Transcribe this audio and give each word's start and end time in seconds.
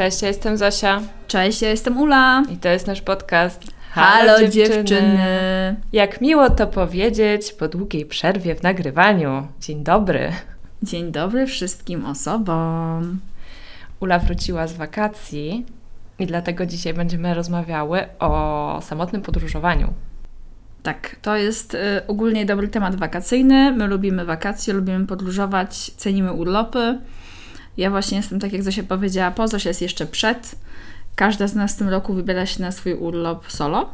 Cześć, 0.00 0.22
ja 0.22 0.28
jestem 0.28 0.56
Zosia 0.56 1.00
Cześć, 1.28 1.62
ja 1.62 1.70
jestem 1.70 1.98
Ula. 1.98 2.42
i 2.50 2.56
to 2.56 2.68
jest 2.68 2.86
nasz 2.86 3.00
podcast. 3.00 3.62
Halo, 3.90 4.48
dziewczyny. 4.48 5.76
Jak 5.92 6.20
miło 6.20 6.50
to 6.50 6.66
powiedzieć 6.66 7.52
po 7.52 7.68
długiej 7.68 8.06
przerwie 8.06 8.54
w 8.54 8.62
nagrywaniu. 8.62 9.46
Dzień 9.60 9.84
dobry. 9.84 10.32
Dzień 10.82 11.12
dobry 11.12 11.46
wszystkim 11.46 12.06
osobom. 12.06 13.20
Ula 14.00 14.18
wróciła 14.18 14.66
z 14.66 14.72
wakacji 14.72 15.66
i 16.18 16.26
dlatego 16.26 16.66
dzisiaj 16.66 16.94
będziemy 16.94 17.34
rozmawiały 17.34 18.04
o 18.18 18.80
samotnym 18.82 19.22
podróżowaniu. 19.22 19.92
Tak, 20.82 21.16
to 21.22 21.36
jest 21.36 21.74
y, 21.74 21.78
ogólnie 22.06 22.46
dobry 22.46 22.68
temat 22.68 22.96
wakacyjny. 22.96 23.72
My 23.72 23.86
lubimy 23.86 24.24
wakacje, 24.24 24.74
lubimy 24.74 25.06
podróżować, 25.06 25.90
cenimy 25.90 26.32
urlopy. 26.32 26.98
Ja 27.76 27.90
właśnie 27.90 28.16
jestem, 28.16 28.40
tak 28.40 28.52
jak 28.52 28.62
Zosia 28.62 28.82
powiedziała, 28.82 29.30
po 29.30 29.48
Zosia 29.48 29.70
jest 29.70 29.82
jeszcze 29.82 30.06
przed. 30.06 30.56
Każda 31.16 31.46
z 31.46 31.54
nas 31.54 31.74
w 31.74 31.78
tym 31.78 31.88
roku 31.88 32.14
wybiera 32.14 32.46
się 32.46 32.62
na 32.62 32.72
swój 32.72 32.94
urlop 32.94 33.52
solo. 33.52 33.88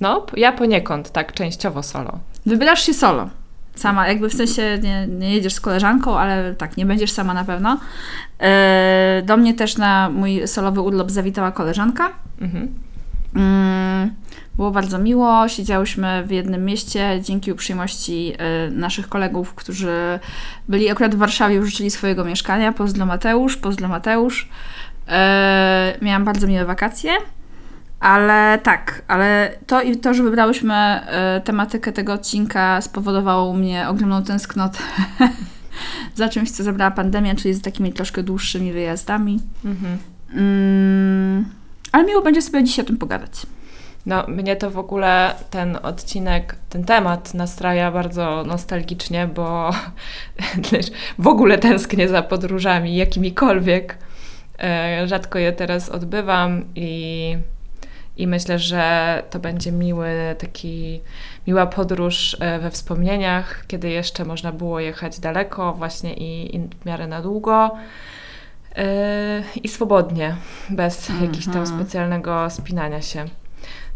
No, 0.00 0.26
ja 0.36 0.52
poniekąd, 0.52 1.10
tak 1.10 1.32
częściowo 1.32 1.82
solo. 1.82 2.18
Wybierasz 2.46 2.86
się 2.86 2.94
solo. 2.94 3.30
Sama, 3.74 4.08
jakby 4.08 4.28
w 4.28 4.34
sensie 4.34 4.78
nie, 4.82 5.06
nie 5.06 5.34
jedziesz 5.34 5.54
z 5.54 5.60
koleżanką, 5.60 6.18
ale 6.18 6.54
tak, 6.54 6.76
nie 6.76 6.86
będziesz 6.86 7.12
sama 7.12 7.34
na 7.34 7.44
pewno. 7.44 7.80
E, 8.40 9.22
Do 9.24 9.36
mnie 9.36 9.54
też 9.54 9.76
na 9.76 10.10
mój 10.10 10.48
solowy 10.48 10.80
urlop 10.80 11.10
zawitała 11.10 11.52
koleżanka. 11.52 12.10
Mhm. 12.40 12.74
Mm, 13.34 14.14
Było 14.56 14.70
bardzo 14.70 14.98
miło. 14.98 15.48
Siedziałyśmy 15.48 16.24
w 16.26 16.30
jednym 16.30 16.64
mieście 16.64 17.20
dzięki 17.22 17.52
uprzejmości 17.52 18.32
e, 18.38 18.70
naszych 18.70 19.08
kolegów, 19.08 19.54
którzy 19.54 20.18
byli 20.68 20.90
akurat 20.90 21.14
w 21.14 21.18
Warszawie, 21.18 21.54
już 21.54 21.70
życzyli 21.70 21.90
swojego 21.90 22.24
mieszkania. 22.24 22.72
Pozdro 22.72 23.06
Mateusz, 23.06 23.56
pozdro 23.56 23.88
Mateusz. 23.88 24.48
E, 25.08 25.98
Miałam 26.02 26.24
bardzo 26.24 26.46
miłe 26.46 26.64
wakacje. 26.64 27.12
Ale 28.00 28.58
tak, 28.62 29.02
ale 29.08 29.52
to 29.66 29.82
i 29.82 29.96
to, 29.96 30.14
że 30.14 30.22
wybrałyśmy 30.22 30.74
e, 30.74 31.40
tematykę 31.44 31.92
tego 31.92 32.12
odcinka 32.12 32.80
spowodowało 32.80 33.50
u 33.50 33.54
mnie 33.54 33.88
ogromną 33.88 34.22
tęsknotę 34.22 34.78
za 36.14 36.28
czymś, 36.28 36.50
co 36.50 36.62
zabrała 36.62 36.90
pandemia, 36.90 37.34
czyli 37.34 37.54
z 37.54 37.62
takimi 37.62 37.92
troszkę 37.92 38.22
dłuższymi 38.22 38.72
wyjazdami. 38.72 39.40
Mhm. 39.64 39.98
Mm, 40.34 41.44
ale 41.92 42.04
miło 42.04 42.22
będzie 42.22 42.42
sobie 42.42 42.64
dzisiaj 42.64 42.84
o 42.84 42.88
tym 42.88 42.96
pogadać. 42.96 43.46
No, 44.06 44.24
mnie 44.28 44.56
to 44.56 44.70
w 44.70 44.78
ogóle 44.78 45.34
ten 45.50 45.78
odcinek, 45.82 46.56
ten 46.70 46.84
temat 46.84 47.34
nastraja 47.34 47.90
bardzo 47.90 48.44
nostalgicznie, 48.46 49.26
bo 49.26 49.70
w 51.18 51.26
ogóle 51.26 51.58
tęsknię 51.58 52.08
za 52.08 52.22
podróżami, 52.22 52.96
jakimikolwiek. 52.96 53.98
E, 54.58 55.08
Rzadko 55.08 55.38
je 55.38 55.52
teraz 55.52 55.88
odbywam 55.88 56.64
i, 56.74 57.36
i 58.16 58.26
myślę, 58.26 58.58
że 58.58 59.22
to 59.30 59.38
będzie 59.38 59.72
miły 59.72 60.10
taki, 60.38 61.00
miła 61.46 61.66
podróż 61.66 62.36
e, 62.40 62.58
we 62.58 62.70
wspomnieniach, 62.70 63.64
kiedy 63.66 63.90
jeszcze 63.90 64.24
można 64.24 64.52
było 64.52 64.80
jechać 64.80 65.20
daleko 65.20 65.72
właśnie 65.72 66.14
i, 66.14 66.56
i 66.56 66.60
w 66.80 66.84
miarę 66.86 67.06
na 67.06 67.22
długo. 67.22 67.70
e, 68.76 69.42
I 69.62 69.68
swobodnie, 69.68 70.36
bez 70.70 71.08
jakiegoś 71.08 71.44
tam 71.44 71.56
Mhm. 71.58 71.66
specjalnego 71.80 72.50
spinania 72.50 73.02
się. 73.02 73.24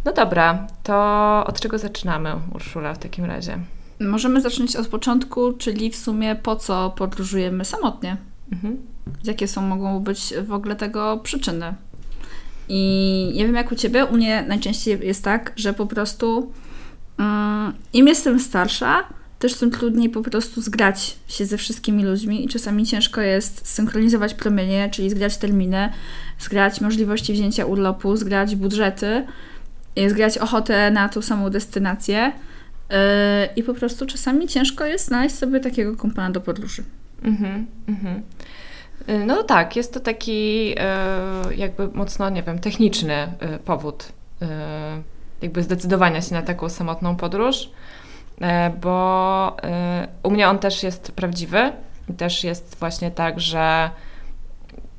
No 0.06 0.12
dobra, 0.12 0.66
to 0.82 1.44
od 1.46 1.60
czego 1.60 1.78
zaczynamy, 1.78 2.32
Urszula, 2.54 2.94
w 2.94 2.98
takim 2.98 3.24
razie? 3.24 3.58
Możemy 4.00 4.40
zacząć 4.40 4.76
od 4.76 4.88
początku, 4.88 5.52
czyli 5.52 5.90
w 5.90 5.96
sumie 5.96 6.36
po 6.36 6.56
co 6.56 6.90
podróżujemy 6.96 7.64
samotnie? 7.64 8.16
Mhm. 8.52 8.76
Jakie 9.24 9.48
są 9.48 9.62
mogą 9.62 10.00
być 10.00 10.34
w 10.46 10.52
ogóle 10.52 10.76
tego 10.76 11.20
przyczyny? 11.22 11.74
I 12.68 13.32
nie 13.34 13.46
wiem 13.46 13.54
jak 13.54 13.72
u 13.72 13.74
Ciebie, 13.74 14.04
u 14.04 14.14
mnie 14.14 14.44
najczęściej 14.48 14.98
jest 15.02 15.24
tak, 15.24 15.52
że 15.56 15.72
po 15.72 15.86
prostu 15.86 16.52
mm, 17.18 17.72
im 17.92 18.06
jestem 18.06 18.40
starsza, 18.40 19.04
też 19.38 19.54
tym 19.54 19.70
trudniej 19.70 20.10
po 20.10 20.22
prostu 20.22 20.60
zgrać 20.60 21.16
się 21.28 21.46
ze 21.46 21.56
wszystkimi 21.56 22.04
ludźmi 22.04 22.44
i 22.44 22.48
czasami 22.48 22.86
ciężko 22.86 23.20
jest 23.20 23.68
synchronizować 23.68 24.34
promienie, 24.34 24.90
czyli 24.90 25.10
zgrać 25.10 25.36
terminy, 25.36 25.92
zgrać 26.38 26.80
możliwości 26.80 27.32
wzięcia 27.32 27.66
urlopu, 27.66 28.16
zgrać 28.16 28.56
budżety, 28.56 29.26
zgrać 30.08 30.38
ochotę 30.38 30.90
na 30.90 31.08
tą 31.08 31.22
samą 31.22 31.50
destynację. 31.50 32.32
Yy, 32.90 32.96
I 33.56 33.62
po 33.62 33.74
prostu 33.74 34.06
czasami 34.06 34.48
ciężko 34.48 34.84
jest 34.84 35.06
znaleźć 35.06 35.34
sobie 35.34 35.60
takiego 35.60 35.96
kompana 35.96 36.30
do 36.30 36.40
podróży. 36.40 36.82
Mhm, 37.22 37.66
mhm. 37.88 38.22
Y, 39.08 39.26
No 39.26 39.42
tak, 39.42 39.76
jest 39.76 39.94
to 39.94 40.00
taki 40.00 40.74
e, 40.78 41.54
jakby 41.56 41.88
mocno, 41.88 42.30
nie 42.30 42.42
wiem, 42.42 42.58
techniczny 42.58 43.14
e, 43.14 43.58
powód 43.64 44.12
jakby 45.42 45.62
zdecydowania 45.62 46.22
się 46.22 46.34
na 46.34 46.42
taką 46.42 46.68
samotną 46.68 47.16
podróż, 47.16 47.70
bo 48.80 49.56
u 50.22 50.30
mnie 50.30 50.48
on 50.48 50.58
też 50.58 50.82
jest 50.82 51.12
prawdziwy 51.12 51.72
też 52.14 52.44
jest 52.44 52.76
właśnie 52.78 53.10
tak, 53.10 53.40
że 53.40 53.90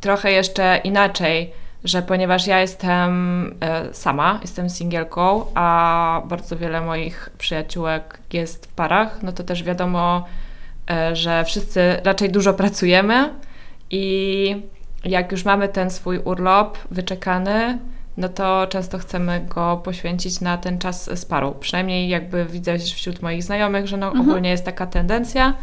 trochę 0.02 0.32
jeszcze 0.32 0.82
inaczej, 0.84 1.54
że 1.88 2.02
ponieważ 2.02 2.48
ja 2.48 2.60
jestem 2.60 3.56
e, 3.62 3.94
sama, 3.94 4.40
jestem 4.42 4.70
singielką, 4.70 5.46
a 5.56 6.22
bardzo 6.26 6.58
wiele 6.58 6.82
moich 6.82 7.30
przyjaciółek 7.38 8.20
jest 8.34 8.66
w 8.66 8.74
parach, 8.74 9.24
no 9.24 9.32
to 9.32 9.44
też 9.44 9.64
wiadomo, 9.64 10.26
e, 10.90 11.16
że 11.16 11.44
wszyscy 11.46 11.82
raczej 12.04 12.32
dużo 12.32 12.54
pracujemy 12.54 13.30
i 13.92 14.56
jak 15.06 15.32
już 15.32 15.46
mamy 15.46 15.70
ten 15.70 15.90
swój 15.92 16.20
urlop 16.20 16.78
wyczekany, 16.92 17.78
no 18.18 18.30
to 18.30 18.68
często 18.68 18.98
chcemy 18.98 19.46
go 19.56 19.82
poświęcić 19.84 20.42
na 20.42 20.58
ten 20.58 20.80
czas 20.80 21.20
z 21.20 21.26
parą. 21.26 21.54
Przynajmniej 21.60 22.10
jakby 22.10 22.46
widzę 22.46 22.80
wśród 22.80 23.22
moich 23.22 23.44
znajomych, 23.44 23.88
że 23.88 23.98
no 23.98 24.08
Mhm. 24.08 24.30
ogólnie 24.30 24.50
jest 24.50 24.66
taka 24.66 24.88
tendencja. 24.88 25.54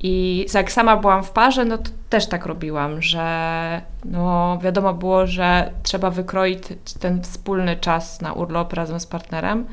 I 0.00 0.46
jak 0.54 0.72
sama 0.72 0.96
byłam 0.96 1.22
w 1.22 1.30
parze, 1.30 1.64
no 1.64 1.78
to 1.78 1.90
też 2.08 2.26
tak 2.26 2.46
robiłam, 2.46 3.02
że 3.02 3.80
no 4.04 4.58
wiadomo 4.62 4.94
było, 4.94 5.26
że 5.26 5.70
trzeba 5.82 6.10
wykroić 6.10 6.62
ten 7.00 7.22
wspólny 7.22 7.76
czas 7.76 8.20
na 8.20 8.32
urlop 8.32 8.72
razem 8.72 9.00
z 9.00 9.06
partnerem, 9.06 9.66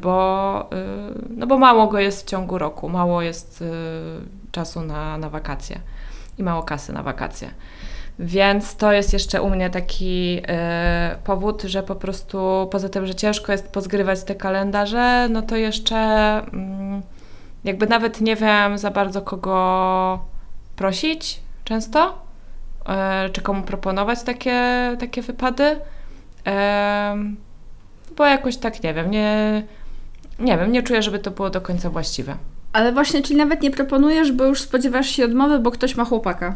bo, 0.00 0.68
y, 0.72 1.28
no 1.36 1.46
bo 1.46 1.58
mało 1.58 1.86
go 1.86 1.98
jest 1.98 2.22
w 2.22 2.30
ciągu 2.30 2.58
roku, 2.58 2.88
mało 2.88 3.22
jest 3.22 3.62
y, 3.62 3.66
czasu 4.52 4.80
na, 4.80 5.18
na 5.18 5.30
wakacje 5.30 5.80
i 6.38 6.42
mało 6.42 6.62
kasy 6.62 6.92
na 6.92 7.02
wakacje. 7.02 7.50
Więc 8.18 8.76
to 8.76 8.92
jest 8.92 9.12
jeszcze 9.12 9.42
u 9.42 9.50
mnie 9.50 9.70
taki 9.70 10.38
y, 10.38 11.22
powód, 11.24 11.62
że 11.62 11.82
po 11.82 11.94
prostu 11.94 12.68
poza 12.70 12.88
tym, 12.88 13.06
że 13.06 13.14
ciężko 13.14 13.52
jest 13.52 13.68
pozgrywać 13.68 14.24
te 14.24 14.34
kalendarze, 14.34 15.28
no 15.30 15.42
to 15.42 15.56
jeszcze 15.56 15.96
mm, 16.38 17.02
jakby 17.64 17.86
nawet 17.86 18.20
nie 18.20 18.36
wiem 18.36 18.78
za 18.78 18.90
bardzo 18.90 19.22
kogo 19.22 20.24
prosić 20.76 21.40
często, 21.64 22.22
e, 22.88 23.30
czy 23.30 23.40
komu 23.40 23.62
proponować 23.62 24.22
takie, 24.22 24.96
takie 25.00 25.22
wypady, 25.22 25.76
Em, 26.44 27.36
bo 28.16 28.26
jakoś 28.26 28.56
tak 28.56 28.82
nie 28.82 28.94
wiem, 28.94 29.10
nie, 29.10 29.62
nie 30.38 30.58
wiem, 30.58 30.72
nie 30.72 30.82
czuję, 30.82 31.02
żeby 31.02 31.18
to 31.18 31.30
było 31.30 31.50
do 31.50 31.60
końca 31.60 31.90
właściwe. 31.90 32.36
Ale 32.72 32.92
właśnie, 32.92 33.22
czyli 33.22 33.36
nawet 33.36 33.62
nie 33.62 33.70
proponujesz, 33.70 34.32
bo 34.32 34.44
już 34.44 34.60
spodziewasz 34.60 35.06
się 35.06 35.24
odmowy, 35.24 35.58
bo 35.58 35.70
ktoś 35.70 35.96
ma 35.96 36.04
chłopaka. 36.04 36.54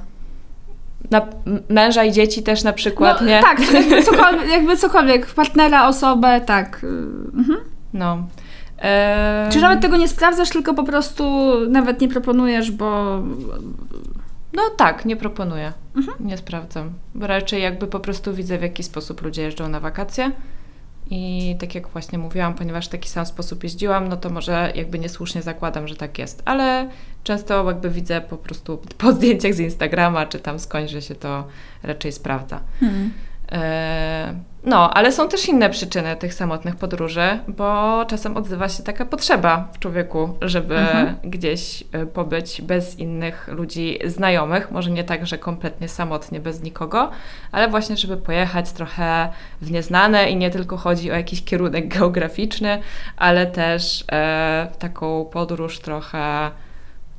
Na 1.10 1.26
męża 1.69 2.04
i 2.04 2.12
dzieci 2.12 2.42
też 2.42 2.62
na 2.62 2.72
przykład, 2.72 3.20
no, 3.20 3.26
nie? 3.26 3.42
Tak, 3.42 3.60
jakby 3.75 4.02
cokolwiek, 4.02 4.48
jakby 4.48 4.76
cokolwiek, 4.76 5.26
partnera, 5.26 5.88
osobę, 5.88 6.40
tak. 6.40 6.84
y, 6.84 6.86
Mhm. 7.34 7.58
No. 7.94 8.26
Em, 8.78 9.50
Czy 9.52 9.61
nawet 9.61 9.81
tego 9.81 9.96
nie 9.96 10.08
sprawdzasz, 10.08 10.50
tylko 10.50 10.75
po 10.75 10.84
prostu 10.84 11.52
nawet 11.69 12.00
nie 12.00 12.08
proponujesz, 12.08 12.70
bo 12.70 13.19
No 14.56 14.62
tak, 14.76 15.05
nie 15.05 15.17
proponuję. 15.17 15.73
Mhm. 15.96 16.17
Nie 16.20 16.37
sprawdzam. 16.37 16.93
Bo 17.14 17.26
raczej 17.26 17.62
jakby 17.62 17.87
po 17.87 18.00
prostu 18.00 18.34
widzę, 18.34 18.58
w 18.58 18.62
jaki 18.62 18.82
sposób 18.82 19.23
ludzie 19.23 19.43
jeżdżą 19.43 19.69
na 19.69 19.81
wakacje. 19.81 20.31
I 21.11 21.56
tak 21.61 21.75
jak 21.75 21.88
właśnie 21.88 22.19
mówiłam, 22.19 22.55
ponieważ 22.55 22.87
w 22.87 22.90
taki 22.90 23.08
sam 23.08 23.26
sposób 23.26 23.64
jeździłam, 23.64 24.08
no 24.08 24.17
to 24.17 24.31
może 24.31 24.73
jakby 24.75 24.99
niesłusznie 24.99 25.43
zakładam, 25.43 25.88
że 25.88 25.96
tak 25.96 26.19
jest. 26.19 26.43
Ale 26.44 26.88
często 27.25 27.64
jakby 27.67 27.90
widzę 27.90 28.20
po 28.20 28.37
prostu 28.37 28.78
po 28.99 29.12
zdjęciach 29.12 29.55
z 29.55 29.61
Instagrama, 29.61 30.26
czy 30.26 30.38
tam 30.40 30.58
skądś, 30.58 30.93
że 30.93 31.02
się 31.02 31.14
to 31.14 31.44
raczej 31.82 32.12
sprawdza. 32.12 32.61
Hmm. 32.81 33.12
E, 33.52 34.34
no, 34.66 34.94
ale 34.94 35.12
są 35.12 35.28
też 35.28 35.48
inne 35.48 35.70
przyczyny 35.70 36.16
tych 36.16 36.34
samotnych 36.34 36.76
podróży, 36.76 37.38
bo 37.48 38.04
czasem 38.08 38.37
odzywa 38.37 38.69
się 38.69 38.82
taka 38.82 39.04
potrzeba 39.04 39.69
w 39.72 39.78
człowieku, 39.78 40.38
żeby 40.43 40.78
mhm. 40.78 41.16
gdzieś 41.25 41.84
e, 41.93 42.06
pobyć 42.06 42.62
bez 42.62 42.98
innych 42.98 43.48
ludzi 43.48 43.98
znajomych. 44.04 44.70
Może 44.70 44.90
nie 44.90 45.04
tak, 45.04 45.26
że 45.26 45.38
kompletnie 45.38 45.88
samotnie, 45.88 46.40
bez 46.40 46.62
nikogo, 46.62 47.10
ale 47.52 47.69
właśnie, 47.69 47.96
żeby 47.96 48.16
pojechać 48.16 48.72
trochę 48.72 49.28
w 49.60 49.70
nieznane 49.70 50.31
i 50.31 50.37
nie 50.37 50.50
tylko 50.50 50.76
chodzi 50.76 51.10
o 51.10 51.14
jakiś 51.14 51.44
kierunek 51.44 51.88
geograficzny, 51.99 52.81
ale 53.16 53.46
też 53.46 54.04
e, 54.12 54.69
taką 54.78 55.25
podróż 55.25 55.78
trochę, 55.78 56.50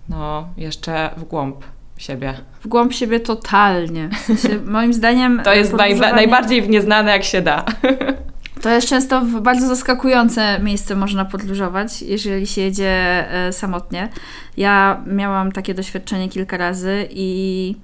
no, 0.10 0.50
jeszcze 0.58 1.10
w 1.18 1.24
głąb 1.24 1.64
siebie. 2.02 2.34
W 2.62 2.68
głąb 2.68 2.94
siebie 2.94 3.20
totalnie. 3.20 4.10
W 4.10 4.18
sensie, 4.18 4.60
moim 4.66 4.94
zdaniem. 4.94 5.42
To 5.44 5.54
jest 5.54 5.72
podróżowanie... 5.72 6.14
najbardziej 6.14 6.62
w 6.62 6.70
nieznane, 6.70 7.12
jak 7.12 7.24
się 7.24 7.42
da. 7.42 7.66
To 8.62 8.70
jest 8.70 8.88
często 8.88 9.22
w 9.22 9.42
bardzo 9.42 9.68
zaskakujące 9.68 10.60
miejsce 10.60 10.96
można 10.96 11.26
podróżować, 11.26 12.02
jeżeli 12.02 12.48
się 12.48 12.62
jedzie 12.62 13.26
e, 13.32 13.54
samotnie. 13.54 14.10
Ja 14.58 15.04
miałam 15.08 15.52
takie 15.52 15.74
doświadczenie 15.74 16.30
kilka 16.30 16.58
razy 16.58 17.08
i 17.10 17.76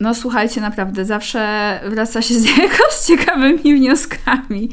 no 0.00 0.14
słuchajcie, 0.14 0.60
naprawdę, 0.60 1.04
zawsze 1.04 1.80
wraca 1.88 2.22
się 2.22 2.34
z 2.34 2.44
jakoś 2.58 2.94
ciekawymi 3.06 3.74
wnioskami 3.74 4.68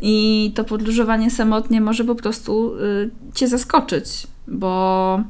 i 0.00 0.52
to 0.54 0.64
podróżowanie 0.64 1.30
samotnie 1.30 1.80
może 1.80 2.04
po 2.04 2.14
prostu 2.14 2.74
y, 2.74 3.10
Cię 3.34 3.48
zaskoczyć, 3.48 4.26
bo 4.48 5.20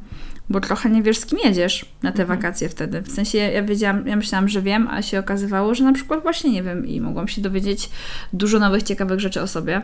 bo 0.51 0.61
trochę 0.61 0.91
nie 0.91 1.03
wiesz, 1.03 1.19
z 1.19 1.27
kim 1.27 1.39
jedziesz 1.45 1.87
na 2.03 2.13
te 2.13 2.23
mhm. 2.23 2.39
wakacje 2.39 2.69
wtedy. 2.69 3.03
W 3.03 3.13
sensie 3.13 3.39
ja 3.39 3.63
wiedziałam, 3.63 4.07
ja 4.07 4.17
myślałam, 4.17 4.49
że 4.49 4.63
wiem, 4.63 4.89
a 4.91 5.03
się 5.03 5.19
okazywało, 5.19 5.75
że 5.75 5.85
na 5.85 5.93
przykład 5.93 6.23
właśnie 6.23 6.51
nie 6.51 6.63
wiem 6.63 6.87
i 6.87 7.01
mogłam 7.01 7.29
się 7.29 7.43
dowiedzieć 7.43 7.91
dużo 8.33 8.59
nowych, 8.59 8.83
ciekawych 8.83 9.21
rzeczy 9.21 9.43
o 9.43 9.47
sobie. 9.47 9.83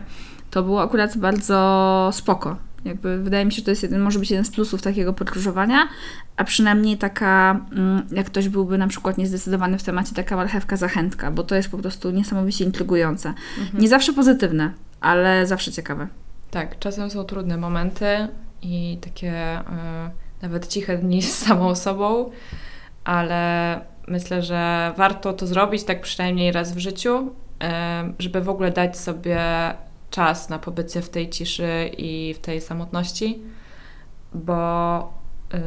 To 0.51 0.63
było 0.63 0.81
akurat 0.81 1.17
bardzo 1.17 2.09
spoko. 2.13 2.57
Jakby 2.85 3.23
wydaje 3.23 3.45
mi 3.45 3.51
się, 3.51 3.55
że 3.55 3.63
to 3.63 3.71
jest 3.71 3.83
jeden, 3.83 4.01
może 4.01 4.19
być 4.19 4.31
jeden 4.31 4.45
z 4.45 4.51
plusów 4.51 4.81
takiego 4.81 5.13
podróżowania, 5.13 5.87
a 6.37 6.43
przynajmniej 6.43 6.97
taka, 6.97 7.59
mm, 7.71 8.07
jak 8.11 8.25
ktoś 8.25 8.49
byłby 8.49 8.77
na 8.77 8.87
przykład 8.87 9.17
niezdecydowany 9.17 9.77
w 9.77 9.83
temacie, 9.83 10.15
taka 10.15 10.35
marchewka 10.35 10.77
zachętka, 10.77 11.31
bo 11.31 11.43
to 11.43 11.55
jest 11.55 11.69
po 11.69 11.77
prostu 11.77 12.11
niesamowicie 12.11 12.65
intrygujące. 12.65 13.33
Mhm. 13.59 13.81
Nie 13.81 13.87
zawsze 13.87 14.13
pozytywne, 14.13 14.71
ale 15.01 15.47
zawsze 15.47 15.71
ciekawe. 15.71 16.07
Tak, 16.51 16.79
czasem 16.79 17.09
są 17.09 17.23
trudne 17.23 17.57
momenty 17.57 18.27
i 18.61 18.97
takie... 19.01 19.61
Yy 20.05 20.26
nawet 20.41 20.67
ciche 20.67 20.97
dni 20.97 21.21
z 21.21 21.37
samą 21.37 21.75
sobą, 21.75 22.31
ale 23.03 23.81
myślę, 24.07 24.41
że 24.41 24.93
warto 24.97 25.33
to 25.33 25.47
zrobić 25.47 25.83
tak 25.83 26.01
przynajmniej 26.01 26.51
raz 26.51 26.75
w 26.75 26.77
życiu, 26.77 27.31
żeby 28.19 28.41
w 28.41 28.49
ogóle 28.49 28.71
dać 28.71 28.97
sobie 28.97 29.39
czas 30.09 30.49
na 30.49 30.59
pobycie 30.59 31.01
w 31.01 31.09
tej 31.09 31.29
ciszy 31.29 31.89
i 31.97 32.33
w 32.33 32.39
tej 32.39 32.61
samotności, 32.61 33.39
bo 34.33 34.99
y, 35.53 35.57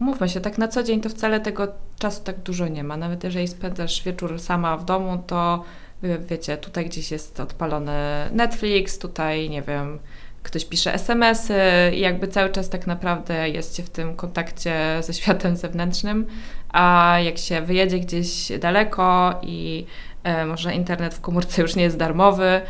umówmy 0.00 0.28
się, 0.28 0.40
tak 0.40 0.58
na 0.58 0.68
co 0.68 0.82
dzień 0.82 1.00
to 1.00 1.08
wcale 1.08 1.40
tego 1.40 1.68
czasu 1.98 2.24
tak 2.24 2.38
dużo 2.38 2.68
nie 2.68 2.84
ma. 2.84 2.96
Nawet 2.96 3.24
jeżeli 3.24 3.48
spędzasz 3.48 4.02
wieczór 4.02 4.38
sama 4.38 4.76
w 4.76 4.84
domu, 4.84 5.22
to 5.26 5.64
wiecie, 6.02 6.56
tutaj 6.56 6.86
gdzieś 6.86 7.10
jest 7.10 7.40
odpalony 7.40 7.92
Netflix, 8.32 8.98
tutaj 8.98 9.50
nie 9.50 9.62
wiem, 9.62 9.98
ktoś 10.42 10.64
pisze 10.64 10.94
SMS-y 10.94 11.54
i 11.96 12.00
jakby 12.00 12.28
cały 12.28 12.50
czas 12.50 12.68
tak 12.68 12.86
naprawdę 12.86 13.48
jest 13.48 13.76
się 13.76 13.82
w 13.82 13.90
tym 13.90 14.16
kontakcie 14.16 14.74
ze 15.00 15.14
światem 15.14 15.56
zewnętrznym, 15.56 16.26
a 16.68 17.16
jak 17.24 17.38
się 17.38 17.60
wyjedzie 17.60 17.98
gdzieś 17.98 18.52
daleko 18.60 19.40
i 19.42 19.86
e, 20.24 20.46
może 20.46 20.74
internet 20.74 21.14
w 21.14 21.20
komórce 21.20 21.62
już 21.62 21.76
nie 21.76 21.82
jest 21.82 21.96
darmowy, 21.96 22.60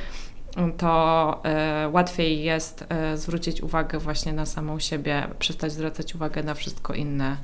to 0.78 1.40
e, 1.44 1.88
łatwiej 1.92 2.42
jest 2.42 2.84
e, 2.88 3.16
zwrócić 3.16 3.62
uwagę 3.62 3.98
właśnie 3.98 4.32
na 4.32 4.46
samą 4.46 4.78
siebie, 4.78 5.26
przestać 5.38 5.72
zwracać 5.72 6.14
uwagę 6.14 6.42
na 6.42 6.54
wszystko 6.54 6.94
inne 6.94 7.36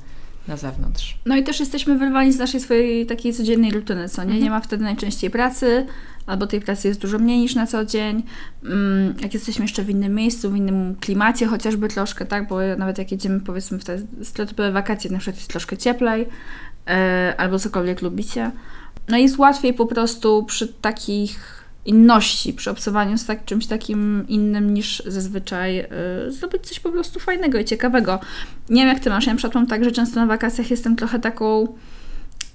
na 0.47 0.57
zewnątrz. 0.57 1.17
No 1.25 1.35
i 1.35 1.43
też 1.43 1.59
jesteśmy 1.59 1.97
wyrwani 1.97 2.33
z 2.33 2.37
naszej 2.37 2.59
swojej 2.59 3.05
takiej 3.05 3.33
codziennej 3.33 3.71
rutyny, 3.71 4.09
co 4.09 4.21
nie? 4.21 4.25
Mhm. 4.25 4.43
Nie 4.43 4.49
ma 4.49 4.61
wtedy 4.61 4.83
najczęściej 4.83 5.29
pracy, 5.29 5.85
albo 6.27 6.47
tej 6.47 6.61
pracy 6.61 6.87
jest 6.87 7.01
dużo 7.01 7.19
mniej 7.19 7.39
niż 7.39 7.55
na 7.55 7.67
co 7.67 7.85
dzień. 7.85 8.23
Mm, 8.63 9.13
jak 9.21 9.33
jesteśmy 9.33 9.65
jeszcze 9.65 9.83
w 9.83 9.89
innym 9.89 10.15
miejscu, 10.15 10.51
w 10.51 10.55
innym 10.55 10.95
klimacie 10.95 11.47
chociażby 11.47 11.87
troszkę, 11.87 12.25
tak? 12.25 12.47
Bo 12.47 12.59
nawet 12.77 12.97
jak 12.97 13.11
jedziemy 13.11 13.39
powiedzmy 13.39 13.79
w 13.79 13.83
te 13.83 13.99
stereotypowe 14.23 14.71
wakacje, 14.71 15.11
na 15.11 15.17
przykład 15.17 15.35
jest 15.35 15.49
troszkę 15.49 15.77
cieplej, 15.77 16.27
e, 16.87 17.33
albo 17.37 17.59
cokolwiek 17.59 18.01
lubicie. 18.01 18.51
No 19.07 19.17
jest 19.17 19.37
łatwiej 19.37 19.73
po 19.73 19.85
prostu 19.85 20.43
przy 20.43 20.67
takich 20.67 21.57
inności, 21.85 22.53
przy 22.53 22.71
obcowaniu 22.71 23.17
z 23.17 23.25
tak, 23.25 23.45
czymś 23.45 23.67
takim 23.67 24.25
innym 24.27 24.73
niż 24.73 25.03
zazwyczaj 25.05 25.75
yy, 25.75 26.31
zdobyć 26.31 26.67
coś 26.67 26.79
po 26.79 26.91
prostu 26.91 27.19
fajnego 27.19 27.59
i 27.59 27.65
ciekawego. 27.65 28.19
Nie 28.69 28.81
wiem 28.81 28.93
jak 28.93 28.99
ty 28.99 29.09
masz, 29.09 29.25
ja 29.25 29.33
na 29.33 29.37
przykład 29.37 29.55
mam 29.55 29.67
tak, 29.67 29.83
że 29.83 29.91
często 29.91 30.19
na 30.19 30.25
wakacjach 30.25 30.71
jestem 30.71 30.95
trochę 30.95 31.19
taką 31.19 31.67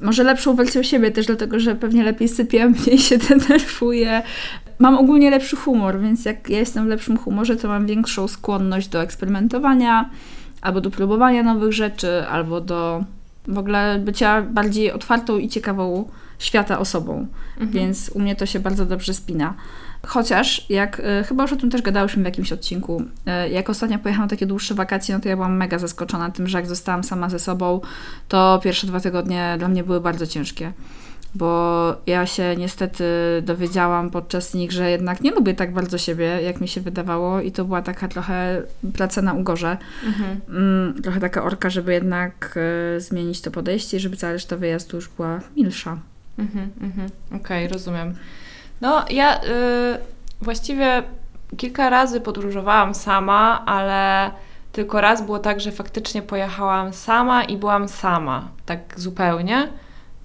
może 0.03 0.23
lepszą 0.23 0.55
wersją 0.55 0.83
siebie 0.83 1.11
też 1.11 1.27
dlatego, 1.27 1.61
że 1.61 1.75
pewnie 1.75 2.05
lepiej 2.05 2.29
sypię, 2.29 2.69
mniej 2.87 2.99
się 2.99 3.19
denerwuję. 3.19 4.23
Mam 4.79 4.99
ogólnie 4.99 5.31
lepszy 5.31 5.57
humor, 5.57 6.01
więc 6.01 6.25
jak 6.25 6.49
ja 6.49 6.59
jestem 6.59 6.85
w 6.85 6.89
lepszym 6.89 7.17
humorze, 7.17 7.57
to 7.57 7.69
mam 7.69 7.87
większą 7.87 8.29
skłonność 8.29 8.89
do 8.89 9.03
eksperymentowania, 9.03 10.11
albo 10.61 10.81
do 10.81 10.91
próbowania 10.91 11.43
nowych 11.43 11.73
rzeczy, 11.73 12.27
albo 12.29 12.61
do 12.61 13.05
w 13.49 13.59
ogóle 13.59 13.99
bycia 13.99 14.43
bardziej 14.43 14.93
otwartą 14.93 15.39
i 15.39 15.49
ciekawą 15.49 16.09
świata 16.39 16.79
osobą. 16.79 17.27
Mhm. 17.53 17.71
Więc 17.71 18.11
u 18.15 18.21
mnie 18.21 18.37
to 18.37 18.47
się 18.47 18.61
bardzo 18.61 18.87
dobrze 18.87 19.15
spina. 19.15 19.55
Chociaż, 20.07 20.67
jak 20.69 21.01
y, 21.01 21.25
chyba 21.25 21.43
już 21.43 21.53
o 21.53 21.57
tym 21.57 21.71
też 21.71 21.83
gadałyśmy 21.83 22.23
w 22.23 22.27
jakimś 22.27 22.53
odcinku, 22.53 23.03
y, 23.47 23.51
jak 23.51 23.71
ostatnio 23.71 23.99
pojechałam 23.99 24.29
takie 24.29 24.47
dłuższe 24.47 24.75
wakacje, 24.75 25.15
no 25.15 25.21
to 25.21 25.29
ja 25.29 25.37
byłam 25.37 25.57
mega 25.57 25.79
zaskoczona 25.79 26.31
tym, 26.31 26.49
że 26.49 26.59
jak 26.59 26.67
zostałam 26.67 27.05
sama 27.05 27.29
ze 27.29 27.39
sobą, 27.39 27.81
to 28.29 28.61
pierwsze 28.65 28.87
dwa 28.87 29.01
tygodnie 29.01 29.55
dla 29.59 29.69
mnie 29.69 29.85
były 29.85 30.01
bardzo 30.01 30.27
ciężkie. 30.27 30.73
Bo 31.35 31.97
ja 32.07 32.27
się 32.27 32.57
niestety 32.57 33.05
dowiedziałam 33.43 34.11
podczas 34.11 34.55
nich, 34.55 34.73
że 34.73 34.91
jednak 34.91 35.21
nie 35.21 35.31
lubię 35.31 35.55
tak 35.55 35.73
bardzo 35.73 35.99
siebie, 35.99 36.25
jak 36.43 36.61
mi 36.61 36.69
się 36.69 36.81
wydawało, 36.81 37.41
i 37.41 37.53
to 37.53 37.65
była 37.65 37.83
taka 37.83 38.09
trochę 38.09 38.63
praca 38.95 39.23
na 39.23 39.35
ugorze. 39.35 39.77
Mhm. 40.07 40.41
Mm, 40.49 41.03
trochę 41.03 41.21
taka 41.21 41.43
orka, 41.43 41.71
żeby 41.71 41.93
jednak 41.93 42.59
y, 42.97 43.01
zmienić 43.01 43.41
to 43.41 43.51
podejście 43.51 44.01
żeby 44.01 44.17
cała 44.17 44.33
reszta 44.33 44.57
wyjazdu 44.57 44.97
już 44.97 45.09
była 45.09 45.41
milsza. 45.57 45.99
Mhm, 46.39 46.71
mhm. 46.81 47.09
Okej, 47.29 47.67
okay, 47.67 47.69
rozumiem. 47.69 48.15
No, 48.83 49.05
ja 49.11 49.45
y, 49.45 49.99
właściwie 50.41 51.03
kilka 51.57 51.91
razy 51.91 52.21
podróżowałam 52.21 52.95
sama, 52.95 53.63
ale 53.67 54.31
tylko 54.73 55.01
raz 55.01 55.23
było 55.23 55.39
tak, 55.39 55.61
że 55.61 55.73
faktycznie 55.73 56.23
pojechałam 56.23 56.93
sama 56.93 57.45
i 57.45 57.57
byłam 57.57 57.89
sama, 57.89 58.49
tak 58.67 59.01
zupełnie. 59.01 59.69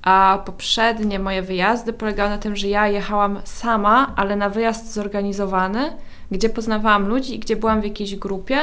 A 0.01 0.43
poprzednie 0.45 1.19
moje 1.19 1.41
wyjazdy 1.41 1.93
polegały 1.93 2.29
na 2.29 2.37
tym, 2.37 2.55
że 2.55 2.67
ja 2.67 2.87
jechałam 2.87 3.41
sama, 3.43 4.13
ale 4.15 4.35
na 4.35 4.49
wyjazd 4.49 4.93
zorganizowany, 4.93 5.91
gdzie 6.31 6.49
poznawałam 6.49 7.07
ludzi 7.07 7.35
i 7.35 7.39
gdzie 7.39 7.55
byłam 7.55 7.81
w 7.81 7.83
jakiejś 7.83 8.15
grupie. 8.15 8.57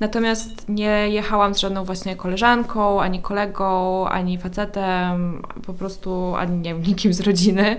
Natomiast 0.00 0.68
nie 0.68 1.08
jechałam 1.08 1.54
z 1.54 1.58
żadną 1.58 1.84
właśnie 1.84 2.16
koleżanką, 2.16 3.00
ani 3.00 3.22
kolegą, 3.22 4.08
ani 4.08 4.38
facetem, 4.38 5.42
po 5.66 5.74
prostu 5.74 6.34
ani 6.36 6.58
nie 6.58 6.74
wiem, 6.74 6.82
nikim 6.82 7.12
z 7.12 7.20
rodziny 7.20 7.76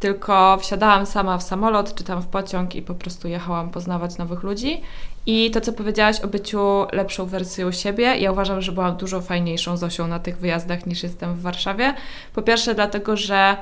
tylko 0.00 0.58
wsiadałam 0.60 1.06
sama 1.06 1.38
w 1.38 1.42
samolot 1.42 1.94
czy 1.94 2.04
tam 2.04 2.22
w 2.22 2.26
pociąg 2.26 2.74
i 2.74 2.82
po 2.82 2.94
prostu 2.94 3.28
jechałam 3.28 3.70
poznawać 3.70 4.18
nowych 4.18 4.42
ludzi. 4.42 4.80
I 5.26 5.50
to, 5.50 5.60
co 5.60 5.72
powiedziałaś 5.72 6.20
o 6.20 6.28
byciu 6.28 6.86
lepszą 6.92 7.26
wersją 7.26 7.72
siebie, 7.72 8.04
ja 8.16 8.32
uważam, 8.32 8.62
że 8.62 8.72
byłam 8.72 8.96
dużo 8.96 9.20
fajniejszą 9.20 9.76
Zosią 9.76 10.06
na 10.06 10.18
tych 10.18 10.38
wyjazdach 10.38 10.86
niż 10.86 11.02
jestem 11.02 11.34
w 11.34 11.40
Warszawie. 11.40 11.94
Po 12.34 12.42
pierwsze, 12.42 12.74
dlatego, 12.74 13.16
że 13.16 13.56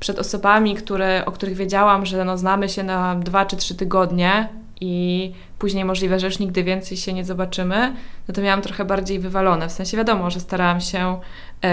przed 0.00 0.18
osobami, 0.18 0.74
które, 0.74 1.22
o 1.26 1.32
których 1.32 1.56
wiedziałam, 1.56 2.06
że 2.06 2.24
no, 2.24 2.38
znamy 2.38 2.68
się 2.68 2.82
na 2.82 3.14
dwa 3.14 3.46
czy 3.46 3.56
trzy 3.56 3.74
tygodnie 3.74 4.48
i 4.80 5.32
później 5.58 5.84
możliwe, 5.84 6.20
że 6.20 6.26
już 6.26 6.38
nigdy 6.38 6.64
więcej 6.64 6.96
się 6.96 7.12
nie 7.12 7.24
zobaczymy, 7.24 7.94
no 8.28 8.34
to 8.34 8.42
miałam 8.42 8.62
trochę 8.62 8.84
bardziej 8.84 9.18
wywalone. 9.18 9.68
W 9.68 9.72
sensie 9.72 9.96
wiadomo, 9.96 10.30
że 10.30 10.40
starałam 10.40 10.80
się. 10.80 11.20
Yy, 11.62 11.70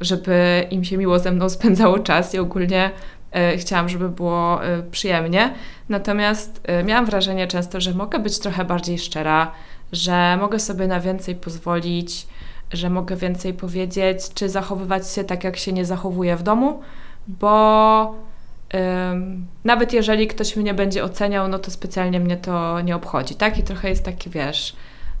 żeby 0.00 0.66
im 0.70 0.84
się 0.84 0.96
miło 0.96 1.18
ze 1.18 1.32
mną 1.32 1.48
spędzało 1.48 1.98
czas 1.98 2.34
i 2.34 2.38
ogólnie 2.38 2.90
e, 3.32 3.56
chciałam, 3.56 3.88
żeby 3.88 4.08
było 4.08 4.64
e, 4.64 4.82
przyjemnie. 4.82 5.54
Natomiast 5.88 6.60
e, 6.64 6.84
miałam 6.84 7.06
wrażenie 7.06 7.46
często, 7.46 7.80
że 7.80 7.94
mogę 7.94 8.18
być 8.18 8.38
trochę 8.38 8.64
bardziej 8.64 8.98
szczera, 8.98 9.52
że 9.92 10.36
mogę 10.40 10.58
sobie 10.58 10.86
na 10.86 11.00
więcej 11.00 11.34
pozwolić, 11.34 12.26
że 12.72 12.90
mogę 12.90 13.16
więcej 13.16 13.54
powiedzieć, 13.54 14.34
czy 14.34 14.48
zachowywać 14.48 15.10
się 15.12 15.24
tak, 15.24 15.44
jak 15.44 15.56
się 15.56 15.72
nie 15.72 15.84
zachowuje 15.84 16.36
w 16.36 16.42
domu, 16.42 16.82
bo 17.28 18.28
nawet 19.64 19.92
jeżeli 19.92 20.26
ktoś 20.26 20.56
mnie 20.56 20.74
będzie 20.74 21.04
oceniał, 21.04 21.48
no 21.48 21.58
to 21.58 21.70
specjalnie 21.70 22.20
mnie 22.20 22.36
to 22.36 22.80
nie 22.80 22.96
obchodzi, 22.96 23.34
tak? 23.34 23.58
I 23.58 23.62
trochę 23.62 23.88
jest 23.88 24.04
taki, 24.04 24.30
wiesz, 24.30 24.76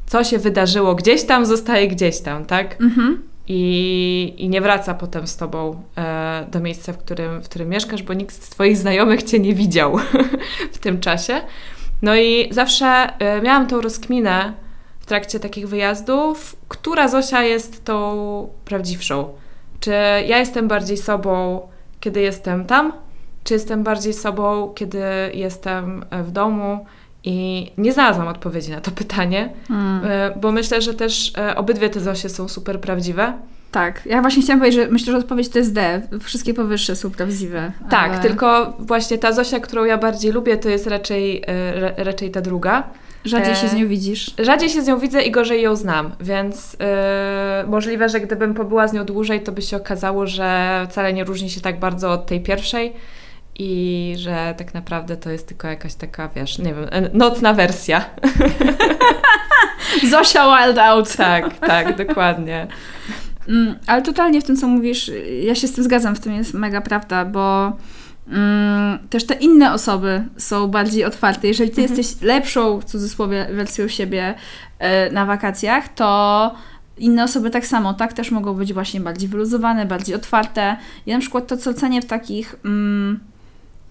co 0.06 0.24
się 0.24 0.38
wydarzyło 0.38 0.94
gdzieś 0.94 1.24
tam, 1.24 1.46
zostaje 1.46 1.88
gdzieś 1.88 2.20
tam, 2.20 2.44
tak? 2.44 2.80
Mhm. 2.80 3.22
I, 3.48 4.34
i 4.38 4.48
nie 4.48 4.60
wraca 4.60 4.94
potem 4.94 5.26
z 5.26 5.36
tobą 5.36 5.82
e, 5.96 6.46
do 6.50 6.60
miejsca, 6.60 6.92
w 6.92 6.98
którym, 6.98 7.40
w 7.40 7.48
którym 7.48 7.68
mieszkasz, 7.68 8.02
bo 8.02 8.14
nikt 8.14 8.34
z 8.34 8.50
twoich 8.50 8.76
znajomych 8.76 9.22
cię 9.22 9.38
nie 9.38 9.54
widział 9.54 9.98
w 10.74 10.78
tym 10.78 11.00
czasie. 11.00 11.40
No 12.02 12.16
i 12.16 12.48
zawsze 12.50 12.86
e, 13.18 13.42
miałam 13.42 13.66
tą 13.66 13.80
rozkminę 13.80 14.52
w 15.00 15.06
trakcie 15.06 15.40
takich 15.40 15.68
wyjazdów, 15.68 16.56
która 16.68 17.08
Zosia 17.08 17.42
jest 17.42 17.84
tą 17.84 18.48
prawdziwszą. 18.64 19.28
Czy 19.80 19.90
ja 20.26 20.38
jestem 20.38 20.68
bardziej 20.68 20.96
sobą, 20.96 21.60
kiedy 22.00 22.20
jestem 22.20 22.64
tam, 22.64 22.92
czy 23.44 23.54
jestem 23.54 23.82
bardziej 23.82 24.12
sobą, 24.12 24.72
kiedy 24.74 25.02
jestem 25.34 26.04
e, 26.10 26.22
w 26.22 26.30
domu? 26.30 26.86
I 27.24 27.70
nie 27.78 27.92
znalazłam 27.92 28.28
odpowiedzi 28.28 28.70
na 28.70 28.80
to 28.80 28.90
pytanie, 28.90 29.52
Mm. 29.70 30.00
bo 30.40 30.52
myślę, 30.52 30.82
że 30.82 30.94
też 30.94 31.32
e, 31.38 31.56
obydwie 31.56 31.90
te 31.90 32.00
Zosie 32.00 32.28
są 32.28 32.48
super 32.48 32.80
prawdziwe. 32.80 33.32
Tak, 33.70 34.02
ja 34.06 34.20
właśnie 34.22 34.42
chciałam 34.42 34.60
powiedzieć, 34.60 34.80
że 34.84 34.90
myślę, 34.90 35.12
że 35.12 35.18
odpowiedź 35.18 35.48
to 35.48 35.58
jest 35.58 35.72
D. 35.72 36.02
Wszystkie 36.20 36.54
powyższe 36.54 36.96
są 36.96 37.10
prawdziwe. 37.10 37.72
Tak, 37.90 38.12
ale 38.12 38.20
tylko 38.22 38.76
właśnie 38.78 39.18
ta 39.18 39.32
Zosia, 39.32 39.60
którą 39.60 39.84
ja 39.84 39.98
bardziej 39.98 40.32
lubię, 40.32 40.56
to 40.56 40.68
jest 40.68 40.86
raczej, 40.86 41.42
e, 41.46 41.80
ra- 41.80 41.92
raczej 41.96 42.30
ta 42.30 42.40
druga. 42.40 42.82
Rzadziej 43.24 43.54
się 43.54 43.68
z 43.68 43.74
nią 43.74 43.88
widzisz. 43.88 44.34
Rzadziej 44.38 44.68
się 44.68 44.82
z 44.82 44.86
nią 44.86 44.98
widzę 44.98 45.22
i 45.22 45.30
gorzej 45.30 45.62
ją 45.62 45.76
znam, 45.76 46.12
więc 46.20 46.76
e, 46.80 47.64
możliwe, 47.68 48.08
że 48.08 48.20
gdybym 48.20 48.54
pobyła 48.54 48.88
z 48.88 48.92
nią 48.92 49.04
dłużej, 49.04 49.40
to 49.42 49.52
by 49.52 49.62
się 49.62 49.76
okazało, 49.76 50.26
że 50.26 50.86
wcale 50.90 51.12
nie 51.12 51.24
różni 51.24 51.50
się 51.50 51.60
tak 51.60 51.78
bardzo 51.80 52.10
od 52.12 52.26
tej 52.26 52.40
pierwszej 52.40 52.92
i 53.58 54.14
że 54.18 54.54
tak 54.58 54.74
naprawdę 54.74 55.16
to 55.16 55.30
jest 55.30 55.48
tylko 55.48 55.68
jakaś 55.68 55.94
taka, 55.94 56.28
wiesz, 56.28 56.58
nie 56.58 56.74
wiem, 56.74 56.86
nocna 57.12 57.54
wersja. 57.54 58.04
Zosia 60.10 60.66
Wild 60.66 60.78
Out. 60.78 61.16
tak, 61.16 61.58
tak, 61.58 61.96
dokładnie. 62.06 62.66
Mm, 63.48 63.74
ale 63.86 64.02
totalnie 64.02 64.40
w 64.40 64.44
tym, 64.44 64.56
co 64.56 64.68
mówisz, 64.68 65.10
ja 65.42 65.54
się 65.54 65.68
z 65.68 65.72
tym 65.72 65.84
zgadzam, 65.84 66.16
w 66.16 66.20
tym 66.20 66.34
jest 66.34 66.54
mega 66.54 66.80
prawda, 66.80 67.24
bo 67.24 67.76
mm, 68.28 68.98
też 69.10 69.26
te 69.26 69.34
inne 69.34 69.72
osoby 69.72 70.24
są 70.36 70.68
bardziej 70.68 71.04
otwarte. 71.04 71.48
Jeżeli 71.48 71.70
ty 71.70 71.82
Mhm. 71.82 71.98
jesteś 71.98 72.22
lepszą, 72.22 72.80
w 72.80 72.84
cudzysłowie, 72.84 73.46
wersją 73.52 73.88
siebie 73.88 74.34
e, 74.78 75.10
na 75.10 75.26
wakacjach, 75.26 75.88
to 75.88 76.54
inne 76.98 77.24
osoby 77.24 77.50
tak 77.50 77.66
samo, 77.66 77.94
tak, 77.94 78.12
też 78.12 78.30
mogą 78.30 78.54
być 78.54 78.72
właśnie 78.72 79.00
bardziej 79.00 79.28
wyluzowane, 79.28 79.86
bardziej 79.86 80.14
otwarte. 80.16 80.76
Ja 81.06 81.14
na 81.14 81.20
przykład 81.20 81.46
to, 81.46 81.56
co 81.56 81.74
cenię 81.74 82.02
w 82.02 82.06
takich 82.06 82.54
mm, 82.64 83.20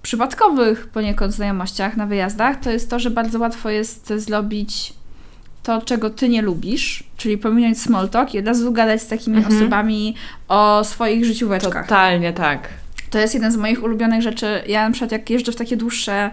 przypadkowych 0.01 0.88
poniekąd 0.88 1.34
znajomościach 1.34 1.98
na 1.98 2.06
wyjazdach, 2.06 2.60
to 2.60 2.72
jest 2.72 2.89
to, 2.89 3.00
że 3.00 3.10
bardzo 3.10 3.39
łatwo 3.39 3.70
jest 3.70 4.13
zrobić 4.16 4.94
to, 5.63 5.82
czego 5.82 6.10
ty 6.10 6.30
nie 6.30 6.42
lubisz, 6.42 7.04
czyli 7.18 7.38
pominąć 7.38 7.82
small 7.82 8.10
talk 8.10 8.34
i 8.34 8.39
od 8.39 8.46
razu 8.48 8.72
gadać 8.72 9.01
z 9.01 9.08
takimi 9.08 9.38
Mhm. 9.38 9.58
osobami 9.58 10.16
o 10.48 10.84
swoich 10.84 11.25
życióweczkach. 11.25 11.88
Totalnie 11.88 12.34
tak. 12.34 12.70
To 13.10 13.20
jest 13.20 13.34
jeden 13.34 13.51
z 13.51 13.58
moich 13.58 13.84
ulubionych 13.84 14.22
rzeczy. 14.22 14.62
Ja 14.68 14.86
na 14.86 14.92
przykład 14.92 15.12
jak 15.12 15.30
jeżdżę 15.30 15.51
w 15.51 15.56
takie 15.56 15.77
dłuższe 15.77 16.32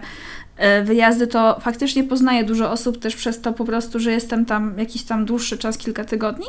e, 0.57 0.83
wyjazdy, 0.83 1.27
to 1.27 1.59
faktycznie 1.61 2.03
poznaję 2.03 2.43
dużo 2.43 2.71
osób 2.71 2.99
też 2.99 3.15
przez 3.15 3.41
to 3.41 3.53
po 3.53 3.65
prostu, 3.65 3.99
że 3.99 4.11
jestem 4.11 4.45
tam 4.45 4.73
jakiś 4.77 5.03
tam 5.03 5.25
dłuższy 5.25 5.57
czas, 5.57 5.77
kilka 5.77 6.05
tygodni. 6.05 6.45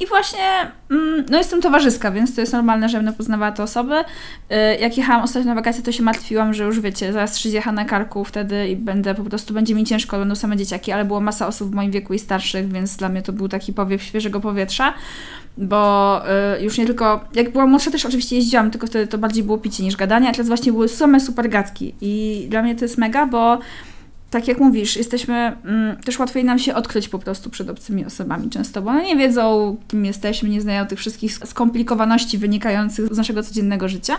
I 0.00 0.06
właśnie, 0.06 0.70
mm, 0.90 1.24
no 1.30 1.38
jestem 1.38 1.60
towarzyska, 1.60 2.10
więc 2.10 2.34
to 2.34 2.40
jest 2.40 2.52
normalne, 2.52 2.88
że 2.88 2.98
będę 2.98 3.12
poznawała 3.12 3.52
te 3.52 3.62
osoby. 3.62 3.94
E, 4.50 4.76
Jak 4.76 4.96
jechałam 4.96 5.22
ostatnio 5.22 5.48
na 5.48 5.54
wakacje, 5.54 5.82
to 5.82 5.92
się 5.92 6.02
martwiłam, 6.02 6.54
że 6.54 6.64
już 6.64 6.80
wiecie, 6.80 7.12
zaraz 7.12 7.32
trzydziecha 7.32 7.72
na 7.72 7.84
karku 7.84 8.24
wtedy 8.24 8.68
i 8.68 8.76
będę, 8.76 9.14
po 9.14 9.24
prostu 9.24 9.54
będzie 9.54 9.74
mi 9.74 9.84
ciężko, 9.84 10.18
będą 10.18 10.34
same 10.34 10.56
dzieciaki, 10.56 10.92
ale 10.92 11.04
było 11.04 11.20
masa 11.20 11.46
osób 11.46 11.70
w 11.70 11.74
moim 11.74 11.90
wieku 11.90 12.14
i 12.14 12.18
starszych, 12.18 12.72
więc 12.72 12.96
dla 12.96 13.08
mnie 13.08 13.22
to 13.22 13.32
był 13.32 13.48
taki 13.48 13.72
powiew 13.72 14.02
świeżego 14.02 14.40
powietrza 14.40 14.94
bo 15.58 16.22
y, 16.58 16.62
już 16.62 16.78
nie 16.78 16.86
tylko, 16.86 17.24
jak 17.34 17.52
byłam 17.52 17.70
młodsza 17.70 17.90
też 17.90 18.06
oczywiście 18.06 18.36
jeździłam, 18.36 18.70
tylko 18.70 18.86
wtedy 18.86 19.06
to 19.06 19.18
bardziej 19.18 19.44
było 19.44 19.58
picie 19.58 19.82
niż 19.82 19.96
gadanie, 19.96 20.28
a 20.28 20.32
teraz 20.32 20.46
właśnie 20.46 20.72
były 20.72 20.88
same 20.88 21.20
super 21.20 21.48
gadki 21.48 21.94
i 22.00 22.46
dla 22.50 22.62
mnie 22.62 22.74
to 22.74 22.84
jest 22.84 22.98
mega, 22.98 23.26
bo 23.26 23.58
tak 24.30 24.48
jak 24.48 24.58
mówisz, 24.58 24.96
jesteśmy, 24.96 25.34
mm, 25.64 25.96
też 25.96 26.18
łatwiej 26.18 26.44
nam 26.44 26.58
się 26.58 26.74
odkryć 26.74 27.08
po 27.08 27.18
prostu 27.18 27.50
przed 27.50 27.70
obcymi 27.70 28.04
osobami 28.04 28.50
często, 28.50 28.82
bo 28.82 28.90
one 28.90 29.04
nie 29.04 29.16
wiedzą, 29.16 29.76
kim 29.88 30.04
jesteśmy, 30.04 30.48
nie 30.48 30.60
znają 30.60 30.86
tych 30.86 30.98
wszystkich 30.98 31.34
skomplikowaności 31.34 32.38
wynikających 32.38 33.14
z 33.14 33.16
naszego 33.16 33.42
codziennego 33.42 33.88
życia. 33.88 34.16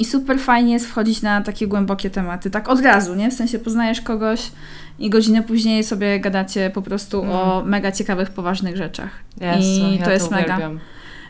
I 0.00 0.04
super 0.04 0.38
fajnie 0.40 0.72
jest 0.72 0.86
wchodzić 0.86 1.22
na 1.22 1.40
takie 1.40 1.66
głębokie 1.66 2.10
tematy, 2.10 2.50
tak 2.50 2.68
od 2.68 2.80
razu, 2.80 3.14
nie? 3.14 3.30
W 3.30 3.34
sensie 3.34 3.58
poznajesz 3.58 4.00
kogoś 4.00 4.50
i 4.98 5.10
godzinę 5.10 5.42
później 5.42 5.84
sobie 5.84 6.20
gadacie 6.20 6.70
po 6.70 6.82
prostu 6.82 7.22
Mm. 7.22 7.32
o 7.32 7.62
mega 7.66 7.92
ciekawych, 7.92 8.30
poważnych 8.30 8.76
rzeczach. 8.76 9.10
Jezu, 9.40 9.68
I 9.68 9.96
ja 9.98 10.04
to 10.04 10.10
jest 10.10 10.30
mega. 10.30 10.44
uwielbiam. 10.56 10.80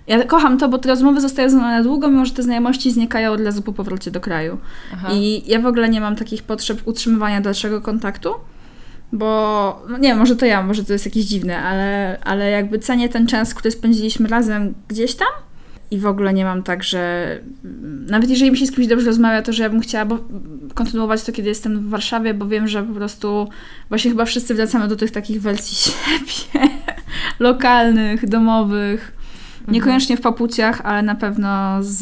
Ja 0.08 0.24
kocham 0.24 0.58
to, 0.58 0.68
bo 0.68 0.78
te 0.78 0.88
rozmowy 0.88 1.20
zostają 1.20 1.50
ze 1.50 1.56
mną 1.56 1.66
na 1.66 1.82
długo, 1.82 2.08
mimo 2.08 2.26
że 2.26 2.32
te 2.32 2.42
znajomości 2.42 2.90
znikają 2.90 3.32
od 3.32 3.40
razu 3.40 3.62
po 3.62 3.72
powrocie 3.72 4.10
do 4.10 4.20
kraju. 4.20 4.58
Aha. 4.92 5.08
I 5.12 5.42
ja 5.46 5.60
w 5.60 5.66
ogóle 5.66 5.88
nie 5.88 6.00
mam 6.00 6.16
takich 6.16 6.42
potrzeb 6.42 6.80
utrzymywania 6.84 7.40
dalszego 7.40 7.80
kontaktu, 7.80 8.34
bo 9.12 9.86
no 9.88 9.98
nie 9.98 10.14
może 10.14 10.36
to 10.36 10.46
ja, 10.46 10.62
może 10.62 10.84
to 10.84 10.92
jest 10.92 11.04
jakieś 11.04 11.24
dziwne, 11.24 11.62
ale, 11.62 12.18
ale 12.24 12.50
jakby 12.50 12.78
cenię 12.78 13.08
ten 13.08 13.26
czas, 13.26 13.54
który 13.54 13.70
spędziliśmy 13.70 14.28
razem 14.28 14.74
gdzieś 14.88 15.14
tam. 15.14 15.28
I 15.90 15.98
w 15.98 16.06
ogóle 16.06 16.34
nie 16.34 16.44
mam 16.44 16.62
tak, 16.62 16.84
że 16.84 17.28
nawet 18.08 18.30
jeżeli 18.30 18.50
mi 18.50 18.56
się 18.56 18.66
z 18.66 18.72
kimś 18.72 18.86
dobrze 18.86 19.06
rozmawia, 19.06 19.42
to 19.42 19.52
że 19.52 19.62
ja 19.62 19.70
bym 19.70 19.80
chciała 19.80 20.04
bo, 20.04 20.18
kontynuować 20.74 21.24
to, 21.24 21.32
kiedy 21.32 21.48
jestem 21.48 21.78
w 21.80 21.88
Warszawie, 21.88 22.34
bo 22.34 22.46
wiem, 22.46 22.68
że 22.68 22.82
po 22.82 22.94
prostu 22.94 23.48
właśnie 23.88 24.10
chyba 24.10 24.24
wszyscy 24.24 24.54
wracamy 24.54 24.88
do 24.88 24.96
tych 24.96 25.10
takich 25.10 25.42
wersji 25.42 25.76
siebie, 25.92 26.68
lokalnych, 27.38 28.28
domowych. 28.28 29.17
Niekoniecznie 29.68 30.16
w 30.16 30.20
papuciach, 30.20 30.80
ale 30.84 31.02
na 31.02 31.14
pewno 31.14 31.82
z, 31.82 31.96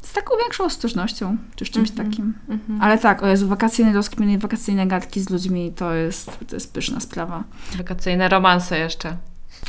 z 0.00 0.12
taką 0.12 0.34
większą 0.42 0.64
ostrożnością, 0.64 1.36
czy 1.56 1.64
z 1.64 1.70
czymś 1.70 1.90
Mhm. 1.90 2.10
takim. 2.10 2.34
Mhm. 2.48 2.82
Ale 2.82 2.98
tak, 2.98 3.22
o 3.22 3.26
Jezu, 3.26 3.48
wakacyjne 3.48 3.92
rozkminy 3.92 4.32
i 4.32 4.38
wakacyjne 4.38 4.86
gadki 4.86 5.20
z 5.20 5.30
ludźmi 5.30 5.72
to 5.76 5.94
jest, 5.94 6.38
to 6.48 6.56
jest 6.56 6.72
pyszna 6.72 7.00
sprawa. 7.00 7.44
Wakacyjne 7.78 8.28
romanse 8.28 8.78
jeszcze. 8.78 9.16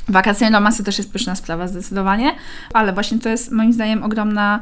Wakacyjne 0.09 0.57
romansy 0.57 0.83
też 0.83 0.97
jest 0.97 1.11
pyszna 1.13 1.35
sprawa, 1.35 1.67
zdecydowanie, 1.67 2.35
ale 2.73 2.93
właśnie 2.93 3.19
to 3.19 3.29
jest 3.29 3.51
moim 3.51 3.73
zdaniem 3.73 4.03
ogromna 4.03 4.59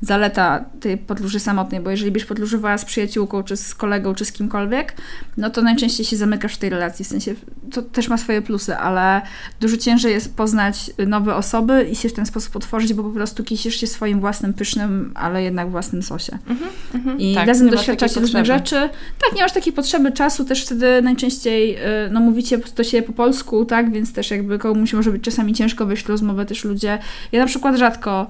zaleta 0.00 0.64
tej 0.80 0.98
podróży 0.98 1.40
samotnej, 1.40 1.80
bo 1.80 1.90
jeżeli 1.90 2.10
byś 2.10 2.24
podróżowała 2.24 2.78
z 2.78 2.84
przyjaciółką, 2.84 3.42
czy 3.42 3.56
z 3.56 3.74
kolegą, 3.74 4.14
czy 4.14 4.24
z 4.24 4.32
kimkolwiek, 4.32 4.94
no 5.36 5.50
to 5.50 5.62
najczęściej 5.62 6.06
się 6.06 6.16
zamykasz 6.16 6.54
w 6.54 6.58
tej 6.58 6.70
relacji, 6.70 7.04
w 7.04 7.08
sensie 7.08 7.34
to 7.72 7.82
też 7.82 8.08
ma 8.08 8.18
swoje 8.18 8.42
plusy, 8.42 8.76
ale 8.76 9.22
dużo 9.60 9.76
ciężej 9.76 10.12
jest 10.12 10.36
poznać 10.36 10.90
nowe 11.06 11.34
osoby 11.34 11.88
i 11.92 11.96
się 11.96 12.08
w 12.08 12.12
ten 12.12 12.26
sposób 12.26 12.56
otworzyć, 12.56 12.94
bo 12.94 13.02
po 13.02 13.10
prostu 13.10 13.44
kisisz 13.44 13.80
się 13.80 13.86
swoim 13.86 14.20
własnym 14.20 14.54
pysznym, 14.54 15.12
ale 15.14 15.42
jednak 15.42 15.70
własnym 15.70 16.02
sosie. 16.02 16.38
Mhm. 16.48 17.20
I 17.20 17.34
Tak, 17.34 17.48
razem 17.48 17.70
doświadczacie 17.70 18.20
różnych 18.20 18.44
rzeczy. 18.44 18.76
Tak, 19.24 19.36
nie 19.36 19.42
masz 19.42 19.52
takiej 19.52 19.72
potrzeby 19.72 20.12
czasu, 20.12 20.44
też 20.44 20.64
wtedy 20.64 21.02
najczęściej 21.02 21.76
y, 21.76 21.80
no, 22.10 22.20
mówicie 22.20 22.58
do 22.76 22.84
siebie 22.84 23.06
po 23.06 23.12
polsku, 23.12 23.64
tak, 23.64 23.92
więc 23.92 24.12
też 24.12 24.30
jakby 24.30 24.58
komuś 24.58 24.92
może 24.92 25.10
być 25.10 25.22
czasami 25.22 25.54
ciężko 25.54 25.86
wejść 25.86 26.04
w 26.04 26.08
rozmowę 26.08 26.46
też 26.46 26.64
ludzie. 26.64 26.98
Ja 27.32 27.40
na 27.40 27.46
przykład 27.46 27.76
rzadko 27.76 28.26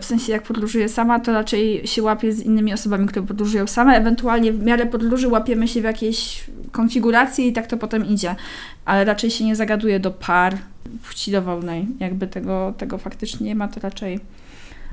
w 0.00 0.04
sensie 0.04 0.32
jak 0.32 0.42
podróżuję 0.42 0.88
sama, 0.88 1.20
to 1.20 1.32
raczej 1.32 1.86
się 1.86 2.02
łapię 2.02 2.32
z 2.32 2.40
innymi 2.40 2.72
osobami, 2.72 3.06
które 3.06 3.26
podróżują 3.26 3.66
same, 3.66 3.96
ewentualnie 3.96 4.52
w 4.52 4.62
miarę 4.62 4.86
podróży 4.86 5.28
łapiemy 5.28 5.68
się 5.68 5.80
w 5.80 5.84
jakiejś 5.84 6.44
konfiguracji 6.72 7.48
i 7.48 7.52
tak 7.52 7.66
to 7.66 7.76
potem 7.76 8.06
idzie, 8.06 8.36
ale 8.84 9.04
raczej 9.04 9.30
się 9.30 9.44
nie 9.44 9.56
zagaduję 9.56 10.00
do 10.00 10.10
par 10.10 10.58
płci 11.06 11.32
dowolnej, 11.32 11.86
jakby 12.00 12.26
tego, 12.26 12.74
tego 12.78 12.98
faktycznie 12.98 13.46
nie 13.46 13.54
ma, 13.54 13.68
to 13.68 13.80
raczej 13.80 14.20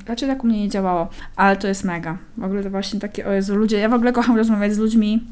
Raczej 0.07 0.29
tak 0.29 0.43
u 0.43 0.47
mnie 0.47 0.59
nie 0.59 0.69
działało, 0.69 1.09
ale 1.35 1.57
to 1.57 1.67
jest 1.67 1.83
mega. 1.83 2.17
W 2.37 2.43
ogóle 2.43 2.63
to 2.63 2.69
właśnie 2.69 2.99
takie, 2.99 3.27
o 3.27 3.31
Jezu, 3.31 3.55
ludzie, 3.55 3.79
ja 3.79 3.89
w 3.89 3.93
ogóle 3.93 4.13
kocham 4.13 4.37
rozmawiać 4.37 4.73
z 4.73 4.77
ludźmi 4.77 5.23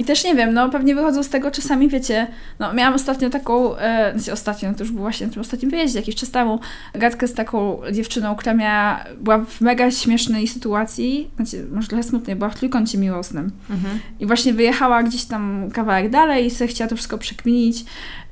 i 0.00 0.04
też 0.04 0.24
nie 0.24 0.34
wiem, 0.34 0.54
no 0.54 0.68
pewnie 0.68 0.94
wychodzą 0.94 1.22
z 1.22 1.28
tego 1.28 1.50
czasami, 1.50 1.88
wiecie, 1.88 2.26
no 2.58 2.72
miałam 2.72 2.94
ostatnio 2.94 3.30
taką, 3.30 3.76
e, 3.76 4.12
znaczy 4.14 4.32
ostatnio, 4.32 4.74
to 4.74 4.84
już 4.84 4.92
było 4.92 5.02
właśnie 5.02 5.26
na 5.26 5.32
tym 5.32 5.40
ostatnim 5.40 5.70
wyjeździe, 5.70 5.98
jakiś 5.98 6.14
czas 6.14 6.30
temu, 6.30 6.60
gadkę 6.94 7.28
z 7.28 7.34
taką 7.34 7.80
dziewczyną, 7.92 8.36
która 8.36 8.54
miała, 8.54 9.04
była 9.20 9.38
w 9.38 9.60
mega 9.60 9.90
śmiesznej 9.90 10.48
sytuacji, 10.48 11.30
znaczy 11.36 11.66
może 11.72 11.88
trochę 11.88 12.02
smutnej, 12.02 12.36
była 12.36 12.50
w 12.50 12.58
trójkącie 12.58 12.98
miłosnym. 12.98 13.50
Mhm. 13.70 13.98
I 14.20 14.26
właśnie 14.26 14.52
wyjechała 14.52 15.02
gdzieś 15.02 15.24
tam 15.24 15.70
kawałek 15.72 16.10
dalej 16.10 16.46
i 16.46 16.50
sobie 16.50 16.68
chciała 16.68 16.90
to 16.90 16.96
wszystko 16.96 17.18
przekminić. 17.18 17.84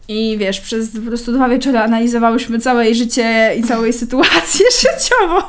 I 0.09 0.37
wiesz, 0.39 0.61
przez 0.61 0.91
po 0.91 1.01
prostu 1.01 1.33
dwa 1.33 1.49
wieczory 1.49 1.79
analizowałyśmy 1.79 2.59
całe 2.59 2.85
jej 2.85 2.95
życie 2.95 3.55
i 3.59 3.63
całą 3.63 3.85
jej 3.85 3.93
sytuację 3.93 4.67
życiową. 4.83 5.41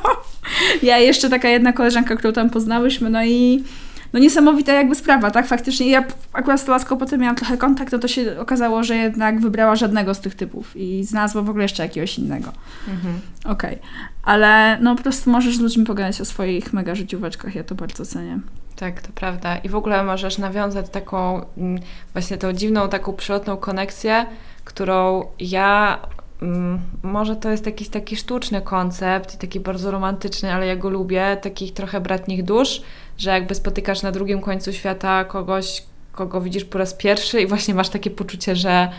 Ja 0.83 0.97
jeszcze 0.97 1.29
taka 1.29 1.49
jedna 1.49 1.73
koleżanka, 1.73 2.15
którą 2.15 2.33
tam 2.33 2.49
poznałyśmy, 2.49 3.09
no 3.09 3.25
i 3.25 3.63
no 4.13 4.19
niesamowita 4.19 4.73
jakby 4.73 4.95
sprawa, 4.95 5.31
tak? 5.31 5.47
Faktycznie 5.47 5.89
ja 5.89 6.03
akurat 6.33 6.61
z 6.61 6.65
tą 6.65 6.71
laską 6.71 6.97
potem 6.97 7.19
miałam 7.19 7.35
trochę 7.35 7.57
kontakt, 7.57 7.91
no 7.91 7.99
to 7.99 8.07
się 8.07 8.39
okazało, 8.39 8.83
że 8.83 8.95
jednak 8.95 9.39
wybrała 9.39 9.75
żadnego 9.75 10.13
z 10.13 10.19
tych 10.19 10.35
typów 10.35 10.75
i 10.75 11.03
znalazła 11.03 11.41
w 11.41 11.49
ogóle 11.49 11.63
jeszcze 11.63 11.83
jakiegoś 11.83 12.19
innego. 12.19 12.51
Mhm. 12.87 13.19
Okej. 13.45 13.75
Okay. 13.75 13.89
Ale 14.23 14.77
no 14.81 14.95
po 14.95 15.03
prostu 15.03 15.31
możesz 15.31 15.57
z 15.57 15.59
ludźmi 15.59 15.85
pogadać 15.85 16.21
o 16.21 16.25
swoich 16.25 16.73
mega 16.73 16.95
życióweczkach, 16.95 17.55
ja 17.55 17.63
to 17.63 17.75
bardzo 17.75 18.05
cenię. 18.05 18.39
Tak, 18.75 19.01
to 19.01 19.09
prawda. 19.15 19.57
I 19.57 19.69
w 19.69 19.75
ogóle 19.75 20.03
możesz 20.03 20.37
nawiązać 20.37 20.89
taką 20.89 21.45
mm, 21.57 21.79
właśnie 22.13 22.37
tą 22.37 22.53
dziwną, 22.53 22.89
taką 22.89 23.13
przylotną 23.13 23.57
koneksję, 23.57 24.25
którą 24.63 25.25
ja 25.39 25.99
mm, 26.41 26.79
może 27.03 27.35
to 27.35 27.49
jest 27.49 27.65
jakiś 27.65 27.89
taki 27.89 28.15
sztuczny 28.15 28.61
koncept 28.61 29.35
i 29.35 29.37
taki 29.37 29.59
bardzo 29.59 29.91
romantyczny, 29.91 30.53
ale 30.53 30.67
ja 30.67 30.75
go 30.75 30.89
lubię, 30.89 31.37
takich 31.41 31.73
trochę 31.73 32.01
bratnich 32.01 32.43
dusz, 32.43 32.81
że 33.19 33.29
jakby 33.29 33.55
spotykasz 33.55 34.01
na 34.01 34.11
drugim 34.11 34.41
końcu 34.41 34.73
świata 34.73 35.25
kogoś, 35.25 35.83
kogo 36.11 36.41
widzisz 36.41 36.65
po 36.65 36.77
raz 36.77 36.93
pierwszy 36.93 37.41
i 37.41 37.47
właśnie 37.47 37.73
masz 37.73 37.89
takie 37.89 38.09
poczucie, 38.09 38.55
że 38.55 38.89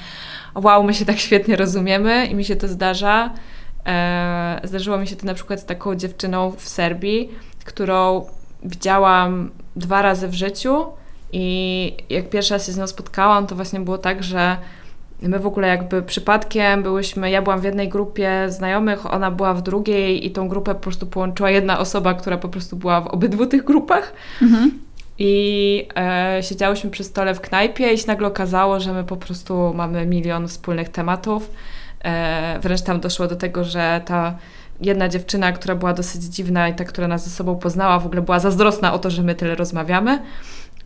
wow, 0.54 0.84
my 0.84 0.94
się 0.94 1.04
tak 1.04 1.18
świetnie 1.18 1.56
rozumiemy 1.56 2.26
i 2.26 2.34
mi 2.34 2.44
się 2.44 2.56
to 2.56 2.68
zdarza. 2.68 3.30
E, 3.86 4.60
zdarzyło 4.64 4.98
mi 4.98 5.06
się 5.06 5.16
to 5.16 5.26
na 5.26 5.34
przykład 5.34 5.60
z 5.60 5.64
taką 5.64 5.94
dziewczyną 5.94 6.50
w 6.50 6.68
Serbii, 6.68 7.28
którą 7.64 8.26
widziałam 8.62 9.50
dwa 9.76 10.02
razy 10.02 10.28
w 10.28 10.34
życiu 10.34 10.84
i 11.32 11.96
jak 12.10 12.30
pierwszy 12.30 12.54
raz 12.54 12.66
się 12.66 12.72
z 12.72 12.78
nią 12.78 12.86
spotkałam, 12.86 13.46
to 13.46 13.54
właśnie 13.54 13.80
było 13.80 13.98
tak, 13.98 14.22
że 14.22 14.56
my 15.28 15.38
w 15.38 15.46
ogóle 15.46 15.68
jakby 15.68 16.02
przypadkiem 16.02 16.82
byłyśmy, 16.82 17.30
ja 17.30 17.42
byłam 17.42 17.60
w 17.60 17.64
jednej 17.64 17.88
grupie 17.88 18.46
znajomych, 18.48 19.12
ona 19.12 19.30
była 19.30 19.54
w 19.54 19.62
drugiej 19.62 20.26
i 20.26 20.30
tą 20.30 20.48
grupę 20.48 20.74
po 20.74 20.80
prostu 20.80 21.06
połączyła 21.06 21.50
jedna 21.50 21.78
osoba, 21.78 22.14
która 22.14 22.38
po 22.38 22.48
prostu 22.48 22.76
była 22.76 23.00
w 23.00 23.06
obydwu 23.06 23.46
tych 23.46 23.64
grupach. 23.64 24.12
Mhm. 24.42 24.70
I 25.18 25.88
e, 25.96 26.42
siedziałyśmy 26.42 26.90
przy 26.90 27.04
stole 27.04 27.34
w 27.34 27.40
knajpie 27.40 27.92
i 27.92 27.98
się 27.98 28.06
nagle 28.06 28.28
okazało, 28.28 28.80
że 28.80 28.92
my 28.92 29.04
po 29.04 29.16
prostu 29.16 29.74
mamy 29.74 30.06
milion 30.06 30.48
wspólnych 30.48 30.88
tematów. 30.88 31.50
E, 32.04 32.58
wręcz 32.62 32.82
tam 32.82 33.00
doszło 33.00 33.26
do 33.26 33.36
tego, 33.36 33.64
że 33.64 34.00
ta 34.04 34.34
jedna 34.80 35.08
dziewczyna, 35.08 35.52
która 35.52 35.74
była 35.74 35.92
dosyć 35.92 36.22
dziwna 36.22 36.68
i 36.68 36.74
ta, 36.74 36.84
która 36.84 37.08
nas 37.08 37.24
ze 37.24 37.30
sobą 37.30 37.56
poznała, 37.56 37.98
w 37.98 38.06
ogóle 38.06 38.22
była 38.22 38.38
zazdrosna 38.38 38.92
o 38.92 38.98
to, 38.98 39.10
że 39.10 39.22
my 39.22 39.34
tyle 39.34 39.54
rozmawiamy. 39.54 40.22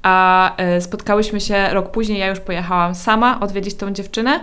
A 0.05 0.57
e, 0.57 0.81
spotkałyśmy 0.81 1.41
się 1.41 1.69
rok 1.71 1.91
później, 1.91 2.19
ja 2.19 2.29
już 2.29 2.41
pojechałam 2.41 2.95
sama 2.95 3.41
odwiedzić 3.41 3.75
tą 3.75 3.93
dziewczynę. 3.93 4.41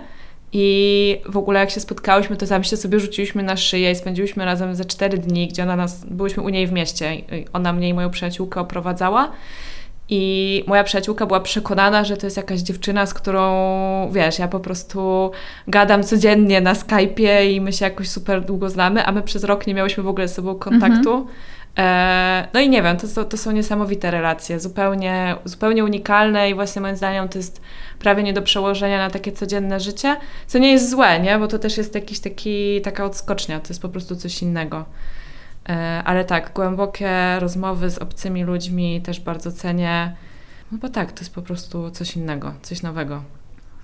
I 0.54 1.18
w 1.26 1.38
ogóle 1.38 1.60
jak 1.60 1.70
się 1.70 1.80
spotkałyśmy, 1.80 2.38
to 2.38 2.48
tam 2.48 2.64
się 2.64 2.78
sobie 2.78 3.00
rzuciłyśmy 3.00 3.44
na 3.44 3.58
szyję 3.58 3.92
i 3.92 3.96
spędziłyśmy 3.96 4.46
razem 4.46 4.76
ze 4.76 4.86
cztery 4.86 5.18
dni, 5.18 5.48
gdzie 5.48 5.64
ona 5.64 5.76
nas, 5.76 6.06
byłyśmy 6.06 6.44
u 6.44 6.50
niej 6.50 6.68
w 6.68 6.72
mieście. 6.72 7.18
Ona 7.54 7.74
mnie 7.74 7.90
i 7.90 7.94
moją 7.94 8.10
przyjaciółkę 8.10 8.62
oprowadzała. 8.62 9.32
I 10.10 10.64
moja 10.68 10.84
przyjaciółka 10.84 11.26
była 11.26 11.40
przekonana, 11.40 12.04
że 12.04 12.18
to 12.18 12.28
jest 12.28 12.38
jakaś 12.38 12.60
dziewczyna, 12.60 13.06
z 13.06 13.14
którą, 13.14 14.12
wiesz, 14.12 14.40
ja 14.40 14.48
po 14.48 14.60
prostu 14.60 15.32
gadam 15.68 16.04
codziennie 16.04 16.62
na 16.62 16.74
Skype'ie 16.74 17.52
i 17.52 17.62
my 17.62 17.74
się 17.74 17.86
jakoś 17.86 18.10
super 18.10 18.46
długo 18.46 18.70
znamy, 18.70 19.06
a 19.06 19.12
my 19.12 19.22
przez 19.22 19.44
rok 19.44 19.68
nie 19.68 19.74
miałyśmy 19.74 20.04
w 20.04 20.08
ogóle 20.08 20.28
z 20.28 20.34
sobą 20.34 20.56
kontaktu. 20.56 21.14
Mhm. 21.14 21.36
E, 21.78 22.48
no 22.54 22.60
i 22.60 22.70
nie 22.70 22.84
wiem, 22.84 22.98
to, 22.98 23.26
to, 23.26 23.38
są 23.38 23.52
niesamowite 23.52 24.12
relacje, 24.12 24.60
zupełnie, 24.60 25.36
zupełnie 25.46 25.84
unikalne 25.84 26.50
i 26.50 26.54
właśnie 26.54 26.82
moim 26.82 26.96
zdaniem 26.96 27.30
to 27.30 27.38
jest 27.38 27.62
prawie 28.00 28.24
nie 28.24 28.34
do 28.34 28.42
przełożenia 28.42 28.98
na 28.98 29.10
takie 29.10 29.32
codzienne 29.32 29.80
życie, 29.80 30.18
co 30.48 30.58
nie 30.60 30.72
jest 30.72 30.90
złe, 30.90 31.20
nie? 31.20 31.40
Bo 31.40 31.48
to 31.48 31.60
też 31.60 31.78
jest 31.78 31.96
jakiś 31.96 32.20
taki, 32.20 32.82
taka 32.82 33.06
odskocznia, 33.06 33.60
to 33.60 33.70
jest 33.70 33.82
po 33.82 33.90
prostu 33.90 34.16
coś 34.16 34.42
innego. 34.42 34.86
E, 35.70 36.02
ale 36.06 36.26
tak, 36.26 36.52
głębokie 36.54 37.40
rozmowy 37.40 37.90
z 37.90 37.98
obcymi 37.98 38.44
ludźmi 38.44 39.02
też 39.02 39.20
bardzo 39.20 39.52
cenię, 39.52 40.16
no 40.72 40.78
bo 40.78 40.90
tak, 40.90 41.12
to 41.12 41.20
jest 41.20 41.36
po 41.36 41.42
prostu 41.42 41.92
coś 41.92 42.16
innego, 42.16 42.54
coś 42.62 42.82
nowego. 42.82 43.24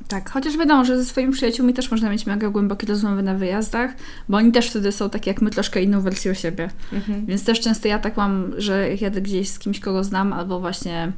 Tak, 0.07 0.29
chociaż 0.29 0.57
wiadomo, 0.57 0.85
że 0.85 0.97
ze 0.97 1.05
swoimi 1.05 1.33
przyjaciółmi 1.33 1.73
też 1.73 1.91
można 1.91 2.09
mieć 2.09 2.25
mega 2.25 2.49
głębokie 2.49 2.87
rozmowy 2.87 3.23
na 3.23 3.33
wyjazdach, 3.33 3.91
bo 4.29 4.37
oni 4.37 4.51
też 4.51 4.69
wtedy 4.69 4.91
są 4.91 5.09
tak 5.09 5.27
jak 5.27 5.41
my, 5.41 5.49
troszkę 5.49 5.81
inną 5.81 6.01
wersją 6.01 6.33
siebie. 6.33 6.69
Mhm. 6.93 7.25
Więc 7.25 7.43
też 7.43 7.59
często 7.59 7.87
ja 7.87 7.99
tak 7.99 8.17
mam, 8.17 8.53
że 8.57 8.89
jak 8.89 9.01
jadę 9.01 9.21
gdzieś 9.21 9.49
z 9.49 9.59
kimś, 9.59 9.79
kogo 9.79 10.03
znam, 10.03 10.33
albo 10.33 10.59
właśnie 10.59 11.11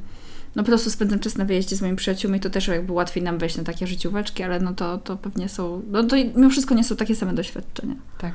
no 0.56 0.62
po 0.62 0.66
prostu 0.66 0.90
spędzam 0.90 1.18
czas 1.18 1.36
na 1.36 1.44
wyjeździe 1.44 1.76
z 1.76 1.82
moimi 1.82 1.96
przyjaciółmi, 1.96 2.40
to 2.40 2.50
też 2.50 2.68
jakby 2.68 2.92
łatwiej 2.92 3.22
nam 3.22 3.38
wejść 3.38 3.56
na 3.56 3.64
takie 3.64 3.86
życióweczki, 3.86 4.42
ale 4.42 4.60
no 4.60 4.74
to, 4.74 4.98
to 4.98 5.16
pewnie 5.16 5.48
są, 5.48 5.82
no 5.90 6.04
to 6.04 6.16
mimo 6.16 6.50
wszystko 6.50 6.74
nie 6.74 6.84
są 6.84 6.96
takie 6.96 7.16
same 7.16 7.34
doświadczenia. 7.34 7.94
Tak. 8.18 8.32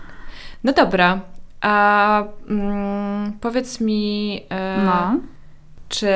No 0.63 0.73
dobra, 0.73 1.21
a 1.61 2.23
mm, 2.49 3.33
powiedz 3.33 3.81
mi, 3.81 4.41
e, 4.49 4.83
no. 4.85 5.19
czy 5.89 6.07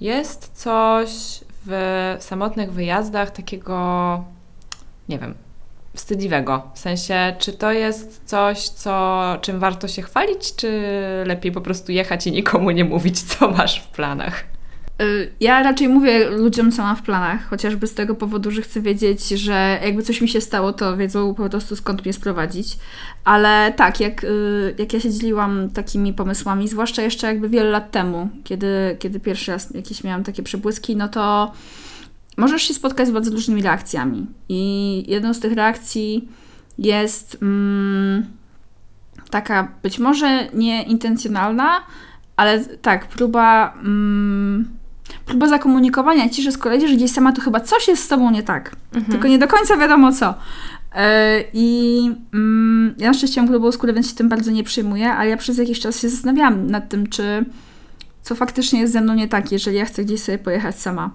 jest 0.00 0.50
coś 0.54 1.40
w 1.66 2.16
samotnych 2.20 2.72
wyjazdach 2.72 3.30
takiego, 3.30 4.24
nie 5.08 5.18
wiem, 5.18 5.34
wstydliwego? 5.94 6.70
W 6.74 6.78
sensie, 6.78 7.36
czy 7.38 7.52
to 7.52 7.72
jest 7.72 8.22
coś, 8.24 8.68
co, 8.68 9.22
czym 9.40 9.58
warto 9.58 9.88
się 9.88 10.02
chwalić, 10.02 10.54
czy 10.56 10.82
lepiej 11.26 11.52
po 11.52 11.60
prostu 11.60 11.92
jechać 11.92 12.26
i 12.26 12.32
nikomu 12.32 12.70
nie 12.70 12.84
mówić, 12.84 13.22
co 13.22 13.50
masz 13.50 13.80
w 13.80 13.88
planach? 13.88 14.44
Y, 15.02 15.30
ja 15.40 15.62
raczej 15.62 15.88
mówię 15.88 16.30
ludziom, 16.30 16.72
co 16.72 16.82
mam 16.82 16.96
w 16.96 17.02
planach, 17.02 17.48
chociażby 17.48 17.86
z 17.86 17.94
tego 17.94 18.14
powodu, 18.14 18.50
że 18.50 18.62
chcę 18.62 18.80
wiedzieć, 18.80 19.28
że 19.28 19.80
jakby 19.84 20.02
coś 20.02 20.20
mi 20.20 20.28
się 20.28 20.40
stało, 20.40 20.72
to 20.72 20.96
wiedzą 20.96 21.34
po 21.34 21.48
prostu 21.48 21.76
skąd 21.76 22.04
mnie 22.04 22.12
sprowadzić. 22.12 22.78
Ale 23.24 23.72
tak, 23.76 24.00
jak, 24.00 24.24
y, 24.24 24.74
jak 24.78 24.92
ja 24.92 25.00
się 25.00 25.10
dzieliłam 25.10 25.70
takimi 25.70 26.12
pomysłami, 26.12 26.68
zwłaszcza 26.68 27.02
jeszcze 27.02 27.26
jakby 27.26 27.48
wiele 27.48 27.70
lat 27.70 27.90
temu, 27.90 28.28
kiedy, 28.44 28.96
kiedy 28.98 29.20
pierwszy 29.20 29.52
raz 29.52 29.74
jakieś 29.74 30.04
miałam 30.04 30.24
takie 30.24 30.42
przebłyski, 30.42 30.96
no 30.96 31.08
to 31.08 31.52
możesz 32.36 32.62
się 32.62 32.74
spotkać 32.74 33.08
z 33.08 33.10
bardzo 33.10 33.30
różnymi 33.30 33.62
reakcjami. 33.62 34.26
I 34.48 35.04
jedną 35.08 35.34
z 35.34 35.40
tych 35.40 35.52
reakcji 35.52 36.28
jest 36.78 37.38
mm, 37.42 38.26
taka 39.30 39.68
być 39.82 39.98
może 39.98 40.48
nieintencjonalna, 40.54 41.80
ale 42.36 42.64
tak, 42.64 43.08
próba. 43.08 43.74
Mm, 43.74 44.75
próba 45.26 45.48
zakomunikowania 45.48 46.28
ci, 46.28 46.42
że 46.42 46.52
skoro 46.52 46.74
jedziesz 46.74 46.94
gdzieś 46.96 47.10
sama, 47.10 47.32
to 47.32 47.42
chyba 47.42 47.60
coś 47.60 47.88
jest 47.88 48.04
z 48.04 48.08
tobą 48.08 48.30
nie 48.30 48.42
tak. 48.42 48.76
Mhm. 48.94 49.12
Tylko 49.12 49.28
nie 49.28 49.38
do 49.38 49.48
końca 49.48 49.76
wiadomo 49.76 50.12
co. 50.12 50.34
E, 50.94 51.44
I 51.52 52.00
mm, 52.34 52.94
ja 52.98 53.08
na 53.08 53.14
szczęście 53.14 53.40
mam 53.40 53.50
grubą 53.50 53.72
skórę, 53.72 53.92
więc 53.92 54.08
się 54.10 54.16
tym 54.16 54.28
bardzo 54.28 54.50
nie 54.50 54.64
przejmuję, 54.64 55.12
ale 55.12 55.30
ja 55.30 55.36
przez 55.36 55.58
jakiś 55.58 55.80
czas 55.80 56.00
się 56.00 56.08
zastanawiałam 56.08 56.70
nad 56.70 56.88
tym, 56.88 57.06
czy 57.06 57.44
co 58.22 58.34
faktycznie 58.34 58.80
jest 58.80 58.92
ze 58.92 59.00
mną 59.00 59.14
nie 59.14 59.28
tak, 59.28 59.52
jeżeli 59.52 59.76
ja 59.76 59.84
chcę 59.84 60.04
gdzieś 60.04 60.22
sobie 60.22 60.38
pojechać 60.38 60.80
sama. 60.80 61.10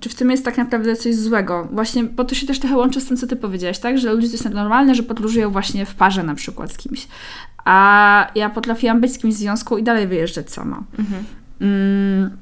Czy 0.00 0.08
w 0.08 0.14
tym 0.14 0.30
jest 0.30 0.44
tak 0.44 0.58
naprawdę 0.58 0.96
coś 0.96 1.14
złego? 1.14 1.68
Właśnie, 1.72 2.04
bo 2.04 2.24
to 2.24 2.34
się 2.34 2.46
też 2.46 2.58
trochę 2.58 2.76
łączy 2.76 3.00
z 3.00 3.04
tym, 3.04 3.16
co 3.16 3.26
ty 3.26 3.36
powiedziałaś, 3.36 3.78
tak? 3.78 3.98
Że 3.98 4.12
ludzie 4.12 4.28
to 4.28 4.32
jest 4.32 4.50
normalne, 4.50 4.94
że 4.94 5.02
podróżują 5.02 5.50
właśnie 5.50 5.86
w 5.86 5.94
parze 5.94 6.22
na 6.22 6.34
przykład 6.34 6.72
z 6.72 6.76
kimś. 6.76 7.08
A 7.64 8.30
ja 8.34 8.50
potrafiłam 8.50 9.00
być 9.00 9.12
z 9.12 9.18
kimś 9.18 9.34
w 9.34 9.38
związku 9.38 9.78
i 9.78 9.82
dalej 9.82 10.06
wyjeżdżać 10.06 10.50
sama. 10.50 10.82
Mhm. 10.98 11.24
Mm, 11.60 12.36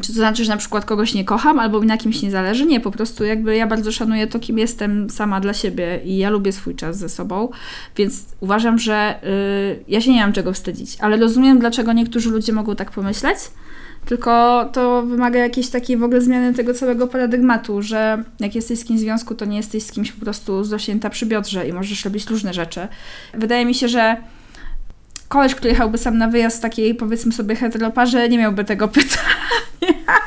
czy 0.00 0.06
to 0.06 0.12
znaczy, 0.12 0.44
że 0.44 0.50
na 0.50 0.56
przykład 0.56 0.84
kogoś 0.84 1.14
nie 1.14 1.24
kocham 1.24 1.58
albo 1.58 1.80
mi 1.80 1.86
na 1.86 1.96
kimś 1.96 2.22
nie 2.22 2.30
zależy? 2.30 2.66
Nie, 2.66 2.80
po 2.80 2.90
prostu 2.90 3.24
jakby 3.24 3.56
ja 3.56 3.66
bardzo 3.66 3.92
szanuję 3.92 4.26
to, 4.26 4.38
kim 4.38 4.58
jestem 4.58 5.10
sama 5.10 5.40
dla 5.40 5.54
siebie 5.54 6.00
i 6.04 6.16
ja 6.16 6.30
lubię 6.30 6.52
swój 6.52 6.74
czas 6.74 6.98
ze 6.98 7.08
sobą, 7.08 7.48
więc 7.96 8.26
uważam, 8.40 8.78
że 8.78 9.14
y, 9.24 9.84
ja 9.88 10.00
się 10.00 10.12
nie 10.12 10.20
mam 10.20 10.32
czego 10.32 10.52
wstydzić, 10.52 10.96
ale 11.00 11.16
rozumiem, 11.16 11.58
dlaczego 11.58 11.92
niektórzy 11.92 12.30
ludzie 12.30 12.52
mogą 12.52 12.76
tak 12.76 12.90
pomyśleć, 12.90 13.38
tylko 14.04 14.64
to 14.72 15.02
wymaga 15.02 15.38
jakiejś 15.38 15.68
takiej 15.68 15.96
w 15.96 16.02
ogóle 16.02 16.20
zmiany 16.20 16.54
tego 16.54 16.74
całego 16.74 17.06
paradygmatu, 17.06 17.82
że 17.82 18.24
jak 18.40 18.54
jesteś 18.54 18.78
z 18.78 18.84
kimś 18.84 19.00
w 19.00 19.02
związku, 19.02 19.34
to 19.34 19.44
nie 19.44 19.56
jesteś 19.56 19.82
z 19.82 19.92
kimś 19.92 20.12
po 20.12 20.24
prostu 20.24 20.64
zosięta 20.64 21.10
przy 21.10 21.26
biodrze 21.26 21.68
i 21.68 21.72
możesz 21.72 22.04
robić 22.04 22.26
różne 22.30 22.54
rzeczy. 22.54 22.88
Wydaje 23.34 23.66
mi 23.66 23.74
się, 23.74 23.88
że 23.88 24.16
koleś, 25.32 25.54
który 25.54 25.70
jechałby 25.70 25.98
sam 25.98 26.18
na 26.18 26.28
wyjazd 26.28 26.62
takiej, 26.62 26.94
powiedzmy 26.94 27.32
sobie, 27.32 27.56
heteroparze, 27.56 28.28
nie 28.28 28.38
miałby 28.38 28.64
tego 28.64 28.88
pytania. 28.98 30.18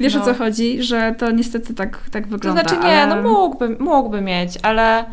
Wiesz 0.00 0.14
no. 0.14 0.22
o 0.22 0.24
co 0.24 0.34
chodzi? 0.34 0.82
Że 0.82 1.14
to 1.18 1.30
niestety 1.30 1.74
tak, 1.74 1.98
tak 2.10 2.28
wygląda. 2.28 2.62
To 2.62 2.68
znaczy 2.68 2.86
nie, 2.86 3.02
ale... 3.02 3.16
no 3.16 3.28
mógłby, 3.28 3.76
mógłby 3.78 4.20
mieć, 4.20 4.58
ale 4.62 5.04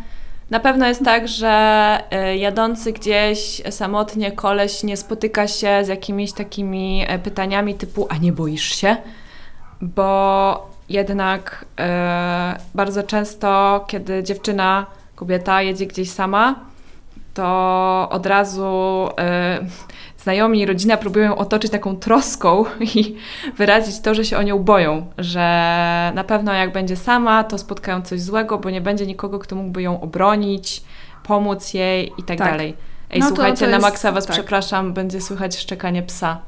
na 0.49 0.59
pewno 0.59 0.87
jest 0.87 1.03
tak, 1.03 1.27
że 1.27 1.99
y, 2.31 2.37
jadący 2.37 2.91
gdzieś 2.93 3.61
samotnie 3.69 4.31
koleś 4.31 4.83
nie 4.83 4.97
spotyka 4.97 5.47
się 5.47 5.79
z 5.83 5.87
jakimiś 5.87 6.33
takimi 6.33 7.05
e, 7.07 7.19
pytaniami 7.19 7.75
typu 7.75 8.07
a 8.09 8.17
nie 8.17 8.31
boisz 8.31 8.75
się? 8.75 8.97
Bo 9.81 10.69
jednak 10.89 11.65
y, 11.79 11.83
bardzo 12.75 13.03
często, 13.03 13.85
kiedy 13.87 14.23
dziewczyna, 14.23 14.85
kobieta 15.15 15.61
jedzie 15.61 15.85
gdzieś 15.85 16.11
sama, 16.11 16.74
to 17.35 18.07
od 18.11 18.25
razu 18.25 19.07
y, 19.09 20.21
znajomi 20.23 20.59
i 20.59 20.65
rodzina 20.65 20.97
próbują 20.97 21.35
otoczyć 21.35 21.71
taką 21.71 21.95
troską 21.95 22.65
i 22.95 23.15
wyrazić 23.57 23.99
to, 23.99 24.15
że 24.15 24.25
się 24.25 24.37
o 24.37 24.43
nią 24.43 24.59
boją, 24.59 25.05
że 25.17 26.11
na 26.15 26.23
pewno 26.23 26.53
jak 26.53 26.71
będzie 26.73 26.95
sama, 26.95 27.43
to 27.43 27.57
spotkają 27.57 28.01
coś 28.01 28.21
złego, 28.21 28.57
bo 28.57 28.69
nie 28.69 28.81
będzie 28.81 29.05
nikogo, 29.05 29.39
kto 29.39 29.55
mógłby 29.55 29.81
ją 29.81 30.01
obronić, 30.01 30.83
pomóc 31.23 31.73
jej 31.73 32.11
i 32.17 32.23
tak, 32.23 32.37
tak. 32.37 32.51
dalej. 32.51 32.75
Ej, 33.09 33.19
no 33.19 33.27
słuchajcie, 33.27 33.59
to, 33.59 33.65
to 33.65 33.71
na 33.71 33.79
maksa 33.79 34.11
was 34.11 34.25
tak. 34.25 34.33
przepraszam, 34.33 34.93
będzie 34.93 35.21
słychać 35.21 35.57
szczekanie 35.57 36.03
psa. 36.03 36.39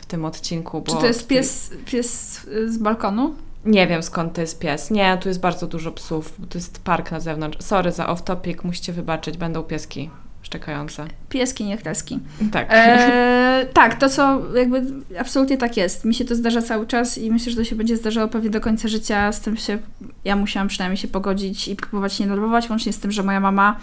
w 0.00 0.06
tym 0.06 0.24
odcinku. 0.24 0.82
Czy 0.86 0.94
to 0.94 1.06
jest 1.06 1.28
pies, 1.28 1.70
pies 1.86 2.40
z 2.66 2.78
balkonu? 2.78 3.34
Nie 3.64 3.86
wiem 3.86 4.02
skąd 4.02 4.34
to 4.34 4.40
jest 4.40 4.58
pies. 4.58 4.90
Nie, 4.90 5.18
tu 5.20 5.28
jest 5.28 5.40
bardzo 5.40 5.66
dużo 5.66 5.92
psów. 5.92 6.34
Tu 6.48 6.58
jest 6.58 6.84
park 6.84 7.10
na 7.10 7.20
zewnątrz. 7.20 7.58
Sorry 7.60 7.92
za 7.92 8.06
off-topic, 8.06 8.64
musicie 8.64 8.92
wybaczyć, 8.92 9.36
będą 9.36 9.62
pieski 9.62 10.10
szczekające. 10.44 11.06
Pieski, 11.28 11.64
nie 11.64 11.78
kreski. 11.78 12.18
Tak. 12.52 12.66
E, 12.70 13.66
tak, 13.72 13.94
to 13.94 14.08
co 14.08 14.42
jakby 14.56 14.82
absolutnie 15.20 15.56
tak 15.56 15.76
jest. 15.76 16.04
Mi 16.04 16.14
się 16.14 16.24
to 16.24 16.34
zdarza 16.34 16.62
cały 16.62 16.86
czas 16.86 17.18
i 17.18 17.30
myślę, 17.30 17.52
że 17.52 17.58
to 17.58 17.64
się 17.64 17.76
będzie 17.76 17.96
zdarzało 17.96 18.28
pewnie 18.28 18.50
do 18.50 18.60
końca 18.60 18.88
życia. 18.88 19.32
Z 19.32 19.40
tym 19.40 19.56
się 19.56 19.78
ja 20.24 20.36
musiałam 20.36 20.68
przynajmniej 20.68 20.96
się 20.96 21.08
pogodzić 21.08 21.68
i 21.68 21.76
próbować 21.76 22.20
nie 22.20 22.26
nerwować, 22.26 22.70
łącznie 22.70 22.92
z 22.92 22.98
tym, 22.98 23.12
że 23.12 23.22
moja 23.22 23.40
mama 23.40 23.76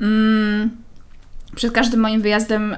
mm, 0.00 0.70
przed 1.54 1.72
każdym 1.72 2.00
moim 2.00 2.22
wyjazdem 2.22 2.72
y, 2.72 2.76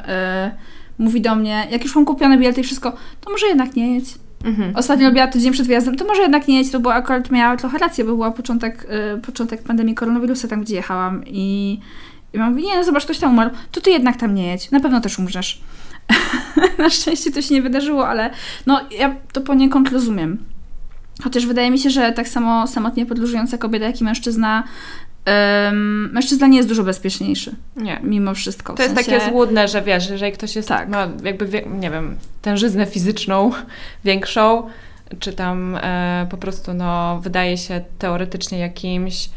mówi 0.99 1.21
do 1.21 1.35
mnie, 1.35 1.67
jak 1.71 1.85
już 1.85 1.95
mam 1.95 2.05
kupione 2.05 2.39
bilety 2.39 2.61
i 2.61 2.65
wszystko, 2.65 2.93
to 3.21 3.31
może 3.31 3.47
jednak 3.47 3.77
nie 3.77 3.95
jedź. 3.95 4.15
Mhm. 4.45 4.77
Ostatnio 4.77 5.09
robiła 5.09 5.27
tydzień 5.27 5.53
przed 5.53 5.67
wyjazdem, 5.67 5.97
to 5.97 6.05
może 6.05 6.23
jednak 6.23 6.49
nie 6.49 6.59
jedź, 6.59 6.71
to 6.71 6.81
było 6.81 6.95
akurat 6.95 7.31
miała 7.31 7.57
trochę 7.57 7.79
rację, 7.79 8.05
bo 8.05 8.11
była 8.11 8.31
początek, 8.31 8.87
y, 9.17 9.21
początek 9.21 9.63
pandemii 9.63 9.95
koronawirusa 9.95 10.49
tam, 10.49 10.63
gdzie 10.63 10.75
jechałam 10.75 11.23
i, 11.27 11.81
i 12.37 12.39
mam 12.39 12.51
mówi, 12.51 12.65
nie 12.65 12.77
no 12.77 12.85
zobacz, 12.85 13.05
ktoś 13.05 13.19
tam 13.19 13.33
umarł, 13.33 13.51
to 13.73 13.81
ty 13.81 13.91
jednak 13.91 14.17
tam 14.17 14.35
nie 14.35 14.47
jedź, 14.47 14.71
na 14.71 14.81
pewno 14.81 15.01
też 15.01 15.19
umrzesz. 15.19 15.61
na 16.79 16.91
szczęście 16.91 17.31
to 17.33 17.43
się 17.43 17.55
nie 17.55 17.63
wydarzyło, 17.63 18.09
ale 18.09 18.31
no 18.67 18.81
ja 18.99 19.17
to 19.33 19.41
poniekąd 19.41 19.93
rozumiem. 19.93 20.45
Chociaż 21.25 21.47
wydaje 21.47 21.71
mi 21.71 21.79
się, 21.79 21.91
że 21.91 22.13
tak 22.13 22.29
samo 22.29 22.67
samotnie 22.67 23.07
podróżująca 23.07 23.59
kobieta, 23.59 23.87
jak 23.87 24.01
i 24.01 24.05
mężczyzna 24.05 24.65
Um, 25.67 26.11
mężczyzna 26.13 26.47
nie 26.47 26.57
jest 26.57 26.69
dużo 26.69 26.85
bezpieczniejszy. 26.85 27.55
Nie. 27.77 28.01
Mimo 28.03 28.35
wszystko. 28.35 28.73
To 28.73 28.83
jest 28.83 28.95
sensie... 28.95 29.11
takie 29.11 29.31
złudne, 29.31 29.69
że 29.69 29.83
wiesz, 29.83 30.11
jeżeli 30.11 30.33
ktoś 30.33 30.57
jest, 30.57 30.69
tak. 30.69 30.89
ma 30.89 31.09
jakby, 31.23 31.65
nie 31.67 31.91
wiem, 31.91 32.17
tężyznę 32.43 32.87
fizyczną 32.87 33.51
większą, 34.05 34.69
czy 35.19 35.33
tam 35.33 35.77
e, 35.77 36.27
po 36.31 36.37
prostu 36.37 36.75
no, 36.75 37.21
wydaje 37.21 37.59
się 37.59 37.85
teoretycznie 37.99 38.59
jakimś 38.59 39.29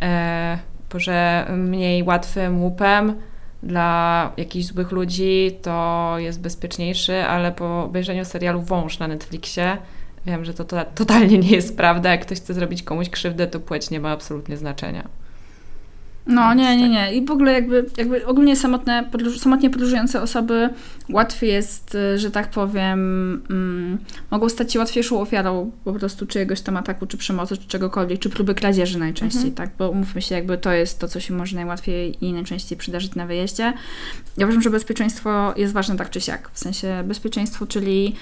e, 0.00 0.58
że 0.94 1.46
mniej 1.56 2.02
łatwym 2.02 2.62
łupem 2.62 3.14
dla 3.62 4.32
jakichś 4.36 4.66
złych 4.66 4.92
ludzi, 4.92 5.58
to 5.62 6.14
jest 6.18 6.40
bezpieczniejszy, 6.40 7.24
ale 7.24 7.52
po 7.52 7.82
obejrzeniu 7.84 8.24
serialu 8.24 8.62
Wąż 8.62 8.98
na 8.98 9.08
Netflixie 9.08 9.78
wiem, 10.26 10.44
że 10.44 10.54
to, 10.54 10.64
to 10.64 10.84
totalnie 10.94 11.38
nie 11.38 11.50
jest 11.50 11.76
prawda. 11.76 12.10
Jak 12.10 12.22
ktoś 12.22 12.38
chce 12.38 12.54
zrobić 12.54 12.82
komuś 12.82 13.10
krzywdę, 13.10 13.46
to 13.46 13.60
płeć 13.60 13.90
nie 13.90 14.00
ma 14.00 14.10
absolutnie 14.10 14.56
znaczenia. 14.56 15.08
No, 16.26 16.54
nie, 16.54 16.76
nie, 16.76 16.82
tak. 16.82 16.92
nie. 16.92 17.14
I 17.14 17.26
w 17.26 17.30
ogóle 17.30 17.52
jakby, 17.52 17.86
jakby 17.96 18.26
ogólnie 18.26 18.56
samotne, 18.56 19.08
podróż, 19.12 19.38
samotnie 19.38 19.70
podróżujące 19.70 20.22
osoby 20.22 20.68
łatwiej 21.08 21.50
jest, 21.50 21.94
y, 21.94 22.18
że 22.18 22.30
tak 22.30 22.50
powiem, 22.50 22.98
mm, 23.50 23.98
mogą 24.30 24.48
stać 24.48 24.72
się 24.72 24.78
łatwiejszą 24.78 25.20
ofiarą 25.20 25.70
po 25.84 25.92
prostu 25.92 26.26
czyjegoś 26.26 26.60
tam 26.60 26.76
ataku, 26.76 27.06
czy 27.06 27.16
przemocy, 27.16 27.56
czy 27.56 27.68
czegokolwiek, 27.68 28.20
czy 28.20 28.30
próby 28.30 28.54
kradzieży 28.54 28.98
najczęściej, 28.98 29.48
mhm. 29.48 29.54
tak? 29.54 29.70
Bo 29.78 29.90
umówmy 29.90 30.22
się, 30.22 30.34
jakby 30.34 30.58
to 30.58 30.72
jest 30.72 30.98
to, 30.98 31.08
co 31.08 31.20
się 31.20 31.34
może 31.34 31.56
najłatwiej 31.56 32.24
i 32.24 32.32
najczęściej 32.32 32.78
przydarzyć 32.78 33.14
na 33.14 33.26
wyjeździe. 33.26 33.72
Ja 34.36 34.46
uważam, 34.46 34.62
że 34.62 34.70
bezpieczeństwo 34.70 35.54
jest 35.56 35.72
ważne 35.72 35.96
tak 35.96 36.10
czy 36.10 36.20
siak. 36.20 36.50
W 36.52 36.58
sensie 36.58 37.04
bezpieczeństwo, 37.04 37.66
czyli 37.66 38.14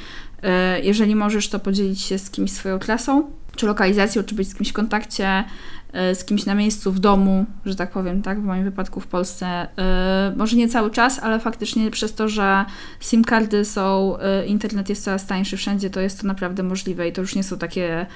y, 0.45 0.49
jeżeli 0.83 1.17
możesz, 1.17 1.49
to 1.49 1.59
podzielić 1.59 2.01
się 2.01 2.19
z 2.19 2.31
kimś 2.31 2.51
swoją 2.51 2.79
klasą, 2.79 3.31
czy 3.57 3.67
lokalizacją, 3.67 4.23
czy 4.23 4.35
być 4.35 4.49
z 4.49 4.55
kimś 4.55 4.69
w 4.69 4.73
kontakcie, 4.73 5.45
z 5.95 6.25
kimś 6.25 6.47
na 6.47 6.55
miejscu, 6.55 6.93
w 6.93 6.99
domu, 6.99 7.47
że 7.67 7.77
tak 7.77 7.91
powiem, 7.91 8.23
tak, 8.23 8.41
w 8.41 8.45
moim 8.45 8.65
wypadku 8.65 9.01
w 9.01 9.07
Polsce. 9.07 9.47
E, 9.79 10.33
może 10.37 10.57
nie 10.57 10.69
cały 10.69 10.91
czas, 10.91 11.19
ale 11.19 11.41
faktycznie 11.41 11.91
przez 11.91 12.15
to, 12.15 12.29
że 12.29 12.65
SIM 13.01 13.25
kardy 13.25 13.65
są, 13.65 14.19
e, 14.19 14.47
internet 14.47 14.89
jest 14.89 15.05
coraz 15.05 15.27
tańszy 15.27 15.57
wszędzie, 15.57 15.91
to 15.91 16.01
jest 16.01 16.21
to 16.21 16.27
naprawdę 16.27 16.63
możliwe 16.63 17.09
i 17.09 17.13
to 17.13 17.21
już 17.21 17.35
nie 17.35 17.43
są 17.45 17.59
takie 17.59 18.07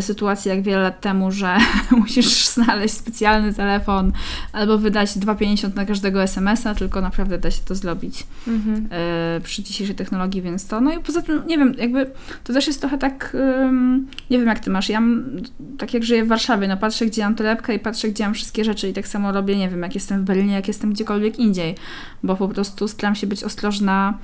sytuacje 0.00 0.54
jak 0.54 0.64
wiele 0.64 0.82
lat 0.82 1.00
temu, 1.00 1.30
że 1.30 1.56
musisz 2.00 2.46
znaleźć 2.46 2.94
specjalny 2.94 3.54
telefon 3.54 4.12
albo 4.52 4.78
wydać 4.78 5.10
2,50 5.10 5.74
na 5.74 5.86
każdego 5.86 6.22
SMS-a, 6.22 6.74
tylko 6.74 7.00
naprawdę 7.00 7.38
da 7.38 7.50
się 7.50 7.62
to 7.64 7.74
zrobić 7.74 8.26
mhm. 8.48 8.88
przy 9.42 9.62
dzisiejszej 9.62 9.96
technologii, 9.96 10.42
więc 10.42 10.66
to, 10.66 10.80
no 10.80 10.92
i 10.92 11.00
poza 11.00 11.22
tym, 11.22 11.46
nie 11.46 11.58
wiem, 11.58 11.74
jakby 11.78 12.10
to 12.44 12.52
też 12.52 12.66
jest 12.66 12.80
trochę 12.80 12.98
tak, 12.98 13.36
nie 14.30 14.38
wiem 14.38 14.46
jak 14.46 14.60
ty 14.60 14.70
masz, 14.70 14.88
ja 14.88 15.02
tak 15.78 15.94
jak 15.94 16.04
żyję 16.04 16.24
w 16.24 16.28
Warszawie, 16.28 16.68
no 16.68 16.76
patrzę 16.76 17.06
gdzie 17.06 17.19
gdzie 17.20 17.24
mam 17.24 17.34
torebkę 17.34 17.74
i 17.74 17.78
patrzę, 17.78 18.08
gdzie 18.08 18.24
mam 18.24 18.34
wszystkie 18.34 18.64
rzeczy 18.64 18.88
i 18.88 18.92
tak 18.92 19.08
samo 19.08 19.32
robię, 19.32 19.56
nie 19.56 19.68
wiem, 19.68 19.82
jak 19.82 19.94
jestem 19.94 20.20
w 20.20 20.24
Berlinie, 20.24 20.54
jak 20.54 20.68
jestem 20.68 20.92
gdziekolwiek 20.92 21.38
indziej, 21.38 21.74
bo 22.22 22.36
po 22.36 22.48
prostu 22.48 22.88
staram 22.88 23.14
się 23.14 23.26
być 23.26 23.44
ostrożna 23.44 24.18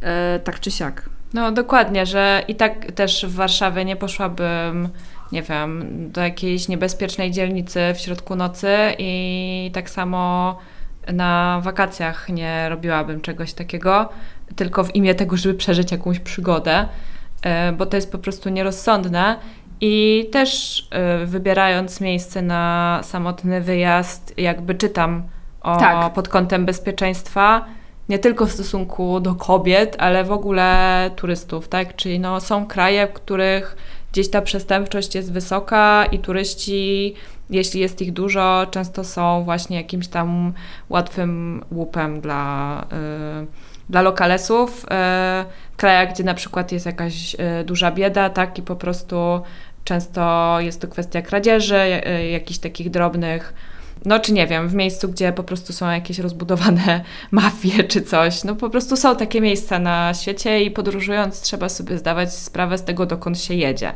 e, 0.00 0.40
tak 0.44 0.60
czy 0.60 0.70
siak. 0.70 1.10
No 1.34 1.52
dokładnie, 1.52 2.06
że 2.06 2.42
i 2.48 2.54
tak 2.54 2.92
też 2.92 3.26
w 3.26 3.34
Warszawie 3.34 3.84
nie 3.84 3.96
poszłabym, 3.96 4.88
nie 5.32 5.42
wiem, 5.42 5.84
do 6.12 6.20
jakiejś 6.20 6.68
niebezpiecznej 6.68 7.30
dzielnicy 7.30 7.80
w 7.94 8.00
środku 8.00 8.36
nocy 8.36 8.76
i 8.98 9.70
tak 9.74 9.90
samo 9.90 10.58
na 11.12 11.60
wakacjach 11.62 12.28
nie 12.28 12.68
robiłabym 12.68 13.20
czegoś 13.20 13.52
takiego, 13.52 14.08
tylko 14.56 14.84
w 14.84 14.94
imię 14.94 15.14
tego, 15.14 15.36
żeby 15.36 15.54
przeżyć 15.54 15.92
jakąś 15.92 16.20
przygodę, 16.20 16.88
e, 17.42 17.72
bo 17.72 17.86
to 17.86 17.96
jest 17.96 18.12
po 18.12 18.18
prostu 18.18 18.48
nierozsądne 18.48 19.36
i 19.84 20.28
też 20.32 20.80
y, 21.22 21.26
wybierając 21.26 22.00
miejsce 22.00 22.42
na 22.42 23.00
samotny 23.02 23.60
wyjazd, 23.60 24.34
jakby 24.36 24.74
czytam 24.74 25.22
o, 25.60 25.76
tak. 25.76 26.12
pod 26.12 26.28
kątem 26.28 26.66
bezpieczeństwa, 26.66 27.64
nie 28.08 28.18
tylko 28.18 28.46
w 28.46 28.52
stosunku 28.52 29.20
do 29.20 29.34
kobiet, 29.34 29.96
ale 29.98 30.24
w 30.24 30.32
ogóle 30.32 31.10
turystów, 31.16 31.68
tak? 31.68 31.96
Czyli 31.96 32.20
no, 32.20 32.40
są 32.40 32.66
kraje, 32.66 33.06
w 33.06 33.12
których 33.12 33.76
gdzieś 34.12 34.30
ta 34.30 34.42
przestępczość 34.42 35.14
jest 35.14 35.32
wysoka 35.32 36.04
i 36.12 36.18
turyści, 36.18 37.14
jeśli 37.50 37.80
jest 37.80 38.02
ich 38.02 38.12
dużo, 38.12 38.66
często 38.70 39.04
są 39.04 39.44
właśnie 39.44 39.76
jakimś 39.76 40.08
tam 40.08 40.52
łatwym 40.88 41.64
łupem 41.72 42.20
dla, 42.20 42.84
yy, 43.40 43.46
dla 43.90 44.02
lokalesów. 44.02 44.82
Yy, 44.82 44.88
w 45.72 45.76
krajach, 45.76 46.12
gdzie 46.12 46.24
na 46.24 46.34
przykład 46.34 46.72
jest 46.72 46.86
jakaś 46.86 47.36
duża 47.64 47.90
bieda, 47.90 48.30
tak? 48.30 48.58
I 48.58 48.62
po 48.62 48.76
prostu 48.76 49.42
Często 49.84 50.56
jest 50.60 50.80
to 50.80 50.88
kwestia 50.88 51.22
kradzieży, 51.22 51.76
e, 51.76 52.30
jakichś 52.30 52.58
takich 52.58 52.90
drobnych, 52.90 53.54
no 54.04 54.20
czy 54.20 54.32
nie 54.32 54.46
wiem, 54.46 54.68
w 54.68 54.74
miejscu, 54.74 55.08
gdzie 55.08 55.32
po 55.32 55.42
prostu 55.42 55.72
są 55.72 55.90
jakieś 55.90 56.18
rozbudowane 56.18 57.04
mafie 57.30 57.84
czy 57.84 58.02
coś. 58.02 58.44
No 58.44 58.56
po 58.56 58.70
prostu 58.70 58.96
są 58.96 59.16
takie 59.16 59.40
miejsca 59.40 59.78
na 59.78 60.14
świecie 60.14 60.62
i 60.62 60.70
podróżując 60.70 61.40
trzeba 61.40 61.68
sobie 61.68 61.98
zdawać 61.98 62.34
sprawę 62.34 62.78
z 62.78 62.84
tego, 62.84 63.06
dokąd 63.06 63.40
się 63.40 63.54
jedzie. 63.54 63.92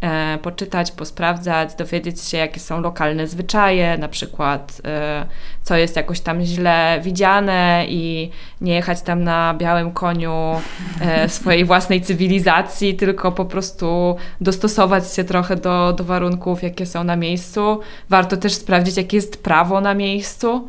E, 0.00 0.38
poczytać, 0.38 0.92
posprawdzać, 0.92 1.74
dowiedzieć 1.74 2.20
się, 2.20 2.36
jakie 2.36 2.60
są 2.60 2.80
lokalne 2.80 3.26
zwyczaje, 3.26 3.98
na 3.98 4.08
przykład 4.08 4.80
e, 4.84 5.26
co 5.62 5.76
jest 5.76 5.96
jakoś 5.96 6.20
tam 6.20 6.40
źle 6.40 7.00
widziane 7.02 7.84
i 7.88 8.30
nie 8.60 8.74
jechać 8.74 9.02
tam 9.02 9.24
na 9.24 9.54
białym 9.54 9.92
koniu 9.92 10.60
e, 11.00 11.28
swojej 11.28 11.64
własnej 11.64 12.02
cywilizacji, 12.02 12.94
tylko 12.94 13.32
po 13.32 13.44
prostu 13.44 14.16
dostosować 14.40 15.12
się 15.12 15.24
trochę 15.24 15.56
do, 15.56 15.92
do 15.92 16.04
warunków, 16.04 16.62
jakie 16.62 16.86
są 16.86 17.04
na 17.04 17.16
miejscu. 17.16 17.80
Warto 18.10 18.36
też 18.36 18.54
sprawdzić, 18.54 18.96
jakie 18.96 19.16
jest 19.16 19.42
prawo 19.42 19.80
na 19.80 19.94
miejscu, 19.94 20.68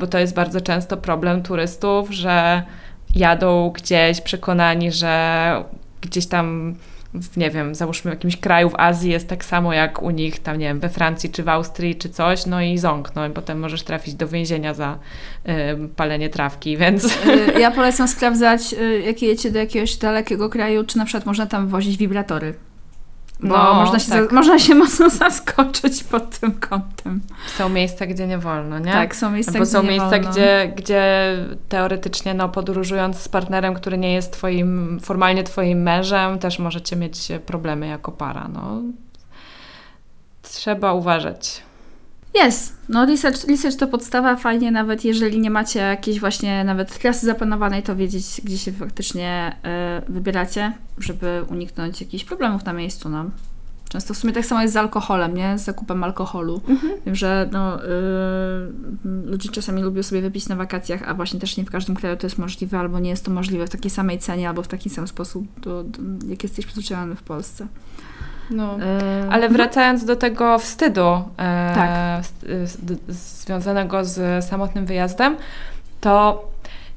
bo 0.00 0.06
to 0.06 0.18
jest 0.18 0.34
bardzo 0.34 0.60
często 0.60 0.96
problem 0.96 1.42
turystów, 1.42 2.10
że 2.10 2.62
jadą 3.14 3.70
gdzieś 3.70 4.20
przekonani, 4.20 4.92
że 4.92 5.64
gdzieś 6.00 6.26
tam 6.26 6.74
w, 7.14 7.36
nie 7.36 7.50
wiem, 7.50 7.74
załóżmy 7.74 8.10
w 8.10 8.14
jakimś 8.14 8.36
kraju 8.36 8.70
w 8.70 8.74
Azji 8.74 9.10
jest 9.10 9.28
tak 9.28 9.44
samo 9.44 9.72
jak 9.72 10.02
u 10.02 10.10
nich 10.10 10.40
tam, 10.40 10.58
nie 10.58 10.66
wiem, 10.66 10.80
we 10.80 10.88
Francji 10.88 11.30
czy 11.30 11.42
w 11.42 11.48
Austrii 11.48 11.96
czy 11.96 12.08
coś, 12.08 12.46
no 12.46 12.62
i 12.62 12.78
ząg, 12.78 13.14
no 13.14 13.26
i 13.26 13.30
potem 13.30 13.58
możesz 13.58 13.82
trafić 13.82 14.14
do 14.14 14.28
więzienia 14.28 14.74
za 14.74 14.98
y, 15.48 15.88
palenie 15.96 16.28
trawki, 16.28 16.76
więc... 16.82 17.18
Ja 17.58 17.70
polecam 17.70 18.08
sprawdzać, 18.08 18.72
y, 18.72 19.02
jak 19.06 19.22
jedziecie 19.22 19.50
do 19.50 19.58
jakiegoś 19.58 19.96
dalekiego 19.96 20.48
kraju, 20.48 20.84
czy 20.84 20.98
na 20.98 21.04
przykład 21.04 21.26
można 21.26 21.46
tam 21.46 21.68
wozić 21.68 21.96
wibratory. 21.96 22.54
Bo 23.42 23.48
no, 23.48 23.74
można, 23.74 23.98
się 23.98 24.10
tak. 24.10 24.28
za, 24.28 24.34
można 24.34 24.58
się 24.58 24.74
mocno 24.84 25.10
zaskoczyć 25.10 26.04
pod 26.04 26.38
tym 26.38 26.52
kątem. 26.52 27.20
Są 27.56 27.68
miejsca, 27.68 28.06
gdzie 28.06 28.26
nie 28.26 28.38
wolno, 28.38 28.78
nie? 28.78 28.92
Tak, 28.92 29.16
są 29.16 29.30
miejsca, 29.30 29.52
Bo 29.52 29.58
gdzie 29.58 29.66
są 29.66 29.82
nie 29.82 29.88
miejsca, 29.88 30.10
wolno. 30.10 30.30
Gdzie, 30.30 30.72
gdzie 30.76 31.34
teoretycznie 31.68 32.34
no, 32.34 32.48
podróżując 32.48 33.18
z 33.18 33.28
partnerem, 33.28 33.74
który 33.74 33.98
nie 33.98 34.12
jest 34.12 34.32
twoim, 34.32 35.00
formalnie 35.02 35.44
twoim 35.44 35.82
mężem, 35.82 36.38
też 36.38 36.58
możecie 36.58 36.96
mieć 36.96 37.28
problemy 37.46 37.86
jako 37.86 38.12
para. 38.12 38.48
No. 38.48 38.82
Trzeba 40.42 40.92
uważać. 40.92 41.62
Jest. 42.34 42.76
No 42.88 43.06
research, 43.06 43.44
research 43.44 43.76
to 43.76 43.88
podstawa, 43.88 44.36
fajnie 44.36 44.70
nawet 44.70 45.04
jeżeli 45.04 45.40
nie 45.40 45.50
macie 45.50 45.80
jakiejś 45.80 46.20
właśnie 46.20 46.64
nawet 46.64 46.98
trasy 46.98 47.26
zaplanowanej, 47.26 47.82
to 47.82 47.96
wiedzieć, 47.96 48.40
gdzie 48.44 48.58
się 48.58 48.72
faktycznie 48.72 49.56
y, 50.08 50.12
wybieracie, 50.12 50.72
żeby 50.98 51.44
uniknąć 51.48 52.00
jakichś 52.00 52.24
problemów 52.24 52.64
na 52.64 52.72
miejscu, 52.72 53.08
no. 53.08 53.24
Często 53.88 54.14
w 54.14 54.16
sumie 54.16 54.32
tak 54.32 54.46
samo 54.46 54.62
jest 54.62 54.74
z 54.74 54.76
alkoholem, 54.76 55.34
nie? 55.34 55.58
Z 55.58 55.64
zakupem 55.64 56.04
alkoholu. 56.04 56.60
Mhm. 56.68 56.92
Wiem, 57.06 57.14
że 57.14 57.48
no, 57.52 57.78
yy, 57.82 59.30
ludzie 59.30 59.48
czasami 59.48 59.82
lubią 59.82 60.02
sobie 60.02 60.20
wypić 60.22 60.48
na 60.48 60.56
wakacjach, 60.56 61.08
a 61.08 61.14
właśnie 61.14 61.40
też 61.40 61.56
nie 61.56 61.64
w 61.64 61.70
każdym 61.70 61.96
kraju 61.96 62.16
to 62.16 62.26
jest 62.26 62.38
możliwe, 62.38 62.78
albo 62.78 62.98
nie 62.98 63.10
jest 63.10 63.24
to 63.24 63.30
możliwe 63.30 63.66
w 63.66 63.70
takiej 63.70 63.90
samej 63.90 64.18
cenie, 64.18 64.48
albo 64.48 64.62
w 64.62 64.68
taki 64.68 64.90
sam 64.90 65.08
sposób, 65.08 65.60
do, 65.60 65.84
do, 65.84 66.26
jak 66.28 66.42
jesteś 66.42 66.66
przyzwyczajony 66.66 67.14
w 67.14 67.22
Polsce. 67.22 67.66
No. 68.50 68.78
Yy, 68.78 68.84
Ale 69.30 69.48
wracając 69.48 70.04
do 70.04 70.16
tego 70.16 70.58
wstydu 70.58 71.06
e, 71.38 71.72
Tak. 71.74 72.24
z- 72.66 72.78
związanego 73.08 74.04
z 74.04 74.44
samotnym 74.44 74.86
wyjazdem, 74.86 75.36
to 76.00 76.44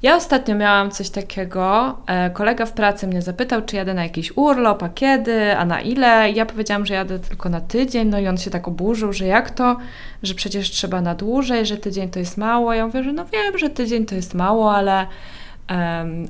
ja 0.01 0.15
ostatnio 0.15 0.55
miałam 0.55 0.91
coś 0.91 1.09
takiego. 1.09 1.97
E, 2.07 2.29
kolega 2.29 2.65
w 2.65 2.71
pracy 2.71 3.07
mnie 3.07 3.21
zapytał, 3.21 3.61
czy 3.61 3.75
jadę 3.75 3.93
na 3.93 4.03
jakiś 4.03 4.37
urlop, 4.37 4.83
a 4.83 4.89
kiedy, 4.89 5.57
a 5.57 5.65
na 5.65 5.81
ile. 5.81 6.31
Ja 6.31 6.45
powiedziałam, 6.45 6.85
że 6.85 6.93
jadę 6.93 7.19
tylko 7.19 7.49
na 7.49 7.61
tydzień, 7.61 8.07
no 8.07 8.19
i 8.19 8.27
on 8.27 8.37
się 8.37 8.49
tak 8.49 8.67
oburzył, 8.67 9.13
że 9.13 9.25
jak 9.25 9.51
to, 9.51 9.77
że 10.23 10.33
przecież 10.35 10.71
trzeba 10.71 11.01
na 11.01 11.15
dłużej, 11.15 11.65
że 11.65 11.77
tydzień 11.77 12.09
to 12.09 12.19
jest 12.19 12.37
mało. 12.37 12.73
Ja 12.73 12.85
mówię, 12.85 13.03
że 13.03 13.13
no 13.13 13.25
wiem, 13.25 13.57
że 13.57 13.69
tydzień 13.69 14.05
to 14.05 14.15
jest 14.15 14.33
mało, 14.33 14.75
ale 14.75 15.07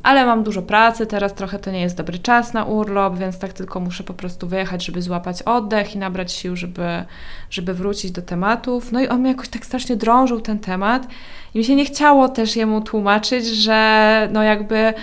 Ale 0.04 0.26
mam 0.26 0.43
dużo 0.43 0.62
pracy, 0.62 1.06
teraz 1.06 1.34
trochę 1.34 1.60
to 1.60 1.72
nie 1.72 1.82
jest 1.82 1.98
dobry 1.98 2.19
czas 2.19 2.54
na 2.54 2.65
urlop, 2.65 3.17
więc 3.17 3.39
tak 3.39 3.54
tylko 3.54 3.80
muszę 3.80 4.04
po 4.04 4.13
prostu 4.13 4.48
wyjechać, 4.48 4.86
żeby 4.86 5.02
złapać 5.02 5.41
oddech 5.41 5.96
i 5.96 5.98
nabrać 5.98 6.32
sił, 6.32 6.56
żeby, 6.56 7.04
żeby 7.50 7.74
wrócić 7.74 8.12
do 8.12 8.22
tematów. 8.22 8.91
No 8.91 9.02
i 9.02 9.08
on 9.08 9.19
mnie 9.19 9.30
jakoś 9.30 9.50
tak 9.50 9.65
strasznie 9.65 9.96
drążył 9.96 10.41
ten 10.41 10.60
temat 10.60 11.08
i 11.54 11.58
mi 11.58 11.65
się 11.65 11.76
nie 11.76 11.86
chciało 11.86 12.30
też 12.30 12.56
jemu 12.56 12.82
tłumaczyć, 12.82 13.46
że 13.46 14.30
no 14.32 14.43
jakby 14.43 14.93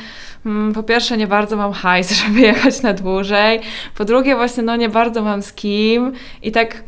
mm, 0.46 0.72
po 0.72 0.82
pierwsze 0.82 1.16
nie 1.16 1.26
bardzo 1.26 1.56
mam 1.56 1.72
hajs, 1.72 2.12
żeby 2.20 2.40
jechać 2.40 2.82
na 2.82 2.92
dłużej, 2.92 3.60
po 3.96 4.04
drugie 4.04 4.36
właśnie 4.36 4.62
no 4.62 4.76
nie 4.76 4.88
bardzo 4.88 5.22
mam 5.22 5.42
z 5.42 5.52
kim 5.52 6.12
i 6.42 6.52
tak 6.52 6.82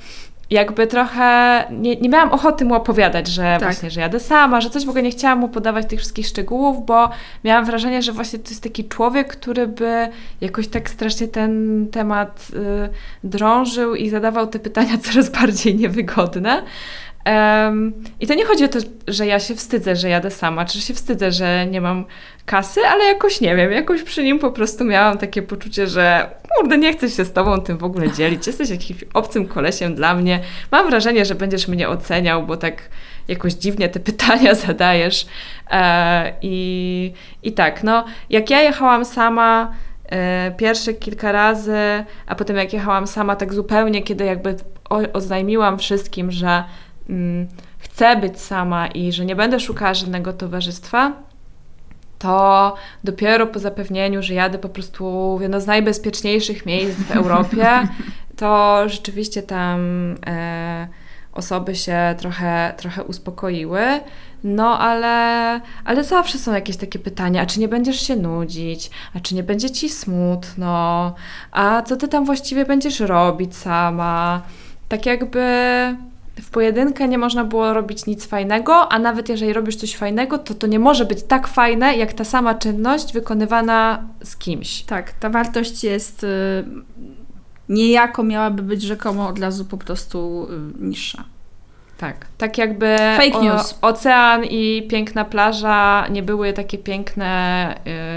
jakby 0.52 0.86
trochę 0.86 1.64
nie, 1.70 1.96
nie 1.96 2.08
miałam 2.08 2.32
ochoty 2.32 2.64
mu 2.64 2.74
opowiadać, 2.74 3.28
że 3.28 3.42
Tak. 3.42 3.62
właśnie, 3.62 3.90
że 3.90 4.00
jadę 4.00 4.20
sama, 4.20 4.60
że 4.60 4.70
coś 4.70 4.86
w 4.86 4.88
ogóle 4.88 5.02
nie 5.02 5.10
chciałam 5.10 5.38
mu 5.38 5.48
podawać 5.48 5.86
tych 5.86 5.98
wszystkich 5.98 6.26
szczegółów, 6.26 6.86
bo 6.86 7.10
miałam 7.44 7.64
wrażenie, 7.64 8.02
że 8.02 8.12
właśnie 8.12 8.38
to 8.38 8.50
jest 8.50 8.62
taki 8.62 8.88
człowiek, 8.88 9.28
który 9.28 9.66
by 9.66 10.08
jakoś 10.40 10.68
tak 10.68 10.90
strasznie 10.90 11.28
ten 11.28 11.86
temat 11.92 12.48
y, 12.54 12.88
drążył 13.24 13.94
i 13.94 14.08
zadawał 14.08 14.46
te 14.46 14.58
pytania 14.58 14.98
coraz 15.12 15.30
bardziej 15.30 15.74
niewygodne. 15.74 16.62
Em, 17.24 17.92
I 18.20 18.26
to 18.26 18.34
nie 18.34 18.44
chodzi 18.44 18.64
o 18.64 18.68
to, 18.68 18.78
że 19.08 19.26
ja 19.26 19.40
się 19.40 19.54
wstydzę, 19.54 19.96
że 19.96 20.08
jadę 20.08 20.30
sama, 20.30 20.64
czy 20.64 20.78
że 20.78 20.84
się 20.84 20.94
wstydzę, 20.94 21.32
że 21.32 21.66
nie 21.66 21.80
mam 21.80 22.04
kasy, 22.46 22.80
ale 22.80 23.04
jakoś 23.04 23.40
nie 23.40 23.56
wiem, 23.56 23.72
jakoś 23.72 24.02
przy 24.02 24.24
nim 24.24 24.38
po 24.38 24.50
prostu 24.50 24.84
miałam 24.84 25.18
takie 25.18 25.42
poczucie, 25.42 25.86
że 25.86 26.30
kurde, 26.56 26.78
nie 26.78 26.92
chcę 26.92 27.10
się 27.10 27.24
z 27.24 27.32
tobą 27.32 27.60
tym 27.60 27.78
w 27.78 27.84
ogóle 27.84 28.12
dzielić, 28.12 28.46
jesteś 28.46 28.70
jakimś 28.70 29.04
obcym 29.14 29.48
kolesiem 29.48 29.94
dla 29.94 30.14
mnie. 30.14 30.40
Mam 30.70 30.90
wrażenie, 30.90 31.24
że 31.24 31.34
będziesz 31.34 31.68
mnie 31.68 31.88
oceniał, 31.88 32.46
bo 32.46 32.56
tak 32.56 32.82
jakoś 33.28 33.52
dziwnie 33.52 33.88
te 33.88 34.00
pytania 34.10 34.54
zadajesz. 34.54 35.26
E, 35.70 36.32
i, 36.42 37.12
I 37.42 37.52
tak, 37.52 37.82
no, 37.82 38.04
jak 38.30 38.50
ja 38.50 38.62
jechałam 38.62 39.04
sama 39.04 39.72
e, 40.06 40.54
pierwsze 40.56 40.94
kilka 40.94 41.32
razy, 41.32 42.04
a 42.26 42.34
potem 42.34 42.56
jak 42.56 42.72
jechałam 42.72 43.06
sama 43.06 43.36
tak 43.36 43.54
zupełnie, 43.54 44.02
kiedy 44.02 44.24
jakby 44.24 44.56
oznajmiłam 45.12 45.78
wszystkim, 45.78 46.30
że 46.30 46.64
chcę 47.78 48.16
być 48.16 48.40
sama 48.40 48.86
i 48.86 49.12
że 49.12 49.24
nie 49.24 49.36
będę 49.36 49.60
szukała 49.60 49.94
żadnego 49.94 50.32
towarzystwa, 50.32 51.12
to 52.18 52.74
dopiero 53.04 53.46
po 53.46 53.58
zapewnieniu, 53.58 54.22
że 54.22 54.34
jadę 54.34 54.58
po 54.58 54.68
prostu 54.68 55.36
w 55.38 55.42
jedno 55.42 55.60
z 55.60 55.66
najbezpieczniejszych 55.66 56.66
miejsc 56.66 56.98
w 56.98 57.10
Europie, 57.10 57.68
to 58.40 58.82
rzeczywiście 58.88 59.42
tam 59.42 59.80
e, 60.26 60.88
osoby 61.32 61.74
się 61.74 62.14
trochę, 62.18 62.74
trochę 62.76 63.04
uspokoiły. 63.04 63.80
No, 64.44 64.78
ale, 64.78 65.60
ale 65.84 66.04
zawsze 66.04 66.38
są 66.38 66.54
jakieś 66.54 66.76
takie 66.76 66.98
pytania, 66.98 67.42
a 67.42 67.46
czy 67.46 67.60
nie 67.60 67.68
będziesz 67.68 68.06
się 68.06 68.16
nudzić, 68.16 68.90
a 69.14 69.20
czy 69.20 69.34
nie 69.34 69.42
będzie 69.42 69.70
ci 69.70 69.88
smutno, 69.88 71.14
a 71.52 71.82
co 71.82 71.96
ty 71.96 72.08
tam 72.08 72.24
właściwie 72.24 72.64
będziesz 72.64 73.00
robić 73.00 73.56
sama? 73.56 74.42
Tak 74.88 75.06
jakby 75.06 75.42
w 76.40 76.50
pojedynkę 76.50 77.08
nie 77.08 77.18
można 77.18 77.44
było 77.44 77.74
robić 77.74 78.06
nic 78.06 78.26
fajnego, 78.26 78.92
a 78.92 78.98
nawet 78.98 79.28
jeżeli 79.28 79.52
robisz 79.52 79.76
coś 79.76 79.96
fajnego, 79.96 80.38
to 80.38 80.54
to 80.54 80.66
nie 80.66 80.78
może 80.78 81.04
być 81.04 81.22
tak 81.22 81.48
fajne, 81.48 81.96
jak 81.96 82.12
ta 82.12 82.24
sama 82.24 82.54
czynność 82.54 83.12
wykonywana 83.12 84.04
z 84.24 84.36
kimś. 84.36 84.82
Tak, 84.82 85.12
ta 85.12 85.30
wartość 85.30 85.84
jest 85.84 86.24
y, 86.24 86.28
niejako 87.68 88.22
miałaby 88.22 88.62
być 88.62 88.82
rzekomo 88.82 89.28
od 89.28 89.38
razu 89.38 89.64
po 89.64 89.78
prostu 89.78 90.48
y, 90.80 90.84
niższa. 90.84 91.24
Tak. 91.98 92.26
Tak 92.38 92.58
jakby 92.58 92.96
Fake 93.16 93.42
news. 93.42 93.78
ocean 93.82 94.44
i 94.44 94.86
piękna 94.90 95.24
plaża 95.24 96.08
nie 96.08 96.22
były 96.22 96.52
takie 96.52 96.78
piękne, 96.78 97.74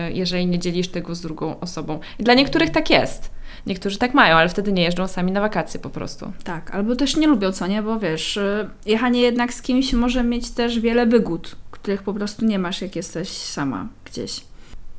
y, 0.10 0.14
jeżeli 0.14 0.48
nie 0.48 0.60
dzielisz 0.60 0.88
tego 0.88 1.16
z 1.16 1.22
drugą 1.22 1.60
osobą. 1.60 2.00
I 2.20 2.24
dla 2.24 2.34
niektórych 2.34 2.70
tak 2.70 2.90
jest. 2.90 3.35
Niektórzy 3.66 3.98
tak 3.98 4.14
mają, 4.14 4.36
ale 4.36 4.50
wtedy 4.50 4.74
nie 4.74 4.84
jeżdżą 4.84 5.08
sami 5.08 5.32
na 5.32 5.42
wakacje 5.42 5.80
po 5.80 5.90
prostu. 5.90 6.32
Tak, 6.44 6.76
albo 6.76 6.96
też 6.96 7.16
nie 7.16 7.28
lubią, 7.28 7.52
co 7.52 7.68
nie? 7.68 7.82
Bo 7.82 8.00
wiesz, 8.00 8.38
y, 8.38 8.70
jechanie 8.86 9.22
jednak 9.22 9.54
z 9.54 9.62
kimś 9.62 9.94
może 9.94 10.24
mieć 10.24 10.50
też 10.50 10.80
wiele 10.80 11.06
wygód, 11.06 11.56
których 11.72 12.04
po 12.04 12.14
prostu 12.14 12.46
nie 12.46 12.60
masz, 12.60 12.82
jak 12.82 12.96
jesteś 12.96 13.30
sama 13.30 13.88
gdzieś. 14.06 14.42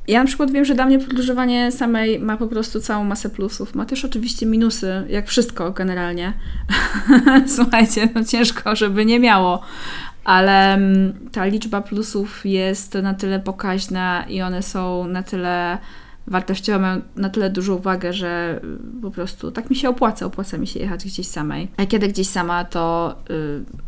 Ja 0.07 0.19
na 0.19 0.25
przykład 0.25 0.51
wiem, 0.51 0.65
że 0.65 0.75
dla 0.75 0.85
mnie 0.85 0.99
podróżowanie 0.99 1.71
samej 1.71 2.19
ma 2.19 2.37
po 2.37 2.47
prostu 2.47 2.79
całą 2.79 3.03
masę 3.03 3.29
plusów. 3.29 3.75
Ma 3.75 3.85
też 3.85 4.05
oczywiście 4.05 4.45
minusy, 4.45 5.03
jak 5.09 5.27
wszystko 5.27 5.71
generalnie. 5.71 6.33
Słuchajcie, 7.57 8.09
no 8.15 8.23
ciężko, 8.23 8.75
żeby 8.75 9.05
nie 9.05 9.19
miało. 9.19 9.61
Ale 10.23 10.73
mm, 10.73 11.29
ta 11.31 11.45
liczba 11.45 11.81
plusów 11.81 12.45
jest 12.45 12.93
na 12.93 13.13
tyle 13.13 13.39
pokaźna 13.39 14.25
i 14.29 14.41
one 14.41 14.63
są 14.63 15.07
na 15.07 15.23
tyle 15.23 15.77
wartościowe, 16.27 16.79
mają 16.79 17.01
na 17.15 17.29
tyle 17.29 17.49
dużą 17.49 17.77
wagę, 17.77 18.13
że 18.13 18.61
po 19.01 19.11
prostu 19.11 19.51
tak 19.51 19.69
mi 19.69 19.75
się 19.75 19.89
opłaca, 19.89 20.25
opłaca 20.25 20.57
mi 20.57 20.67
się 20.67 20.79
jechać 20.79 21.05
gdzieś 21.05 21.27
samej. 21.27 21.67
A 21.77 21.85
kiedy 21.85 22.07
gdzieś 22.07 22.29
sama, 22.29 22.65
to 22.65 23.15
y, 23.29 23.86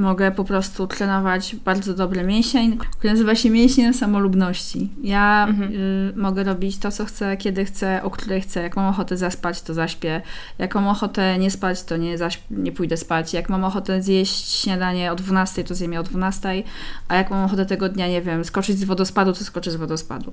mogę 0.00 0.30
po 0.32 0.44
prostu 0.44 0.86
trenować 0.86 1.56
bardzo 1.64 1.94
dobry 1.94 2.22
mięsień, 2.24 2.78
który 2.78 3.12
nazywa 3.12 3.34
się 3.34 3.50
mięsień 3.50 3.94
samolubności. 3.94 4.88
Ja 5.02 5.46
Mhm. 5.48 5.72
y, 5.74 6.12
mogę 6.16 6.44
robić 6.44 6.78
to, 6.78 6.90
co 6.90 7.04
chcę, 7.04 7.36
kiedy 7.36 7.64
chcę, 7.64 8.02
o 8.02 8.10
której 8.10 8.40
chcę. 8.40 8.62
Jak 8.62 8.76
mam 8.76 8.86
ochotę 8.86 9.16
zaspać, 9.16 9.62
to 9.62 9.74
zaśpię. 9.74 10.22
Jak 10.58 10.74
mam 10.74 10.88
ochotę 10.88 11.38
nie 11.38 11.50
spać, 11.50 11.82
to 11.82 11.96
nie, 11.96 12.18
zaśp- 12.18 12.38
nie 12.50 12.72
pójdę 12.72 12.96
spać. 12.96 13.34
Jak 13.34 13.48
mam 13.48 13.64
ochotę 13.64 14.02
zjeść 14.02 14.60
śniadanie 14.62 15.12
o 15.12 15.14
12, 15.14 15.64
to 15.64 15.74
zjem 15.74 15.92
je 15.92 16.00
o 16.00 16.02
12. 16.02 16.62
A 17.08 17.14
jak 17.14 17.30
mam 17.30 17.44
ochotę 17.44 17.66
tego 17.66 17.88
dnia, 17.88 18.08
nie 18.08 18.22
wiem, 18.22 18.44
skoczyć 18.44 18.78
z 18.78 18.84
wodospadu, 18.84 19.32
to 19.32 19.44
skoczę 19.44 19.70
z 19.70 19.76
wodospadu. 19.76 20.32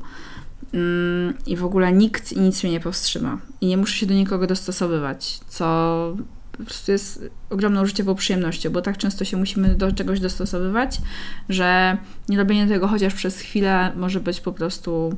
Mm, 0.74 1.34
I 1.46 1.56
w 1.56 1.66
ogóle 1.66 1.92
nikt 1.94 2.34
i 2.34 2.40
nic 2.40 2.64
mnie 2.64 2.72
nie 2.72 2.80
powstrzyma. 2.80 3.38
I 3.62 3.68
nie 3.68 3.78
muszę 3.78 3.96
się 3.98 4.06
do 4.06 4.14
nikogo 4.14 4.48
dostosowywać, 4.48 5.40
co 5.48 6.16
po 6.58 6.63
prostu 6.63 6.91
jest 6.91 7.30
ogromną 7.50 7.86
życiową 7.86 8.15
przyjemnością, 8.15 8.70
bo 8.70 8.82
tak 8.82 8.98
często 8.98 9.26
się 9.26 9.38
musimy 9.38 9.76
do 9.76 9.91
czegoś 9.91 10.20
dostosowywać, 10.20 11.02
że 11.50 11.98
nie 12.30 12.38
robienie 12.38 12.67
tego 12.67 12.88
chociaż 12.88 13.13
przez 13.13 13.39
chwilę 13.39 13.91
może 13.96 14.20
być 14.20 14.41
po 14.41 14.52
prostu 14.52 15.17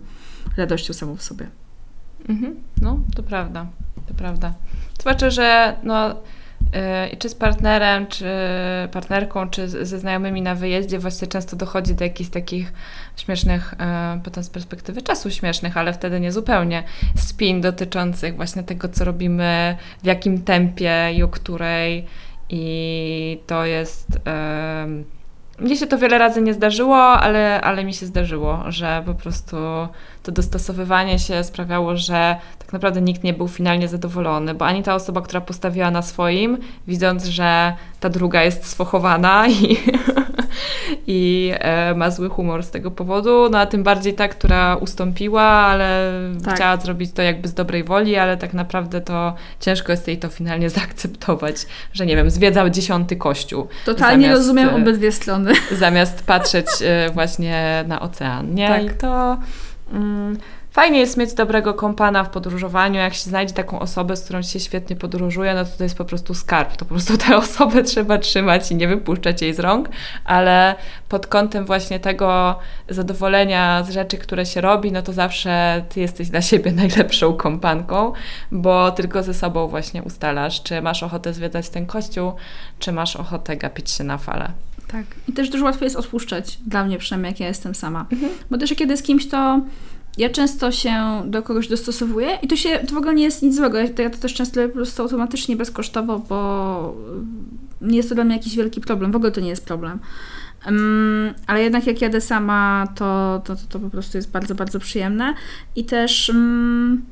radością 0.57 0.93
samą 0.93 1.15
w 1.15 1.23
sobie. 1.23 1.47
Mhm. 2.29 2.55
No, 2.81 2.99
to 3.15 3.23
prawda, 3.23 3.67
to 4.07 4.13
prawda. 4.13 4.53
Zwłaszcza, 4.99 5.29
że 5.29 5.75
no, 5.83 6.15
czy 7.19 7.29
z 7.29 7.35
partnerem, 7.35 8.07
czy 8.07 8.25
partnerką, 8.91 9.49
czy 9.49 9.69
ze 9.69 9.99
znajomymi 9.99 10.41
na 10.41 10.55
wyjeździe 10.55 10.99
właśnie 10.99 11.27
często 11.27 11.55
dochodzi 11.55 11.95
do 11.95 12.03
jakichś 12.03 12.29
takich 12.29 12.73
śmiesznych, 13.17 13.73
yy, 14.15 14.21
potem 14.23 14.43
z 14.43 14.49
perspektywy 14.49 15.01
czasu 15.01 15.31
śmiesznych, 15.31 15.77
ale 15.77 15.93
wtedy 15.93 16.19
nie 16.19 16.31
zupełnie, 16.31 16.83
spin 17.15 17.61
dotyczących 17.61 18.35
właśnie 18.35 18.63
tego, 18.63 18.89
co 18.89 19.05
robimy, 19.05 19.77
w 20.03 20.05
jakim 20.05 20.41
tempie 20.41 21.11
i 21.15 21.23
o 21.23 21.27
której. 21.27 22.05
I 22.49 23.39
to 23.47 23.65
jest... 23.65 24.07
Yy, 24.87 25.03
mnie 25.59 25.77
się 25.77 25.87
to 25.87 25.97
wiele 25.97 26.17
razy 26.17 26.41
nie 26.41 26.53
zdarzyło, 26.53 26.97
ale, 26.97 27.61
ale 27.61 27.83
mi 27.83 27.93
się 27.93 28.05
zdarzyło, 28.05 28.63
że 28.67 29.03
po 29.05 29.13
prostu 29.13 29.55
to 30.23 30.31
dostosowywanie 30.31 31.19
się 31.19 31.43
sprawiało, 31.43 31.97
że 31.97 32.35
tak 32.69 32.73
naprawdę 32.73 33.01
nikt 33.01 33.23
nie 33.23 33.33
był 33.33 33.47
finalnie 33.47 33.87
zadowolony, 33.87 34.53
bo 34.53 34.65
ani 34.65 34.83
ta 34.83 34.95
osoba, 34.95 35.21
która 35.21 35.41
postawiła 35.41 35.91
na 35.91 36.01
swoim, 36.01 36.57
widząc, 36.87 37.25
że 37.25 37.73
ta 37.99 38.09
druga 38.09 38.43
jest 38.43 38.65
sfochowana 38.65 39.47
i, 39.47 39.77
i 41.07 41.51
e, 41.59 41.95
ma 41.95 42.11
zły 42.11 42.29
humor 42.29 42.63
z 42.63 42.71
tego 42.71 42.91
powodu, 42.91 43.49
no 43.51 43.59
a 43.59 43.65
tym 43.65 43.83
bardziej 43.83 44.13
ta, 44.13 44.27
która 44.27 44.75
ustąpiła, 44.75 45.41
ale 45.41 46.13
Tak. 46.45 46.55
chciała 46.55 46.77
zrobić 46.77 47.11
to 47.11 47.21
jakby 47.21 47.47
z 47.47 47.53
dobrej 47.53 47.83
woli, 47.83 48.15
ale 48.15 48.37
tak 48.37 48.53
naprawdę 48.53 49.01
to 49.01 49.33
ciężko 49.59 49.91
jest 49.91 50.07
jej 50.07 50.17
to 50.17 50.29
finalnie 50.29 50.69
zaakceptować, 50.79 51.55
że 51.93 52.05
nie 52.05 52.15
wiem, 52.15 52.29
zwiedzał 52.29 52.69
dziesiąty 52.69 53.15
kościół 53.15 53.67
Totalnie 53.85 54.25
Zamiast, 54.25 54.41
rozumiem 54.41 54.69
e, 54.69 54.75
obydwie 54.75 55.11
strony. 55.11 55.51
zamiast 55.71 56.25
patrzeć 56.25 56.67
e, 56.81 57.09
właśnie 57.13 57.83
na 57.87 57.99
ocean, 57.99 58.55
nie? 58.55 58.67
Tak. 58.67 58.83
I 58.83 58.89
to 58.89 59.37
mm, 59.91 60.37
fajnie 60.79 60.99
jest 60.99 61.17
mieć 61.17 61.33
dobrego 61.33 61.73
kompana 61.73 62.23
w 62.23 62.29
podróżowaniu. 62.29 62.99
Jak 62.99 63.13
się 63.13 63.29
znajdzie 63.29 63.53
taką 63.53 63.79
osobę, 63.79 64.17
z 64.17 64.23
którą 64.23 64.41
się 64.41 64.59
świetnie 64.59 64.95
podróżuje, 64.95 65.53
no 65.53 65.65
to 65.65 65.71
to 65.77 65.83
jest 65.83 65.97
po 65.97 66.05
prostu 66.05 66.33
skarb. 66.33 66.75
To 66.75 66.85
po 66.85 66.93
prostu 66.93 67.17
tę 67.17 67.37
osobę 67.43 67.83
trzeba 67.83 68.17
trzymać 68.17 68.71
i 68.71 68.75
nie 68.75 68.87
wypuszczać 68.87 69.41
jej 69.41 69.53
z 69.53 69.59
rąk, 69.59 69.89
ale 70.25 70.75
pod 71.09 71.27
kątem 71.27 71.65
właśnie 71.65 71.99
tego 71.99 72.59
zadowolenia 72.89 73.83
z 73.83 73.89
rzeczy, 73.89 74.17
które 74.17 74.45
się 74.45 74.61
robi, 74.61 74.91
no 74.91 75.01
to 75.01 75.13
zawsze 75.13 75.83
ty 75.89 75.99
jesteś 75.99 76.29
dla 76.29 76.41
siebie 76.41 76.71
najlepszą 76.83 77.33
kompanką, 77.33 78.13
bo 78.51 78.91
tylko 78.91 79.23
ze 79.23 79.33
sobą 79.33 79.67
właśnie 79.67 80.03
ustalasz, 80.03 80.63
czy 80.63 80.81
masz 80.81 81.03
ochotę 81.03 81.33
zwiedzać 81.33 81.69
ten 81.69 81.85
kościół, 81.85 82.33
czy 82.79 82.91
masz 82.91 83.15
ochotę 83.15 83.57
gapić 83.57 83.91
się 83.91 84.03
na 84.03 84.17
fale. 84.17 84.51
Tak. 84.87 85.05
I 85.27 85.33
też 85.33 85.49
dużo 85.49 85.65
łatwiej 85.65 85.85
jest 85.85 85.95
odpuszczać, 85.95 86.57
dla 86.67 86.83
mnie 86.83 86.97
przynajmniej, 86.97 87.31
jak 87.31 87.39
ja 87.39 87.47
jestem 87.47 87.75
sama. 87.75 88.05
Mhm. 88.11 88.31
Bo 88.51 88.57
też 88.57 88.73
kiedy 88.73 88.97
z 88.97 89.03
kimś, 89.03 89.27
to 89.27 89.61
ja 90.19 90.29
często 90.29 90.71
się 90.71 91.21
do 91.25 91.43
kogoś 91.43 91.67
dostosowuję 91.67 92.37
i 92.41 92.47
to 92.47 92.55
się, 92.55 92.69
to 92.87 92.95
w 92.95 92.97
ogóle 92.97 93.13
nie 93.13 93.23
jest 93.23 93.41
nic 93.41 93.55
złego. 93.55 93.77
Ja 93.77 93.89
to, 93.89 94.01
ja 94.01 94.09
to 94.09 94.17
też 94.17 94.33
często 94.33 94.67
po 94.67 94.73
prostu 94.73 95.01
automatycznie, 95.01 95.55
bezkosztowo, 95.55 96.19
bo 96.19 96.95
nie 97.81 97.97
jest 97.97 98.09
to 98.09 98.15
dla 98.15 98.23
mnie 98.23 98.35
jakiś 98.35 98.55
wielki 98.55 98.81
problem. 98.81 99.11
W 99.11 99.15
ogóle 99.15 99.31
to 99.31 99.41
nie 99.41 99.49
jest 99.49 99.65
problem. 99.65 99.99
Um, 100.65 101.33
ale 101.47 101.61
jednak 101.61 101.87
jak 101.87 102.01
jadę 102.01 102.21
sama, 102.21 102.87
to, 102.95 103.41
to, 103.45 103.55
to, 103.55 103.61
to, 103.69 103.79
po 103.79 103.89
prostu 103.89 104.17
jest 104.17 104.31
bardzo, 104.31 104.55
bardzo 104.55 104.79
przyjemne. 104.79 105.33
I 105.75 105.85
też 105.85 106.29
um, 106.29 107.05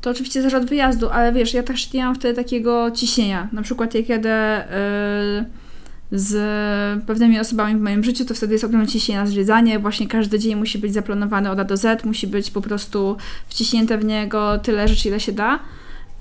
to 0.00 0.10
oczywiście 0.10 0.40
zależy 0.40 0.56
od 0.56 0.66
wyjazdu, 0.66 1.08
ale 1.10 1.32
wiesz, 1.32 1.54
ja 1.54 1.62
też 1.62 1.92
nie 1.92 2.04
mam 2.04 2.14
wtedy 2.14 2.34
takiego 2.34 2.90
ciśnienia. 2.90 3.48
Na 3.52 3.62
przykład 3.62 3.94
jak 3.94 4.08
jadę... 4.08 4.64
Yy, 5.38 5.69
z 6.12 7.04
pewnymi 7.04 7.40
osobami 7.40 7.76
w 7.76 7.80
moim 7.80 8.04
życiu, 8.04 8.24
to 8.24 8.34
wtedy 8.34 8.52
jest 8.52 8.64
ogromne 8.64 8.86
ciśnienie 8.86 9.20
na 9.20 9.26
zwiedzanie. 9.26 9.78
Właśnie 9.78 10.08
każdy 10.08 10.38
dzień 10.38 10.56
musi 10.56 10.78
być 10.78 10.92
zaplanowany 10.92 11.50
od 11.50 11.58
A 11.58 11.64
do 11.64 11.76
Z, 11.76 12.04
musi 12.04 12.26
być 12.26 12.50
po 12.50 12.60
prostu 12.60 13.16
wciśnięte 13.48 13.98
w 13.98 14.04
niego 14.04 14.58
tyle 14.58 14.88
rzeczy, 14.88 15.08
ile 15.08 15.20
się 15.20 15.32
da. 15.32 15.58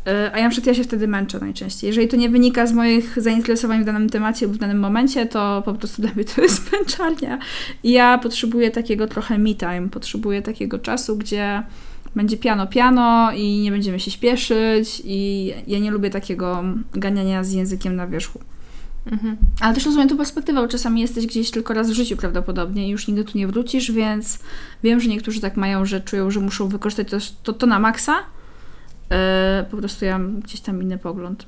Y, 0.07 0.33
a 0.33 0.39
ja 0.39 0.49
przykład 0.49 0.67
ja 0.67 0.73
się 0.73 0.87
wtedy 0.87 1.07
męczę 1.07 1.39
najczęściej. 1.39 1.87
Jeżeli 1.87 2.07
to 2.07 2.17
nie 2.17 2.29
wynika 2.29 2.67
z 2.67 2.73
moich 2.73 3.21
zainteresowań 3.21 3.81
w 3.81 3.85
danym 3.85 4.09
temacie 4.09 4.45
lub 4.45 4.55
w 4.55 4.59
danym 4.59 4.79
momencie, 4.79 5.25
to 5.25 5.61
po 5.65 5.73
prostu 5.73 6.01
dla 6.01 6.11
mnie 6.15 6.25
to 6.25 6.41
jest 6.41 6.71
męczarnia. 6.71 7.39
I 7.83 7.91
ja 7.91 8.17
potrzebuję 8.17 8.71
takiego 8.71 9.07
trochę 9.07 9.37
me 9.37 9.55
time, 9.55 9.89
potrzebuję 9.89 10.41
takiego 10.41 10.79
czasu, 10.79 11.17
gdzie 11.17 11.63
będzie 12.15 12.37
piano 12.37 12.67
piano 12.67 13.31
i 13.35 13.59
nie 13.59 13.71
będziemy 13.71 13.99
się 13.99 14.11
śpieszyć 14.11 15.01
i 15.05 15.51
ja 15.67 15.79
nie 15.79 15.91
lubię 15.91 16.09
takiego 16.09 16.63
ganiania 16.93 17.43
z 17.43 17.51
językiem 17.51 17.95
na 17.95 18.07
wierzchu. 18.07 18.39
Mhm. 19.05 19.37
Ale 19.61 19.75
też 19.75 19.85
rozumiem 19.85 20.09
tu 20.09 20.17
perspektywę, 20.17 20.61
bo 20.61 20.67
czasami 20.67 21.01
jesteś 21.01 21.27
gdzieś 21.27 21.51
tylko 21.51 21.73
raz 21.73 21.89
w 21.89 21.93
życiu 21.93 22.17
prawdopodobnie 22.17 22.87
i 22.87 22.89
już 22.89 23.07
nigdy 23.07 23.23
tu 23.23 23.37
nie 23.37 23.47
wrócisz, 23.47 23.91
więc 23.91 24.39
wiem, 24.83 24.99
że 24.99 25.09
niektórzy 25.09 25.41
tak 25.41 25.57
mają, 25.57 25.85
że 25.85 26.01
czują, 26.01 26.31
że 26.31 26.39
muszą 26.39 26.67
wykorzystać 26.67 27.07
to, 27.09 27.17
to, 27.43 27.53
to 27.53 27.65
na 27.65 27.79
maksa. 27.79 28.15
Yy, 29.09 29.17
po 29.71 29.77
prostu 29.77 30.05
ja 30.05 30.17
mam 30.17 30.39
gdzieś 30.39 30.61
tam 30.61 30.81
inny 30.81 30.97
pogląd. 30.97 31.45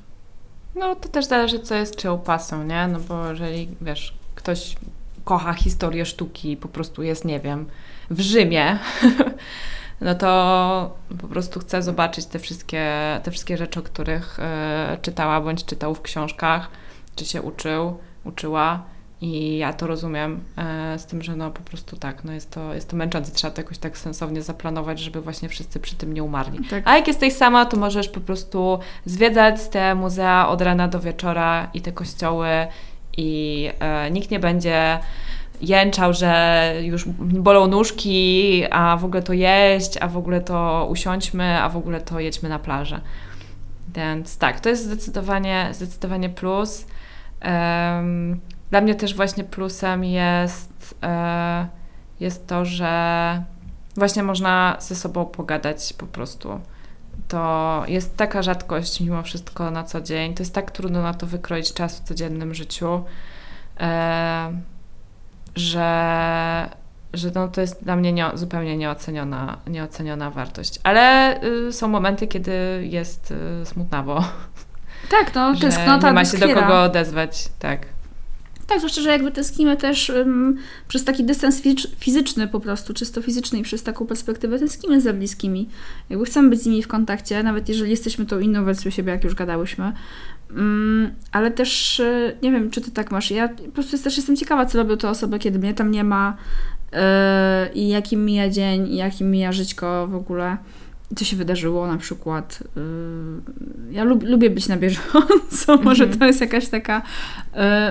No 0.74 0.94
to 0.94 1.08
też 1.08 1.24
zależy, 1.24 1.60
co 1.60 1.74
jest 1.74 1.96
czyją 1.96 2.18
pasą, 2.18 2.64
nie? 2.64 2.88
No 2.88 3.00
bo 3.00 3.30
jeżeli, 3.30 3.68
wiesz, 3.80 4.14
ktoś 4.34 4.76
kocha 5.24 5.52
historię 5.52 6.06
sztuki, 6.06 6.56
po 6.56 6.68
prostu 6.68 7.02
jest, 7.02 7.24
nie 7.24 7.40
wiem, 7.40 7.66
w 8.10 8.20
Rzymie, 8.20 8.78
no 10.00 10.14
to 10.14 10.96
po 11.20 11.28
prostu 11.28 11.60
chce 11.60 11.82
zobaczyć 11.82 12.26
te 12.26 12.38
wszystkie, 12.38 12.90
te 13.22 13.30
wszystkie 13.30 13.56
rzeczy, 13.56 13.80
o 13.80 13.82
których 13.82 14.38
y, 14.38 14.42
czytała 15.02 15.40
bądź 15.40 15.64
czytał 15.64 15.94
w 15.94 16.02
książkach 16.02 16.70
czy 17.16 17.24
się 17.24 17.42
uczył, 17.42 17.98
uczyła 18.24 18.82
i 19.22 19.58
ja 19.58 19.72
to 19.72 19.86
rozumiem, 19.86 20.40
e, 20.56 20.98
z 20.98 21.06
tym, 21.06 21.22
że 21.22 21.36
no 21.36 21.50
po 21.50 21.60
prostu 21.60 21.96
tak, 21.96 22.24
no 22.24 22.32
jest 22.32 22.50
to, 22.50 22.74
jest 22.74 22.88
to 22.88 22.96
męczące, 22.96 23.32
trzeba 23.32 23.54
to 23.54 23.60
jakoś 23.60 23.78
tak 23.78 23.98
sensownie 23.98 24.42
zaplanować, 24.42 25.00
żeby 25.00 25.20
właśnie 25.20 25.48
wszyscy 25.48 25.80
przy 25.80 25.96
tym 25.96 26.14
nie 26.14 26.22
umarli. 26.22 26.64
Tak. 26.70 26.82
A 26.86 26.96
jak 26.96 27.08
jesteś 27.08 27.32
sama, 27.32 27.66
to 27.66 27.76
możesz 27.76 28.08
po 28.08 28.20
prostu 28.20 28.78
zwiedzać 29.04 29.68
te 29.68 29.94
muzea 29.94 30.48
od 30.48 30.62
rana 30.62 30.88
do 30.88 31.00
wieczora 31.00 31.70
i 31.74 31.80
te 31.80 31.92
kościoły 31.92 32.48
i 33.16 33.70
e, 33.80 34.10
nikt 34.10 34.30
nie 34.30 34.40
będzie 34.40 34.98
jęczał, 35.60 36.12
że 36.12 36.74
już 36.82 37.04
bolą 37.18 37.66
nóżki, 37.66 38.62
a 38.70 38.96
w 38.96 39.04
ogóle 39.04 39.22
to 39.22 39.32
jeść, 39.32 39.98
a 40.00 40.08
w 40.08 40.16
ogóle 40.16 40.40
to 40.40 40.88
usiądźmy, 40.90 41.62
a 41.62 41.68
w 41.68 41.76
ogóle 41.76 42.00
to 42.00 42.20
jedźmy 42.20 42.48
na 42.48 42.58
plażę. 42.58 43.00
Więc 43.94 44.38
tak, 44.38 44.60
to 44.60 44.68
jest 44.68 44.84
zdecydowanie, 44.84 45.68
zdecydowanie 45.72 46.28
plus. 46.28 46.86
Dla 48.72 48.80
mnie 48.80 48.94
też 48.94 49.14
właśnie 49.14 49.44
plusem 49.44 50.04
jest, 50.04 50.94
e, 51.02 51.66
jest 52.20 52.46
to, 52.46 52.64
że 52.64 53.42
właśnie 53.96 54.22
można 54.22 54.76
ze 54.80 54.94
sobą 54.94 55.24
pogadać 55.24 55.92
po 55.92 56.06
prostu. 56.06 56.60
To 57.28 57.82
jest 57.88 58.16
taka 58.16 58.42
rzadkość 58.42 59.00
mimo 59.00 59.22
wszystko 59.22 59.70
na 59.70 59.84
co 59.84 60.00
dzień. 60.00 60.34
To 60.34 60.42
jest 60.42 60.54
tak 60.54 60.70
trudno 60.70 61.02
na 61.02 61.14
to 61.14 61.26
wykroić 61.26 61.72
czas 61.74 62.00
w 62.00 62.04
codziennym 62.04 62.54
życiu, 62.54 63.04
e, 63.80 64.52
że, 65.56 66.68
że 67.12 67.30
no, 67.34 67.48
to 67.48 67.60
jest 67.60 67.84
dla 67.84 67.96
mnie 67.96 68.12
nie, 68.12 68.30
zupełnie 68.34 68.76
nieoceniona, 68.76 69.58
nieoceniona 69.66 70.30
wartość. 70.30 70.80
Ale 70.82 71.36
y, 71.44 71.72
są 71.72 71.88
momenty, 71.88 72.26
kiedy 72.26 72.86
jest 72.90 73.34
y, 73.62 73.66
smutnawo. 73.66 74.24
Tak, 75.10 75.34
no, 75.34 75.54
tęsknota 75.60 76.06
Nie 76.08 76.14
ma 76.14 76.24
się 76.24 76.38
do 76.38 76.48
kogo 76.48 76.82
odezwać, 76.82 77.48
tak. 77.58 77.86
Tak, 78.66 78.78
zwłaszcza, 78.78 79.00
że 79.00 79.10
jakby 79.10 79.30
tęsknimy 79.30 79.76
też 79.76 80.10
um, 80.10 80.56
przez 80.88 81.04
taki 81.04 81.24
dystans 81.24 81.62
fizyczny 81.98 82.48
po 82.48 82.60
prostu, 82.60 82.94
czysto 82.94 83.22
fizyczny 83.22 83.58
i 83.58 83.62
przez 83.62 83.82
taką 83.82 84.06
perspektywę 84.06 84.58
tęsknimy 84.58 85.00
za 85.00 85.12
bliskimi. 85.12 85.68
Jakby 86.10 86.24
chcemy 86.24 86.50
być 86.50 86.62
z 86.62 86.66
nimi 86.66 86.82
w 86.82 86.88
kontakcie, 86.88 87.42
nawet 87.42 87.68
jeżeli 87.68 87.90
jesteśmy 87.90 88.26
tą 88.26 88.38
inną 88.38 88.64
wersją 88.64 88.90
siebie, 88.90 89.12
jak 89.12 89.24
już 89.24 89.34
gadałyśmy. 89.34 89.92
Um, 90.50 91.10
ale 91.32 91.50
też, 91.50 92.00
e, 92.00 92.32
nie 92.42 92.52
wiem, 92.52 92.70
czy 92.70 92.80
ty 92.80 92.90
tak 92.90 93.10
masz. 93.10 93.30
Ja 93.30 93.48
po 93.48 93.72
prostu 93.72 93.98
też 93.98 94.16
jestem 94.16 94.36
ciekawa, 94.36 94.66
co 94.66 94.78
robią 94.78 94.96
te 94.96 95.08
osoby, 95.08 95.38
kiedy 95.38 95.58
mnie 95.58 95.74
tam 95.74 95.90
nie 95.90 96.04
ma 96.04 96.36
yy, 96.92 96.98
i 97.74 97.88
jakim 97.88 98.24
mija 98.24 98.48
dzień, 98.48 98.88
i 98.88 98.96
jakim 98.96 99.30
mija 99.30 99.52
żyćko 99.52 100.06
w 100.06 100.14
ogóle 100.14 100.56
co 101.16 101.24
się 101.24 101.36
wydarzyło 101.36 101.86
na 101.86 101.96
przykład. 101.96 102.62
Y, 102.76 102.80
ja 103.90 104.04
lub, 104.04 104.22
lubię 104.22 104.50
być 104.50 104.68
na 104.68 104.76
bieżąco, 104.76 105.76
może 105.84 106.04
mhm. 106.04 106.20
to 106.20 106.26
jest 106.26 106.40
jakaś 106.40 106.68
taka 106.68 107.02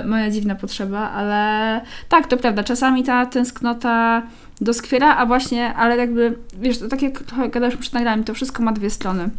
y, 0.04 0.08
moja 0.08 0.32
dziwna 0.32 0.56
potrzeba, 0.56 1.12
ale 1.12 1.82
tak, 2.10 2.28
to 2.28 2.38
prawda, 2.38 2.64
czasami 2.64 3.04
ta 3.04 3.26
tęsknota 3.26 4.24
doskwiera, 4.62 5.16
a 5.16 5.26
właśnie, 5.26 5.74
ale 5.74 5.98
jakby, 5.98 6.38
wiesz, 6.60 6.80
to 6.80 6.88
tak 6.88 7.02
jak 7.02 7.20
trochę 7.20 7.50
gadałeś 7.50 7.76
przed 7.76 7.94
nagraniem, 7.94 8.24
to 8.24 8.34
wszystko 8.34 8.64
ma 8.64 8.72
dwie 8.72 8.90
strony 8.90 9.30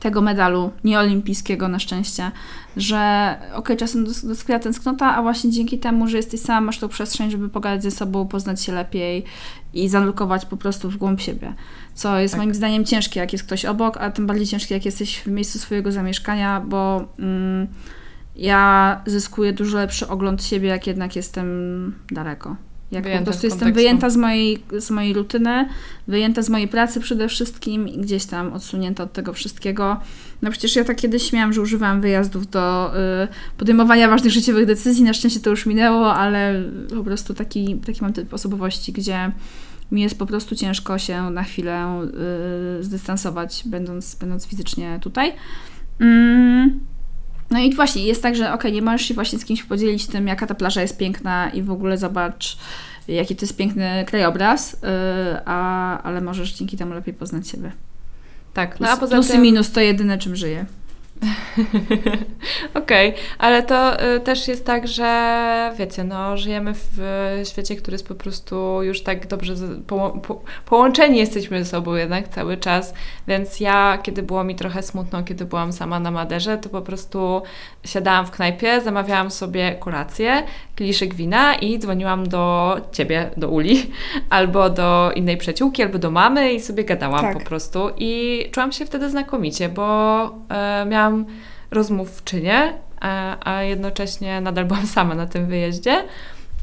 tego 0.00 0.20
medalu 0.20 0.70
nieolimpijskiego 0.84 1.68
na 1.68 1.78
szczęście, 1.78 2.30
że 2.76 3.34
okej, 3.40 3.58
okay, 3.58 3.76
czasem 3.76 4.04
doskwiera 4.04 4.60
tęsknota, 4.60 5.16
a 5.16 5.22
właśnie 5.22 5.50
dzięki 5.50 5.78
temu, 5.78 6.08
że 6.08 6.16
jesteś 6.16 6.40
sama, 6.40 6.60
masz 6.60 6.78
tą 6.78 6.88
przestrzeń, 6.88 7.30
żeby 7.30 7.48
pogadać 7.48 7.82
ze 7.82 7.90
sobą, 7.90 8.28
poznać 8.28 8.62
się 8.62 8.72
lepiej 8.72 9.24
i 9.74 9.88
zanurkować 9.88 10.46
po 10.46 10.56
prostu 10.56 10.90
w 10.90 10.96
głąb 10.96 11.20
siebie. 11.20 11.54
Co 11.94 12.18
jest 12.18 12.34
tak. 12.34 12.38
moim 12.38 12.54
zdaniem 12.54 12.84
ciężkie, 12.84 13.20
jak 13.20 13.32
jest 13.32 13.44
ktoś 13.44 13.64
obok, 13.64 13.96
a 13.96 14.10
tym 14.10 14.26
bardziej 14.26 14.46
ciężkie, 14.46 14.74
jak 14.74 14.84
jesteś 14.84 15.18
w 15.18 15.26
miejscu 15.26 15.58
swojego 15.58 15.92
zamieszkania, 15.92 16.60
bo 16.60 17.08
mm, 17.18 17.66
ja 18.36 19.00
zyskuję 19.06 19.52
dużo 19.52 19.78
lepszy 19.78 20.08
ogląd 20.08 20.44
siebie, 20.44 20.68
jak 20.68 20.86
jednak 20.86 21.16
jestem 21.16 21.46
daleko. 22.10 22.56
Jak 22.90 23.04
wyjęta 23.04 23.24
po 23.24 23.30
prostu 23.30 23.46
jestem 23.46 23.72
wyjęta 23.72 24.10
z 24.10 24.16
mojej, 24.16 24.62
z 24.78 24.90
mojej 24.90 25.12
rutyny, 25.12 25.68
wyjęta 26.08 26.42
z 26.42 26.48
mojej 26.48 26.68
pracy 26.68 27.00
przede 27.00 27.28
wszystkim 27.28 27.88
i 27.88 27.98
gdzieś 27.98 28.26
tam 28.26 28.52
odsunięta 28.52 29.04
od 29.04 29.12
tego 29.12 29.32
wszystkiego. 29.32 30.00
No 30.42 30.50
przecież 30.50 30.76
ja 30.76 30.84
tak 30.84 30.96
kiedyś 30.96 31.32
miałam, 31.32 31.52
że 31.52 31.60
używałam 31.60 32.00
wyjazdów 32.00 32.50
do 32.50 32.92
y, 33.24 33.28
podejmowania 33.56 34.08
ważnych 34.08 34.32
życiowych 34.32 34.66
decyzji. 34.66 35.04
Na 35.04 35.12
szczęście 35.12 35.40
to 35.40 35.50
już 35.50 35.66
minęło, 35.66 36.14
ale 36.14 36.62
po 36.96 37.04
prostu 37.04 37.34
taki, 37.34 37.76
taki 37.76 38.02
mam 38.02 38.12
typ 38.12 38.34
osobowości, 38.34 38.92
gdzie 38.92 39.32
mi 39.92 40.02
jest 40.02 40.18
po 40.18 40.26
prostu 40.26 40.56
ciężko 40.56 40.98
się 40.98 41.30
na 41.30 41.42
chwilę 41.42 42.02
y, 42.80 42.84
zdystansować, 42.84 43.62
będąc, 43.66 44.14
będąc 44.14 44.46
fizycznie 44.46 44.98
tutaj. 45.02 45.32
Mm. 46.00 46.89
No 47.50 47.58
i 47.58 47.74
właśnie 47.74 48.02
jest 48.02 48.22
tak, 48.22 48.36
że 48.36 48.52
ok, 48.52 48.64
nie 48.72 48.82
możesz 48.82 49.02
się 49.08 49.14
właśnie 49.14 49.38
z 49.38 49.44
kimś 49.44 49.62
podzielić 49.62 50.06
tym, 50.06 50.26
jaka 50.26 50.46
ta 50.46 50.54
plaża 50.54 50.82
jest 50.82 50.98
piękna 50.98 51.50
i 51.50 51.62
w 51.62 51.70
ogóle 51.70 51.98
zobacz, 51.98 52.56
jaki 53.08 53.36
to 53.36 53.44
jest 53.44 53.56
piękny 53.56 54.04
krajobraz, 54.06 54.72
yy, 54.72 54.88
a, 55.44 56.02
ale 56.02 56.20
możesz 56.20 56.52
dzięki 56.52 56.76
temu 56.76 56.94
lepiej 56.94 57.14
poznać 57.14 57.48
siebie. 57.48 57.72
Tak, 58.54 58.70
no 58.70 58.76
plus, 58.76 58.90
a 58.90 58.96
poza 58.96 59.14
plus 59.14 59.28
tym... 59.28 59.36
i 59.36 59.42
minus 59.42 59.72
to 59.72 59.80
jedyne, 59.80 60.18
czym 60.18 60.36
żyję. 60.36 60.66
Okej, 62.74 63.10
okay, 63.10 63.22
ale 63.38 63.62
to 63.62 64.04
y, 64.16 64.20
też 64.20 64.48
jest 64.48 64.66
tak, 64.66 64.88
że 64.88 65.72
wiecie, 65.78 66.04
no, 66.04 66.36
żyjemy 66.36 66.74
w 66.74 67.00
y, 67.40 67.46
świecie, 67.46 67.76
który 67.76 67.94
jest 67.94 68.08
po 68.08 68.14
prostu 68.14 68.82
już 68.82 69.02
tak 69.02 69.26
dobrze 69.26 69.54
po, 69.86 70.10
po, 70.10 70.40
połączeni 70.66 71.18
jesteśmy 71.18 71.64
ze 71.64 71.70
sobą 71.70 71.94
jednak 71.94 72.28
cały 72.28 72.56
czas, 72.56 72.94
więc 73.28 73.60
ja, 73.60 73.98
kiedy 74.02 74.22
było 74.22 74.44
mi 74.44 74.54
trochę 74.54 74.82
smutno, 74.82 75.22
kiedy 75.22 75.44
byłam 75.44 75.72
sama 75.72 76.00
na 76.00 76.10
Maderze, 76.10 76.58
to 76.58 76.68
po 76.68 76.82
prostu 76.82 77.42
siadałam 77.84 78.26
w 78.26 78.30
knajpie, 78.30 78.80
zamawiałam 78.80 79.30
sobie 79.30 79.74
kolację, 79.74 80.42
kieliszek 80.76 81.14
wina 81.14 81.54
i 81.54 81.78
dzwoniłam 81.78 82.28
do 82.28 82.76
ciebie, 82.92 83.30
do 83.36 83.48
Uli, 83.48 83.90
albo 84.30 84.70
do 84.70 85.12
innej 85.14 85.36
przyjaciółki, 85.36 85.82
albo 85.82 85.98
do 85.98 86.10
mamy 86.10 86.52
i 86.52 86.60
sobie 86.60 86.84
gadałam 86.84 87.20
tak. 87.20 87.38
po 87.38 87.44
prostu 87.44 87.90
i 87.96 88.44
czułam 88.52 88.72
się 88.72 88.86
wtedy 88.86 89.10
znakomicie, 89.10 89.68
bo 89.68 90.26
y, 90.26 90.86
miałam 90.86 91.09
rozmówczynię, 91.70 92.72
a, 93.00 93.36
a 93.52 93.62
jednocześnie 93.62 94.40
nadal 94.40 94.64
byłam 94.64 94.86
sama 94.96 95.14
na 95.14 95.26
tym 95.26 95.46
wyjeździe. 95.46 96.04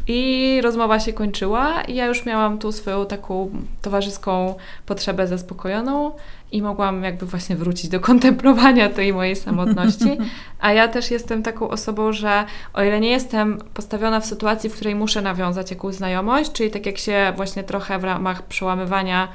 I 0.10 0.62
rozmowa 0.64 1.00
się 1.00 1.14
kończyła, 1.14 1.82
i 1.82 1.96
ja 1.96 2.06
już 2.06 2.26
miałam 2.26 2.58
tu 2.58 2.72
swoją 2.72 3.06
taką 3.06 3.52
towarzyską 3.82 4.56
potrzebę 4.86 5.28
zaspokojoną 5.28 6.12
i 6.52 6.62
mogłam 6.62 7.04
jakby 7.04 7.26
właśnie 7.26 7.56
wrócić 7.56 7.90
do 7.90 8.00
kontemplowania 8.10 8.90
tej 8.90 9.14
mojej 9.14 9.36
samotności. 9.36 10.18
A 10.60 10.74
ja 10.74 10.88
też 10.88 11.12
jestem 11.12 11.44
taką 11.44 11.70
osobą, 11.70 12.12
że 12.12 12.46
o 12.74 12.84
ile 12.84 13.00
nie 13.00 13.10
jestem 13.10 13.58
postawiona 13.74 14.20
w 14.20 14.26
sytuacji, 14.26 14.70
w 14.70 14.76
której 14.76 14.96
muszę 14.96 15.22
nawiązać 15.22 15.72
jakąś 15.72 15.96
znajomość, 15.96 16.52
czyli 16.52 16.72
tak 16.72 16.86
jak 16.86 16.98
się 16.98 17.34
właśnie 17.36 17.64
trochę 17.64 18.00
w 18.00 18.04
ramach 18.04 18.42
przełamywania 18.44 19.28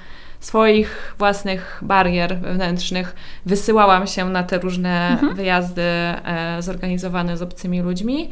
swoich 0.42 1.14
własnych 1.18 1.78
barier 1.82 2.38
wewnętrznych 2.38 3.14
wysyłałam 3.46 4.06
się 4.06 4.30
na 4.30 4.42
te 4.42 4.58
różne 4.58 5.08
mhm. 5.08 5.34
wyjazdy 5.34 5.82
e, 5.82 6.56
zorganizowane 6.60 7.36
z 7.36 7.42
obcymi 7.42 7.80
ludźmi. 7.80 8.30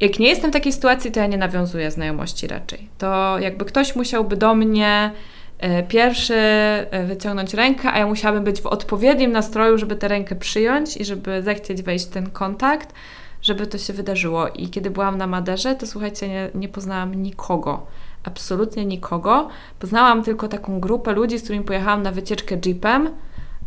Jak 0.00 0.18
nie 0.18 0.28
jestem 0.28 0.50
w 0.50 0.52
takiej 0.52 0.72
sytuacji, 0.72 1.12
to 1.12 1.20
ja 1.20 1.26
nie 1.26 1.38
nawiązuję 1.38 1.90
znajomości 1.90 2.46
raczej. 2.46 2.88
To 2.98 3.38
jakby 3.38 3.64
ktoś 3.64 3.96
musiałby 3.96 4.36
do 4.36 4.54
mnie 4.54 5.10
e, 5.58 5.82
pierwszy 5.82 6.34
e, 6.34 7.04
wyciągnąć 7.06 7.54
rękę, 7.54 7.92
a 7.92 7.98
ja 7.98 8.06
musiałabym 8.06 8.44
być 8.44 8.60
w 8.60 8.66
odpowiednim 8.66 9.32
nastroju, 9.32 9.78
żeby 9.78 9.96
tę 9.96 10.08
rękę 10.08 10.36
przyjąć 10.36 10.96
i 10.96 11.04
żeby 11.04 11.42
zechcieć 11.42 11.82
wejść 11.82 12.06
w 12.06 12.10
ten 12.10 12.30
kontakt, 12.30 12.94
żeby 13.42 13.66
to 13.66 13.78
się 13.78 13.92
wydarzyło. 13.92 14.48
I 14.48 14.68
kiedy 14.68 14.90
byłam 14.90 15.18
na 15.18 15.26
Maderze, 15.26 15.74
to 15.74 15.86
słuchajcie, 15.86 16.28
nie, 16.28 16.50
nie 16.54 16.68
poznałam 16.68 17.14
nikogo 17.14 17.86
absolutnie 18.28 18.86
nikogo. 18.86 19.48
Poznałam 19.78 20.22
tylko 20.22 20.48
taką 20.48 20.80
grupę 20.80 21.12
ludzi, 21.12 21.38
z 21.38 21.42
którymi 21.42 21.64
pojechałam 21.64 22.02
na 22.02 22.12
wycieczkę 22.12 22.58
jeepem, 22.66 23.10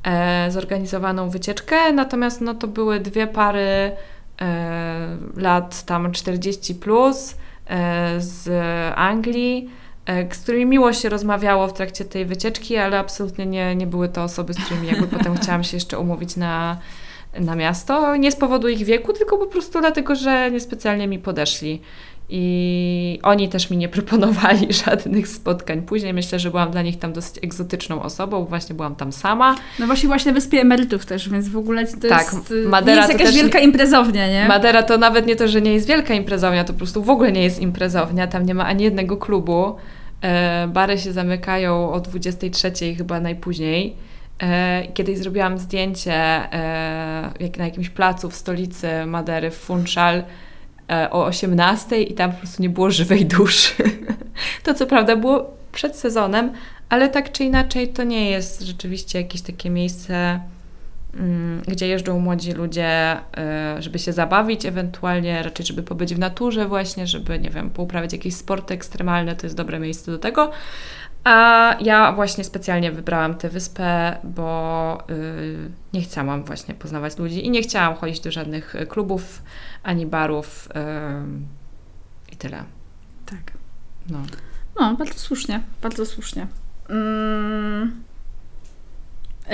e, 0.04 0.52
zorganizowaną 0.52 1.30
wycieczkę, 1.30 1.94
natomiast 1.94 2.42
no, 2.42 2.54
to 2.54 2.68
były 2.68 3.00
dwie 3.00 3.28
pary 3.28 3.92
e, 4.42 5.18
lat 5.38 5.84
tam 5.86 6.12
40 6.12 6.76
plus 6.76 7.36
e, 7.68 8.16
z 8.18 8.50
Anglii, 8.98 9.70
e, 10.06 10.36
z 10.36 10.40
którymi 10.40 10.66
miło 10.66 10.94
się 10.94 11.10
rozmawiało 11.10 11.68
w 11.68 11.74
trakcie 11.74 12.06
tej 12.06 12.26
wycieczki, 12.26 12.78
ale 12.78 13.00
absolutnie 13.00 13.46
nie, 13.46 13.76
nie 13.76 13.88
były 13.88 14.10
to 14.10 14.24
osoby, 14.24 14.54
z 14.54 14.66
którymi 14.66 14.88
jakby 14.88 15.08
potem 15.18 15.36
chciałam 15.36 15.64
się 15.64 15.78
jeszcze 15.78 16.00
umówić 16.00 16.36
na, 16.36 16.78
na 17.40 17.56
miasto. 17.56 18.16
Nie 18.16 18.32
z 18.32 18.36
powodu 18.36 18.68
ich 18.68 18.86
wieku, 18.86 19.14
tylko 19.14 19.38
po 19.38 19.48
prostu 19.48 19.80
dlatego, 19.80 20.16
że 20.16 20.52
niespecjalnie 20.52 21.08
mi 21.08 21.20
podeszli. 21.20 21.82
I 22.34 23.20
oni 23.24 23.50
też 23.50 23.70
mi 23.70 23.78
nie 23.78 23.90
proponowali 23.90 24.68
żadnych 24.86 25.28
spotkań. 25.28 25.82
Później 25.82 26.14
myślę, 26.14 26.40
że 26.40 26.50
byłam 26.50 26.72
dla 26.72 26.82
nich 26.82 27.00
tam 27.00 27.14
dosyć 27.14 27.44
egzotyczną 27.44 28.02
osobą, 28.02 28.46
właśnie 28.46 28.76
byłam 28.76 28.96
tam 28.96 29.12
sama. 29.12 29.56
No 29.80 29.86
właśnie, 29.86 30.08
właśnie 30.08 30.34
wyspie 30.34 30.62
emerytów 30.62 31.06
też, 31.06 31.30
więc 31.30 31.50
w 31.50 31.58
ogóle 31.58 31.88
to 31.88 32.10
tak, 32.10 32.34
jest, 32.34 32.52
y, 32.52 32.68
Madera 32.68 33.02
nie 33.02 33.08
jest 33.08 33.20
jakaś 33.20 33.36
wielka 33.36 33.60
imprezownia, 33.60 34.28
nie? 34.28 34.48
Madera 34.48 34.84
to 34.84 34.98
nawet 34.98 35.28
nie 35.28 35.36
to, 35.36 35.48
że 35.48 35.62
nie 35.62 35.74
jest 35.74 35.88
wielka 35.88 36.14
imprezownia, 36.14 36.64
to 36.64 36.74
po 36.74 36.78
prostu 36.78 37.04
w 37.04 37.10
ogóle 37.10 37.32
nie 37.32 37.44
jest 37.44 37.60
imprezownia. 37.60 38.28
Tam 38.28 38.46
nie 38.46 38.54
ma 38.54 38.66
ani 38.66 38.84
jednego 38.84 39.18
klubu. 39.18 39.76
E, 40.22 40.68
bary 40.68 40.98
się 40.98 41.14
zamykają 41.14 41.92
o 41.92 42.00
23 42.00 42.96
chyba 42.98 43.20
najpóźniej. 43.20 43.96
E, 44.42 44.88
kiedyś 44.94 45.18
zrobiłam 45.18 45.58
zdjęcie 45.58 46.14
e, 46.14 47.32
jak 47.40 47.58
na 47.58 47.66
jakimś 47.66 47.90
placu 47.90 48.30
w 48.30 48.36
stolicy 48.36 49.06
Madery, 49.06 49.52
w 49.52 49.58
Funchal, 49.58 50.24
o 51.12 51.26
18 51.26 52.02
i 52.02 52.14
tam 52.14 52.32
po 52.32 52.38
prostu 52.38 52.62
nie 52.62 52.70
było 52.70 52.92
żywej 52.92 53.26
duszy. 53.26 53.74
To 54.64 54.74
co 54.74 54.86
prawda 54.86 55.16
było 55.16 55.58
przed 55.72 55.96
sezonem, 55.96 56.52
ale 56.90 57.10
tak 57.10 57.32
czy 57.32 57.44
inaczej 57.44 57.88
to 57.88 58.04
nie 58.04 58.30
jest 58.30 58.62
rzeczywiście 58.62 59.22
jakieś 59.22 59.42
takie 59.42 59.70
miejsce, 59.70 60.40
mm, 61.14 61.62
gdzie 61.68 61.88
jeżdżą 61.88 62.20
młodzi 62.20 62.52
ludzie, 62.52 63.18
e, 63.38 63.76
żeby 63.80 64.00
się 64.00 64.14
zabawić, 64.14 64.66
ewentualnie 64.66 65.44
raczej, 65.44 65.66
żeby 65.66 65.84
pobyć 65.84 66.16
w 66.16 66.20
naturze 66.20 66.68
właśnie, 66.68 67.08
żeby, 67.08 67.40
nie 67.40 67.50
wiem, 67.50 67.70
pouprawiać 67.70 68.14
jakieś 68.14 68.36
sporty 68.36 68.74
ekstremalne, 68.74 69.36
to 69.36 69.46
jest 69.46 69.56
dobre 69.56 69.80
miejsce 69.80 70.12
do 70.12 70.18
tego. 70.18 70.52
A 71.24 71.76
ja 71.82 72.12
właśnie 72.12 72.44
specjalnie 72.44 72.92
wybrałam 72.92 73.36
tę 73.36 73.50
wyspę, 73.50 74.18
bo 74.24 74.98
yy, 75.10 75.72
nie 75.94 76.02
chciałam 76.02 76.44
właśnie 76.44 76.74
poznawać 76.74 77.18
ludzi 77.18 77.46
i 77.46 77.50
nie 77.50 77.62
chciałam 77.62 77.96
chodzić 77.96 78.20
do 78.20 78.32
żadnych 78.32 78.76
klubów 78.90 79.44
ani 79.84 80.06
barów 80.06 80.70
yy, 80.76 82.34
i 82.34 82.36
tyle. 82.36 82.64
Tak. 83.26 83.52
No. 84.10 84.20
no, 84.80 84.96
bardzo 84.96 85.20
słusznie, 85.20 85.62
bardzo 85.82 86.06
słusznie. 86.06 86.48
Mm. 86.90 88.04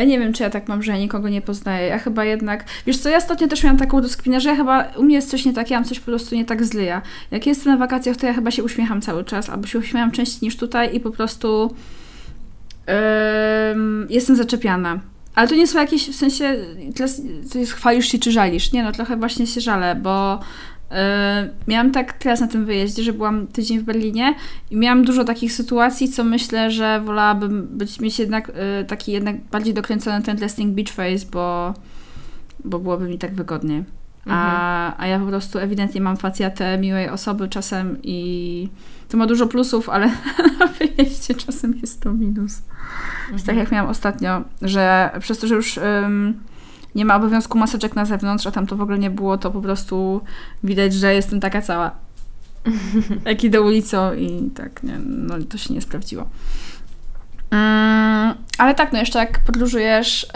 Nie 0.06 0.20
wiem, 0.20 0.34
czy 0.34 0.44
ja 0.44 0.50
tak 0.50 0.68
mam, 0.68 0.84
że 0.84 0.92
ja 0.92 0.98
nikogo 0.98 1.30
nie 1.30 1.42
poznaję. 1.42 1.88
Ja 1.88 2.00
chyba 2.00 2.26
jednak. 2.26 2.66
Wiesz 2.86 2.98
co, 2.98 3.10
ja 3.10 3.18
ostatnio 3.18 3.48
też 3.48 3.64
miałam 3.64 3.78
taką 3.78 4.02
rozkminę, 4.02 4.42
że 4.42 4.50
ja 4.50 4.56
chyba 4.56 4.84
u 4.98 5.04
mnie 5.04 5.16
jest 5.16 5.30
coś 5.30 5.46
nie 5.46 5.54
tak, 5.54 5.72
ja 5.72 5.78
mam 5.78 5.86
coś 5.86 6.00
po 6.00 6.06
prostu 6.06 6.36
nie 6.36 6.46
tak 6.46 6.66
zlyja. 6.66 7.02
Jak 7.32 7.48
jestem 7.48 7.74
na 7.74 7.78
wakacjach, 7.78 8.18
to 8.18 8.26
ja 8.26 8.34
chyba 8.34 8.52
się 8.52 8.64
uśmiecham 8.64 9.02
cały 9.02 9.24
czas, 9.24 9.50
albo 9.50 9.68
się 9.68 9.80
uśmiecham 9.80 10.12
częściej 10.12 10.40
niż 10.42 10.58
tutaj 10.58 10.96
i 10.96 11.00
po 11.00 11.12
prostu 11.12 11.76
yy, 12.88 12.94
jestem 14.10 14.36
zaczepiana. 14.36 15.00
Ale 15.36 15.48
to 15.48 15.56
nie 15.56 15.68
są 15.68 15.80
jakieś 15.80 16.10
w 16.10 16.16
sensie, 16.16 16.56
to 17.52 17.60
jest 17.60 17.74
chwalisz 17.74 18.12
się 18.12 18.20
czy 18.20 18.32
żalisz. 18.32 18.72
Nie, 18.72 18.84
no 18.84 18.92
trochę 18.92 19.18
właśnie 19.18 19.48
się 19.48 19.62
żalę, 19.62 19.96
bo 19.96 20.40
miałam 21.68 21.92
tak 21.92 22.14
teraz 22.14 22.40
na 22.40 22.48
tym 22.48 22.66
wyjeździe, 22.66 23.04
że 23.04 23.14
byłam 23.14 23.48
tydzień 23.48 23.80
w 23.80 23.84
Berlinie 23.84 24.36
i 24.72 24.78
miałam 24.78 25.06
dużo 25.06 25.24
takich 25.24 25.54
sytuacji, 25.54 26.10
co 26.10 26.24
myślę, 26.24 26.72
że 26.72 27.02
wolałabym 27.02 27.68
być, 27.68 28.00
mieć 28.00 28.20
jednak 28.20 28.48
yy, 28.48 28.86
taki 28.86 29.12
jednak 29.12 29.42
bardziej 29.42 29.74
dokręcony 29.74 30.22
ten 30.22 30.40
Resting 30.40 30.76
Beach 30.76 30.90
Face, 30.90 31.26
bo, 31.32 31.74
bo 32.66 32.80
byłoby 32.80 33.08
mi 33.08 33.18
tak 33.18 33.36
wygodniej. 33.36 33.84
A, 34.26 34.86
mhm. 34.86 34.94
a 34.98 35.08
ja 35.08 35.20
po 35.20 35.26
prostu 35.26 35.60
ewidentnie 35.60 36.02
mam 36.02 36.18
facjatę 36.18 36.78
miłej 36.78 37.10
osoby 37.10 37.48
czasem 37.48 37.98
i 38.04 38.70
to 39.10 39.18
ma 39.18 39.28
dużo 39.28 39.48
plusów, 39.48 39.90
ale 39.90 40.08
na 40.60 40.68
wyjeździe 40.68 41.36
czasem 41.36 41.74
jest 41.82 42.02
to 42.02 42.14
minus. 42.14 42.62
Mhm. 43.22 43.44
Tak 43.46 43.56
jak 43.56 43.72
miałam 43.72 43.90
ostatnio, 43.90 44.42
że 44.62 45.12
przez 45.20 45.40
to, 45.40 45.48
że 45.48 45.56
już 45.56 45.80
nie 46.98 47.06
ma 47.06 47.16
obowiązku 47.16 47.58
maseczek 47.58 47.96
na 47.96 48.06
zewnątrz, 48.06 48.48
a 48.48 48.52
tam 48.52 48.68
to 48.68 48.76
w 48.76 48.82
ogóle 48.82 49.00
nie 49.00 49.10
było, 49.10 49.38
to 49.38 49.52
po 49.52 49.62
prostu 49.62 50.22
widać, 50.64 50.94
że 50.94 51.14
jestem 51.14 51.40
taka 51.40 51.62
cała. 51.62 51.92
Jak 53.26 53.44
idę 53.44 53.62
ulicą 53.62 54.14
i 54.14 54.52
tak, 54.56 54.84
nie, 54.84 55.00
no 55.06 55.36
to 55.50 55.58
się 55.58 55.74
nie 55.74 55.82
sprawdziło. 55.82 56.30
Mm, 57.52 58.36
ale 58.58 58.76
tak, 58.76 58.94
no 58.94 59.00
jeszcze 59.00 59.20
jak 59.20 59.40
podróżujesz 59.40 60.28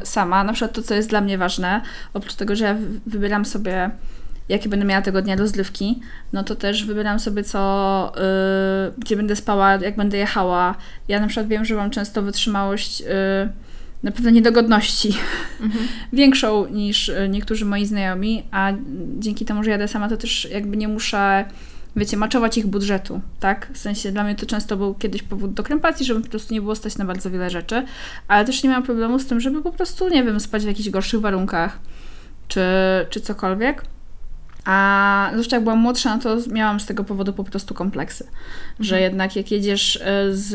yy, 0.00 0.06
sama, 0.06 0.44
na 0.44 0.52
przykład 0.52 0.72
to, 0.72 0.82
co 0.82 0.94
jest 0.94 1.08
dla 1.08 1.20
mnie 1.20 1.38
ważne, 1.38 1.80
oprócz 2.14 2.34
tego, 2.34 2.56
że 2.56 2.64
ja 2.64 2.76
wybieram 3.06 3.44
sobie, 3.44 3.90
jakie 4.48 4.68
będę 4.68 4.86
miała 4.86 5.02
tego 5.02 5.22
dnia 5.22 5.36
rozrywki, 5.36 6.00
no 6.32 6.44
to 6.44 6.56
też 6.56 6.84
wybieram 6.84 7.20
sobie, 7.20 7.44
co, 7.44 8.12
yy, 8.16 8.92
gdzie 8.98 9.16
będę 9.16 9.36
spała, 9.36 9.72
jak 9.74 9.96
będę 9.96 10.16
jechała. 10.16 10.74
Ja 11.08 11.20
na 11.20 11.26
przykład 11.26 11.48
wiem, 11.48 11.64
że 11.64 11.74
mam 11.74 11.90
często 11.90 12.22
wytrzymałość 12.22 13.00
yy, 13.00 13.06
na 14.04 14.12
pewno 14.12 14.30
niedogodności 14.30 15.08
mhm. 15.60 15.88
większą 16.12 16.66
niż 16.68 17.08
e, 17.08 17.28
niektórzy 17.28 17.64
moi 17.64 17.86
znajomi, 17.86 18.42
a 18.50 18.72
dzięki 19.18 19.44
temu, 19.44 19.64
że 19.64 19.70
jadę 19.70 19.88
sama, 19.88 20.08
to 20.08 20.16
też 20.16 20.48
jakby 20.50 20.76
nie 20.76 20.88
muszę, 20.88 21.44
wiecie, 21.96 22.16
maczować 22.16 22.58
ich 22.58 22.66
budżetu, 22.66 23.20
tak? 23.40 23.70
W 23.72 23.78
sensie 23.78 24.12
dla 24.12 24.24
mnie 24.24 24.34
to 24.34 24.46
często 24.46 24.76
był 24.76 24.94
kiedyś 24.94 25.22
powód 25.22 25.52
do 25.52 25.62
krępacji, 25.62 26.06
żeby 26.06 26.20
po 26.20 26.28
prostu 26.28 26.54
nie 26.54 26.60
było 26.60 26.74
stać 26.74 26.98
na 26.98 27.04
bardzo 27.04 27.30
wiele 27.30 27.50
rzeczy, 27.50 27.84
ale 28.28 28.44
też 28.44 28.62
nie 28.62 28.68
miałam 28.68 28.82
problemu 28.82 29.18
z 29.18 29.26
tym, 29.26 29.40
żeby 29.40 29.62
po 29.62 29.72
prostu, 29.72 30.08
nie 30.08 30.24
wiem, 30.24 30.40
spać 30.40 30.64
w 30.64 30.66
jakichś 30.66 30.90
gorszych 30.90 31.20
warunkach, 31.20 31.78
czy, 32.48 32.60
czy 33.10 33.20
cokolwiek. 33.20 33.84
A 34.64 35.28
zwłaszcza 35.32 35.56
jak 35.56 35.62
byłam 35.64 35.78
młodsza, 35.78 36.16
no 36.16 36.22
to 36.22 36.36
miałam 36.52 36.80
z 36.80 36.86
tego 36.86 37.04
powodu 37.04 37.32
po 37.32 37.44
prostu 37.44 37.74
kompleksy. 37.74 38.24
Mhm. 38.24 38.40
Że 38.80 39.00
jednak 39.00 39.36
jak 39.36 39.50
jedziesz 39.50 39.96
e, 39.96 40.34
z 40.34 40.54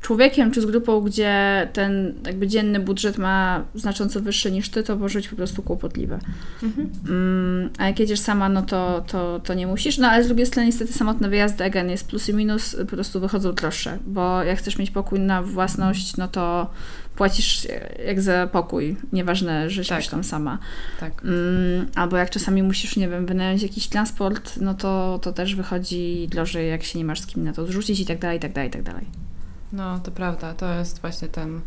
człowiekiem, 0.00 0.50
czy 0.50 0.60
z 0.60 0.66
grupą, 0.66 1.00
gdzie 1.00 1.68
ten 1.72 2.14
jakby 2.26 2.46
dzienny 2.46 2.80
budżet 2.80 3.18
ma 3.18 3.64
znacząco 3.74 4.20
wyższy 4.20 4.52
niż 4.52 4.68
ty, 4.68 4.82
to 4.82 4.96
może 4.96 5.18
być 5.18 5.28
po 5.28 5.36
prostu 5.36 5.62
kłopotliwe. 5.62 6.18
Mhm. 6.62 6.90
Mm, 7.08 7.70
a 7.78 7.86
jak 7.86 7.98
jedziesz 8.00 8.20
sama, 8.20 8.48
no 8.48 8.62
to, 8.62 9.04
to, 9.06 9.40
to 9.44 9.54
nie 9.54 9.66
musisz. 9.66 9.98
No 9.98 10.08
ale 10.08 10.24
z 10.24 10.26
drugiej 10.26 10.46
strony 10.46 10.66
niestety 10.66 10.92
samotne 10.92 11.28
wyjazdy, 11.28 11.64
again, 11.64 11.90
jest 11.90 12.08
plus 12.08 12.28
i 12.28 12.34
minus, 12.34 12.76
po 12.76 12.84
prostu 12.84 13.20
wychodzą 13.20 13.52
droższe, 13.52 13.98
bo 14.06 14.42
jak 14.42 14.58
chcesz 14.58 14.78
mieć 14.78 14.90
pokój 14.90 15.20
na 15.20 15.42
własność, 15.42 16.16
no 16.16 16.28
to 16.28 16.70
płacisz 17.16 17.66
jak 18.06 18.20
za 18.20 18.46
pokój, 18.46 18.96
nieważne, 19.12 19.70
że 19.70 19.84
tak. 19.84 20.06
tam 20.06 20.24
sama. 20.24 20.58
Tak. 21.00 21.22
Mm, 21.24 21.86
albo 21.94 22.16
jak 22.16 22.30
czasami 22.30 22.62
musisz, 22.62 22.96
nie 22.96 23.08
wiem, 23.08 23.26
wynająć 23.26 23.62
jakiś 23.62 23.88
transport, 23.88 24.56
no 24.60 24.74
to, 24.74 25.18
to 25.22 25.32
też 25.32 25.54
wychodzi 25.54 26.28
drożej, 26.30 26.70
jak 26.70 26.82
się 26.84 26.98
nie 26.98 27.04
masz 27.04 27.20
z 27.20 27.26
kim 27.26 27.44
na 27.44 27.52
to 27.52 27.66
zrzucić 27.66 28.00
i 28.00 28.06
tak 28.06 28.18
dalej, 28.18 28.38
i 28.38 28.40
tak 28.40 28.52
dalej, 28.52 28.68
i 28.68 28.72
tak 28.72 28.82
dalej. 28.82 29.27
No, 29.72 29.98
to 29.98 30.10
prawda, 30.10 30.54
to 30.54 30.74
jest 30.74 31.00
właśnie 31.00 31.28
ten 31.28 31.60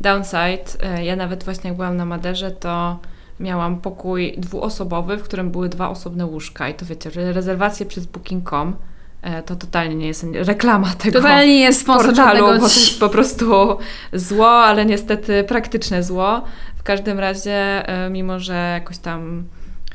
downside. 0.00 0.64
E, 0.82 1.04
ja 1.04 1.16
nawet 1.16 1.44
właśnie 1.44 1.68
jak 1.68 1.76
byłam 1.76 1.96
na 1.96 2.04
Maderze, 2.04 2.50
to 2.50 2.98
miałam 3.40 3.80
pokój 3.80 4.34
dwuosobowy, 4.38 5.16
w 5.16 5.22
którym 5.22 5.50
były 5.50 5.68
dwa 5.68 5.88
osobne 5.88 6.26
łóżka 6.26 6.68
i 6.68 6.74
to 6.74 6.86
wiecie, 6.86 7.10
że 7.10 7.32
rezerwacje 7.32 7.86
przez 7.86 8.06
booking.com 8.06 8.76
e, 9.22 9.42
to 9.42 9.56
totalnie 9.56 9.94
nie 9.94 10.06
jest 10.06 10.26
reklama 10.32 10.88
tego 10.90 11.18
totalnie 11.18 11.54
nie 11.54 11.60
jest 11.60 11.86
portalu, 11.86 12.46
bo 12.46 12.68
to 12.68 12.74
jest 12.74 13.00
po 13.00 13.08
prostu 13.08 13.78
zło, 14.12 14.50
ale 14.50 14.86
niestety 14.86 15.44
praktyczne 15.44 16.02
zło. 16.02 16.44
W 16.76 16.82
każdym 16.82 17.18
razie, 17.18 17.88
e, 17.88 18.10
mimo 18.10 18.40
że 18.40 18.54
jakoś 18.54 18.98
tam 18.98 19.44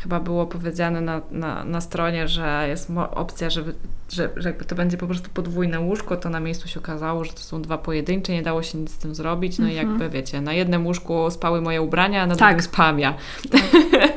chyba 0.03 0.19
było 0.19 0.45
powiedziane 0.45 1.01
na, 1.01 1.21
na, 1.31 1.63
na 1.63 1.81
stronie, 1.81 2.27
że 2.27 2.65
jest 2.69 2.91
opcja, 3.11 3.49
żeby, 3.49 3.73
że, 4.11 4.29
że 4.35 4.49
jakby 4.49 4.65
to 4.65 4.75
będzie 4.75 4.97
po 4.97 5.07
prostu 5.07 5.29
podwójne 5.33 5.79
łóżko, 5.79 6.17
to 6.17 6.29
na 6.29 6.39
miejscu 6.39 6.67
się 6.67 6.79
okazało, 6.79 7.23
że 7.23 7.33
to 7.33 7.39
są 7.39 7.61
dwa 7.61 7.77
pojedyncze, 7.77 8.33
nie 8.33 8.41
dało 8.41 8.63
się 8.63 8.77
nic 8.77 8.91
z 8.91 8.97
tym 8.97 9.15
zrobić. 9.15 9.59
No 9.59 9.65
mhm. 9.65 9.73
i 9.73 9.89
jakby 9.89 10.09
wiecie, 10.09 10.41
na 10.41 10.53
jednym 10.53 10.85
łóżku 10.85 11.31
spały 11.31 11.61
moje 11.61 11.81
ubrania, 11.81 12.21
a 12.21 12.27
na 12.27 12.35
tak. 12.35 12.49
drugim 12.49 12.71
spałam 12.73 12.99
ja. 12.99 13.13
Tak. 13.51 13.61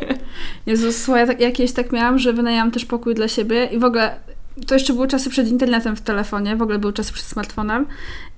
Jezus, 0.67 1.09
ja 1.09 1.27
tak, 1.27 1.41
jakieś 1.41 1.73
tak 1.73 1.93
miałam, 1.93 2.19
że 2.19 2.33
wynajęłam 2.33 2.71
też 2.71 2.85
pokój 2.85 3.15
dla 3.15 3.29
siebie 3.29 3.65
i 3.65 3.79
w 3.79 3.85
ogóle 3.85 4.21
to 4.67 4.75
jeszcze 4.75 4.93
były 4.93 5.09
czasy 5.09 5.31
przed 5.31 5.49
internetem 5.49 5.97
w 5.97 6.01
telefonie, 6.01 6.57
w 6.57 6.63
ogóle 6.63 6.79
były 6.79 6.93
czasy 6.93 7.13
przed 7.13 7.27
smartfonem 7.27 7.87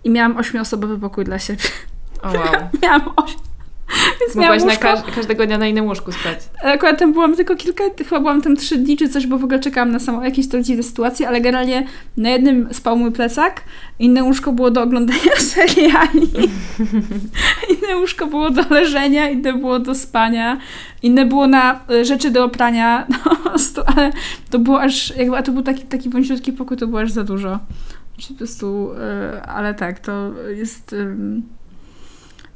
i 0.04 0.10
miałam 0.10 0.36
ośmioosobowy 0.36 0.98
pokój 0.98 1.24
dla 1.24 1.38
siebie. 1.38 1.62
O 2.22 2.28
wow. 2.28 2.68
miałam 2.82 3.02
oś 3.16 3.36
Więc 4.20 4.34
Mogłaś 4.34 4.64
na 4.64 4.76
każ 4.76 5.00
każdego 5.14 5.46
dnia 5.46 5.58
na 5.58 5.66
innym 5.66 5.86
łóżku 5.86 6.12
spać. 6.12 6.38
Akurat 6.62 6.98
tam 6.98 7.12
byłam 7.12 7.36
tylko 7.36 7.56
kilka, 7.56 7.84
chyba 7.98 8.20
byłam 8.20 8.42
tam 8.42 8.56
trzy 8.56 8.76
dni 8.76 8.96
czy 8.96 9.08
coś, 9.08 9.26
bo 9.26 9.38
w 9.38 9.44
ogóle 9.44 9.58
czekałam 9.58 9.90
na 9.90 9.98
samą 9.98 10.22
jakieś 10.22 10.46
dziwne 10.46 10.82
sytuacje, 10.82 11.28
ale 11.28 11.40
generalnie 11.40 11.86
na 12.16 12.30
jednym 12.30 12.74
spał 12.74 12.96
mój 12.96 13.12
plecak, 13.12 13.64
inne 13.98 14.24
łóżko 14.24 14.52
było 14.52 14.70
do 14.70 14.82
oglądania 14.82 15.36
seriali, 15.54 16.30
inne 17.70 17.96
łóżko 17.96 18.26
było 18.26 18.50
do 18.50 18.62
leżenia, 18.70 19.30
inne 19.30 19.52
było 19.52 19.78
do 19.78 19.94
spania, 19.94 20.58
inne 21.02 21.24
było 21.26 21.46
na 21.46 21.80
e, 21.90 22.04
rzeczy 22.04 22.30
do 22.30 22.44
oprania, 22.44 23.06
no, 23.10 23.52
ale 23.86 24.12
to 24.50 24.58
było 24.58 24.82
aż, 24.82 25.16
jakby, 25.16 25.36
a 25.36 25.42
to 25.42 25.52
był 25.52 25.62
taki, 25.62 25.82
taki 25.82 26.08
wąziutki 26.08 26.52
pokój, 26.52 26.76
to 26.76 26.86
było 26.86 27.00
aż 27.00 27.10
za 27.10 27.24
dużo. 27.24 27.58
Po 28.28 28.34
prostu, 28.34 28.90
e, 29.00 29.42
ale 29.42 29.74
tak, 29.74 30.00
to 30.00 30.32
jest 30.56 30.94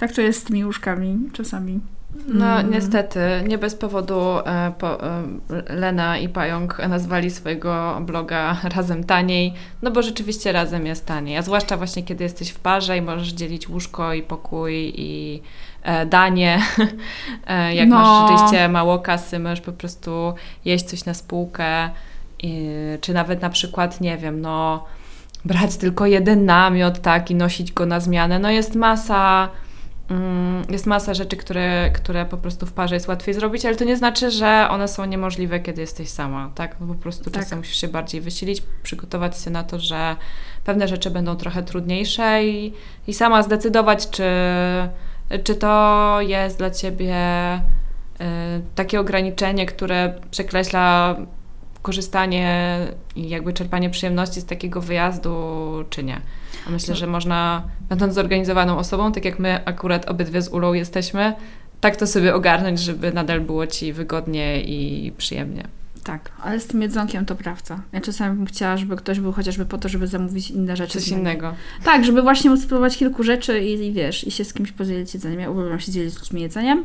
tak 0.03 0.13
to 0.13 0.21
jest 0.21 0.41
z 0.41 0.45
tymi 0.45 0.65
łóżkami 0.65 1.19
czasami. 1.33 1.81
No 2.29 2.61
mm. 2.61 2.71
niestety, 2.71 3.21
nie 3.49 3.59
bez 3.59 3.75
powodu 3.75 4.21
e, 4.39 4.73
po, 4.79 5.07
e, 5.07 5.23
Lena 5.69 6.19
i 6.19 6.29
Pająk 6.29 6.79
nazwali 6.89 7.31
swojego 7.31 8.01
bloga 8.01 8.57
Razem 8.77 9.05
Taniej, 9.05 9.55
no 9.83 9.91
bo 9.91 10.03
rzeczywiście 10.03 10.53
razem 10.53 10.87
jest 10.87 11.07
taniej, 11.07 11.37
a 11.37 11.43
zwłaszcza 11.43 11.77
właśnie 11.77 12.03
kiedy 12.03 12.25
jesteś 12.25 12.51
w 12.51 12.59
parze 12.59 12.97
i 12.97 13.03
możesz 13.03 13.29
dzielić 13.29 13.69
łóżko 13.69 14.15
i 14.15 14.23
pokój 14.23 14.93
i 14.97 15.43
e, 15.83 16.07
danie. 16.07 16.63
E, 17.47 17.75
jak 17.75 17.89
no. 17.89 17.97
masz 17.97 18.31
rzeczywiście 18.31 18.69
mało 18.69 18.99
kasy, 18.99 19.39
możesz 19.39 19.61
po 19.61 19.73
prostu 19.73 20.35
jeść 20.65 20.85
coś 20.85 21.05
na 21.05 21.15
spółkę, 21.15 21.91
i, 22.43 22.69
czy 23.01 23.15
nawet 23.15 23.43
na 23.43 23.51
przykład, 23.51 24.01
nie 24.01 24.19
wiem, 24.19 24.41
no 24.41 24.85
brać 25.45 25.77
tylko 25.77 26.07
jeden 26.07 26.45
namiot, 26.45 27.01
tak, 27.01 27.31
i 27.31 27.35
nosić 27.35 27.73
go 27.73 27.87
na 27.87 28.01
zmianę. 28.01 28.39
No 28.39 28.51
jest 28.51 28.75
masa 28.75 29.49
jest 30.69 30.87
masa 30.87 31.15
rzeczy, 31.15 31.37
które, 31.37 31.91
które 31.91 32.27
po 32.27 32.37
prostu 32.37 32.67
w 32.67 32.73
parze 32.73 32.95
jest 32.95 33.09
łatwiej 33.09 33.35
zrobić, 33.35 33.67
ale 33.67 33.77
to 33.77 33.85
nie 33.85 33.97
znaczy, 33.97 34.31
że 34.31 34.67
one 34.71 34.89
są 34.89 35.05
niemożliwe, 35.05 35.61
kiedy 35.61 35.81
jesteś 35.81 36.09
sama, 36.09 36.51
tak? 36.55 36.77
No 36.81 36.87
po 36.87 36.95
prostu 36.95 37.31
tak. 37.31 37.43
czasem 37.43 37.59
musisz 37.59 37.77
się 37.77 37.89
bardziej 37.89 38.21
wysilić, 38.21 38.63
przygotować 38.83 39.41
się 39.41 39.51
na 39.51 39.65
to, 39.65 39.79
że 39.79 40.17
pewne 40.65 40.89
rzeczy 40.89 41.11
będą 41.11 41.37
trochę 41.37 41.63
trudniejsze 41.63 42.45
i, 42.45 42.73
i 43.07 43.15
sama 43.15 43.43
zdecydować, 43.43 44.11
czy, 44.11 44.25
czy 45.45 45.55
to 45.55 46.17
jest 46.21 46.59
dla 46.59 46.71
Ciebie 46.71 47.17
y, 47.57 48.25
takie 48.75 49.01
ograniczenie, 49.01 49.67
które 49.67 50.15
przekreśla 50.31 51.17
korzystanie 51.83 52.79
i 53.17 53.29
jakby 53.29 53.53
czerpanie 53.53 53.91
przyjemności 53.91 54.41
z 54.41 54.45
takiego 54.47 54.81
wyjazdu, 54.81 55.35
czy 55.91 56.05
nie. 56.05 56.21
Myślę, 56.71 56.97
że 56.97 57.07
można, 57.07 57.63
będąc 57.89 58.15
zorganizowaną 58.15 58.79
osobą, 58.79 59.13
tak 59.13 59.25
jak 59.25 59.39
my 59.39 59.65
akurat 59.65 60.09
obydwie 60.09 60.43
z 60.43 60.49
Ulą 60.49 60.73
jesteśmy, 60.73 61.35
tak 61.81 61.97
to 61.97 62.07
sobie 62.07 62.35
ogarnąć, 62.35 62.81
żeby 62.81 63.13
nadal 63.13 63.41
było 63.41 63.67
Ci 63.67 63.93
wygodnie 63.93 64.63
i 64.63 65.13
przyjemnie. 65.17 65.69
Tak, 66.05 66.31
ale 66.43 66.61
z 66.61 66.67
tym 66.67 66.83
jedzonkiem 66.83 67.27
to 67.27 67.35
prawda. 67.35 67.81
Ja 67.93 68.01
czasami 68.01 68.37
bym 68.37 68.47
chciała, 68.47 68.77
żeby 68.77 68.97
ktoś 68.97 69.21
był 69.21 69.33
chociażby 69.33 69.67
po 69.67 69.79
to, 69.79 69.89
żeby 69.89 70.07
zamówić 70.07 70.51
inne 70.51 70.77
rzeczy. 70.77 71.01
Coś 71.01 71.09
innego. 71.09 71.55
Tak, 71.85 72.05
żeby 72.05 72.23
właśnie 72.23 72.51
móc 72.51 72.63
spróbować 72.63 72.97
kilku 72.97 73.23
rzeczy 73.23 73.61
i, 73.61 73.87
i 73.87 73.93
wiesz, 73.93 74.27
i 74.27 74.31
się 74.31 74.45
z 74.45 74.55
kimś 74.55 74.73
podzielić 74.73 75.15
jedzeniem. 75.15 75.41
Ja 75.41 75.51
uwielbiam 75.51 75.81
się 75.81 75.93
dzielić 75.93 76.15
z 76.15 76.19
ludźmi 76.19 76.43
jedzeniem. 76.43 76.85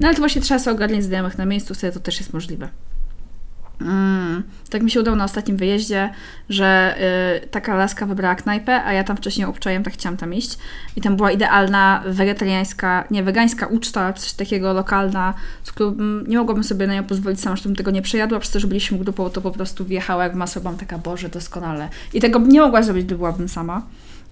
No 0.00 0.08
ale 0.08 0.14
to 0.14 0.22
właśnie 0.22 0.42
trzeba 0.42 0.58
sobie 0.60 0.76
ogarniać 0.76 1.04
znajomych 1.04 1.38
na 1.38 1.46
miejscu, 1.46 1.74
wtedy 1.74 1.92
to 1.92 2.00
też 2.00 2.18
jest 2.18 2.32
możliwe. 2.32 2.68
Mm, 3.80 4.42
tak 4.70 4.82
mi 4.82 4.90
się 4.90 5.00
udało 5.00 5.16
na 5.16 5.24
ostatnim 5.24 5.56
wyjeździe, 5.56 6.10
że 6.48 6.96
y, 7.44 7.48
taka 7.48 7.74
laska 7.74 8.06
wybrała 8.06 8.34
knajpę, 8.34 8.84
a 8.84 8.92
ja 8.92 9.04
tam 9.04 9.16
wcześniej 9.16 9.46
obczaiłem, 9.46 9.82
tak 9.82 9.94
chciałam 9.94 10.16
tam 10.16 10.34
iść. 10.34 10.58
I 10.96 11.00
tam 11.00 11.16
była 11.16 11.30
idealna 11.30 12.02
wegetariańska, 12.06 13.04
nie, 13.10 13.22
wegańska 13.22 13.66
uczta, 13.66 14.12
coś 14.12 14.32
takiego 14.32 14.72
lokalna, 14.72 15.34
z 15.64 15.72
którą 15.72 15.94
nie 16.26 16.38
mogłabym 16.38 16.64
sobie 16.64 16.86
na 16.86 16.94
nią 16.94 17.04
pozwolić 17.04 17.40
sama, 17.40 17.56
żebym 17.56 17.76
tego 17.76 17.90
nie 17.90 18.02
przejadła, 18.02 18.38
przez 18.38 18.52
to, 18.52 18.60
że 18.60 18.66
byliśmy 18.66 18.98
grupą, 18.98 19.30
to 19.30 19.40
po 19.40 19.50
prostu 19.50 19.84
wjechała 19.84 20.24
jak 20.24 20.34
masło, 20.34 20.62
byłam 20.62 20.76
taka, 20.76 20.98
Boże, 20.98 21.28
doskonale. 21.28 21.88
I 22.14 22.20
tego 22.20 22.38
nie 22.38 22.60
mogła 22.60 22.82
zrobić, 22.82 23.04
gdy 23.04 23.14
byłabym 23.14 23.48
sama, 23.48 23.82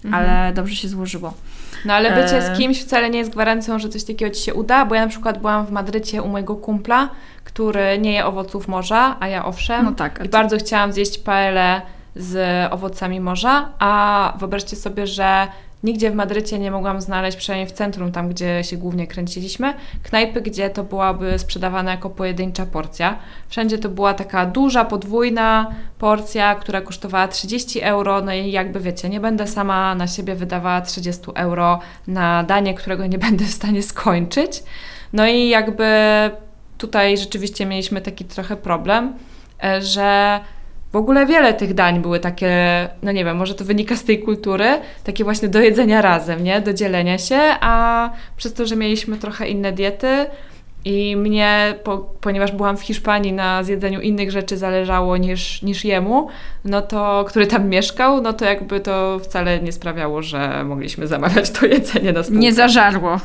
mhm. 0.05 0.13
ale 0.13 0.53
dobrze 0.53 0.75
się 0.75 0.87
złożyło. 0.87 1.33
No 1.85 1.93
ale 1.93 2.23
bycie 2.23 2.41
z 2.41 2.45
e, 2.45 2.57
kimś 2.57 2.81
wcale 2.81 3.09
nie 3.09 3.19
jest 3.19 3.31
gwarancją, 3.31 3.79
że 3.79 3.89
coś 3.89 4.03
takiego 4.03 4.35
Ci 4.35 4.43
się 4.43 4.53
uda, 4.53 4.85
bo 4.85 4.95
ja 4.95 5.01
na 5.01 5.07
przykład 5.07 5.39
byłam 5.39 5.65
w 5.65 5.71
Madrycie 5.71 6.21
u 6.21 6.27
mojego 6.27 6.55
kumpla, 6.55 7.09
który 7.55 7.99
nie 7.99 8.13
je 8.13 8.25
owoców 8.25 8.67
morza, 8.67 9.17
a 9.19 9.27
ja 9.27 9.45
owszem. 9.45 9.85
No 9.85 9.91
tak. 9.91 10.25
I 10.25 10.29
bardzo 10.29 10.57
chciałam 10.57 10.93
zjeść 10.93 11.17
paelle 11.17 11.81
z 12.15 12.37
owocami 12.73 13.19
morza, 13.19 13.69
a 13.79 14.33
wyobraźcie 14.39 14.75
sobie, 14.75 15.07
że 15.07 15.47
nigdzie 15.83 16.11
w 16.11 16.15
Madrycie 16.15 16.59
nie 16.59 16.71
mogłam 16.71 17.01
znaleźć, 17.01 17.37
przynajmniej 17.37 17.69
w 17.69 17.71
centrum, 17.71 18.11
tam 18.11 18.29
gdzie 18.29 18.63
się 18.63 18.77
głównie 18.77 19.07
kręciliśmy, 19.07 19.73
knajpy, 20.03 20.41
gdzie 20.41 20.69
to 20.69 20.83
byłaby 20.83 21.39
sprzedawana 21.39 21.91
jako 21.91 22.09
pojedyncza 22.09 22.65
porcja. 22.65 23.19
Wszędzie 23.49 23.77
to 23.77 23.89
była 23.89 24.13
taka 24.13 24.45
duża, 24.45 24.85
podwójna 24.85 25.71
porcja, 25.99 26.55
która 26.55 26.81
kosztowała 26.81 27.27
30 27.27 27.81
euro, 27.81 28.21
no 28.21 28.33
i 28.33 28.51
jakby 28.51 28.79
wiecie, 28.79 29.09
nie 29.09 29.19
będę 29.19 29.47
sama 29.47 29.95
na 29.95 30.07
siebie 30.07 30.35
wydawała 30.35 30.81
30 30.81 31.23
euro 31.35 31.79
na 32.07 32.43
danie, 32.43 32.73
którego 32.73 33.05
nie 33.05 33.17
będę 33.17 33.45
w 33.45 33.51
stanie 33.51 33.83
skończyć. 33.83 34.63
No 35.13 35.27
i 35.27 35.49
jakby 35.49 35.85
tutaj 36.85 37.17
rzeczywiście 37.17 37.65
mieliśmy 37.65 38.01
taki 38.01 38.25
trochę 38.25 38.55
problem, 38.55 39.13
e, 39.63 39.81
że 39.81 40.39
w 40.91 40.95
ogóle 40.95 41.25
wiele 41.25 41.53
tych 41.53 41.73
dań 41.73 42.01
były 42.01 42.19
takie, 42.19 42.49
no 43.03 43.11
nie 43.11 43.25
wiem, 43.25 43.37
może 43.37 43.55
to 43.55 43.65
wynika 43.65 43.95
z 43.95 44.03
tej 44.03 44.19
kultury, 44.19 44.65
takie 45.03 45.23
właśnie 45.23 45.47
do 45.47 45.59
jedzenia 45.59 46.01
razem, 46.01 46.43
nie? 46.43 46.61
Do 46.61 46.73
dzielenia 46.73 47.17
się, 47.17 47.39
a 47.61 48.09
przez 48.37 48.53
to, 48.53 48.65
że 48.65 48.75
mieliśmy 48.75 49.17
trochę 49.17 49.47
inne 49.47 49.71
diety 49.71 50.25
i 50.85 51.15
mnie, 51.15 51.75
po, 51.83 51.97
ponieważ 51.97 52.51
byłam 52.51 52.77
w 52.77 52.81
Hiszpanii 52.81 53.33
na 53.33 53.63
zjedzeniu 53.63 54.01
innych 54.01 54.31
rzeczy 54.31 54.57
zależało 54.57 55.17
niż, 55.17 55.61
niż 55.61 55.85
jemu, 55.85 56.27
no 56.65 56.81
to, 56.81 57.25
który 57.27 57.47
tam 57.47 57.69
mieszkał, 57.69 58.21
no 58.21 58.33
to 58.33 58.45
jakby 58.45 58.79
to 58.79 59.19
wcale 59.19 59.59
nie 59.59 59.71
sprawiało, 59.71 60.21
że 60.21 60.63
mogliśmy 60.63 61.07
zamawiać 61.07 61.51
to 61.51 61.65
jedzenie 61.65 62.13
na 62.13 62.23
spółkę. 62.23 62.41
Nie 62.41 62.53
zażarło 62.53 63.19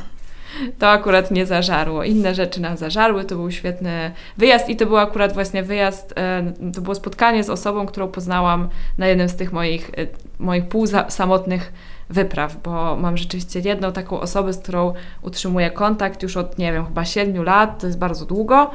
to 0.78 0.88
akurat 0.88 1.30
nie 1.30 1.46
zażarło. 1.46 2.04
Inne 2.04 2.34
rzeczy 2.34 2.60
nam 2.60 2.76
zażarły, 2.76 3.24
to 3.24 3.36
był 3.36 3.50
świetny 3.50 4.10
wyjazd 4.36 4.68
i 4.68 4.76
to 4.76 4.86
był 4.86 4.96
akurat 4.96 5.32
właśnie 5.32 5.62
wyjazd, 5.62 6.14
e, 6.16 6.52
to 6.74 6.80
było 6.80 6.94
spotkanie 6.94 7.44
z 7.44 7.50
osobą, 7.50 7.86
którą 7.86 8.08
poznałam 8.08 8.68
na 8.98 9.06
jednym 9.06 9.28
z 9.28 9.36
tych 9.36 9.52
moich, 9.52 9.90
e, 9.90 10.06
moich 10.38 10.68
półsamotnych 10.68 11.72
wypraw, 12.10 12.62
bo 12.62 12.96
mam 12.96 13.16
rzeczywiście 13.16 13.60
jedną 13.60 13.92
taką 13.92 14.20
osobę, 14.20 14.52
z 14.52 14.58
którą 14.58 14.94
utrzymuję 15.22 15.70
kontakt 15.70 16.22
już 16.22 16.36
od, 16.36 16.58
nie 16.58 16.72
wiem, 16.72 16.86
chyba 16.86 17.04
siedmiu 17.04 17.42
lat, 17.42 17.80
to 17.80 17.86
jest 17.86 17.98
bardzo 17.98 18.26
długo. 18.26 18.70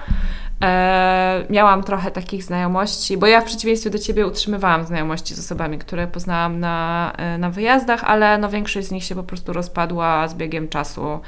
E, 0.64 1.46
miałam 1.50 1.84
trochę 1.84 2.12
takich 2.12 2.44
znajomości, 2.44 3.18
bo 3.18 3.28
ja 3.28 3.42
w 3.42 3.46
przeciwieństwie 3.46 3.90
do 3.90 4.00
Ciebie 4.00 4.28
utrzymywałam 4.28 4.86
znajomości 4.86 5.36
z 5.36 5.40
osobami, 5.40 5.78
które 5.78 6.08
poznałam 6.08 6.60
na, 6.60 7.14
na 7.40 7.50
wyjazdach, 7.50 8.04
ale 8.04 8.38
no 8.38 8.50
większość 8.50 8.88
z 8.88 8.92
nich 8.92 9.04
się 9.04 9.16
po 9.16 9.24
prostu 9.24 9.54
rozpadła 9.54 10.28
z 10.28 10.34
biegiem 10.34 10.68
czasu 10.68 11.20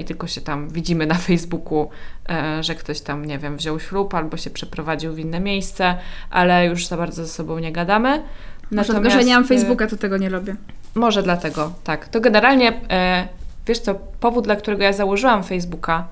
i 0.00 0.04
tylko 0.04 0.26
się 0.26 0.40
tam 0.40 0.68
widzimy 0.68 1.06
na 1.06 1.14
Facebooku, 1.28 1.90
e, 2.28 2.62
że 2.62 2.74
ktoś 2.74 3.00
tam, 3.00 3.24
nie 3.24 3.38
wiem, 3.38 3.56
wziął 3.56 3.80
ślub 3.80 4.14
albo 4.14 4.36
się 4.36 4.50
przeprowadził 4.50 5.12
w 5.12 5.18
inne 5.18 5.40
miejsce, 5.40 5.98
ale 6.30 6.66
już 6.66 6.86
za 6.86 6.96
bardzo 6.96 7.24
ze 7.24 7.32
sobą 7.32 7.58
nie 7.58 7.72
gadamy. 7.72 8.22
Może 8.70 8.92
tylko, 8.92 9.10
że 9.10 9.24
nie 9.24 9.34
mam 9.34 9.44
Facebooka, 9.44 9.86
to 9.86 9.96
tego 9.96 10.16
nie 10.16 10.28
robię. 10.28 10.56
Może 10.94 11.22
dlatego, 11.22 11.72
tak. 11.84 12.08
To 12.08 12.20
generalnie, 12.20 12.80
e, 12.90 13.28
wiesz 13.66 13.78
co, 13.78 13.94
powód, 13.94 14.44
dla 14.44 14.56
którego 14.56 14.82
ja 14.82 14.92
założyłam 14.92 15.44
Facebooka, 15.44 16.08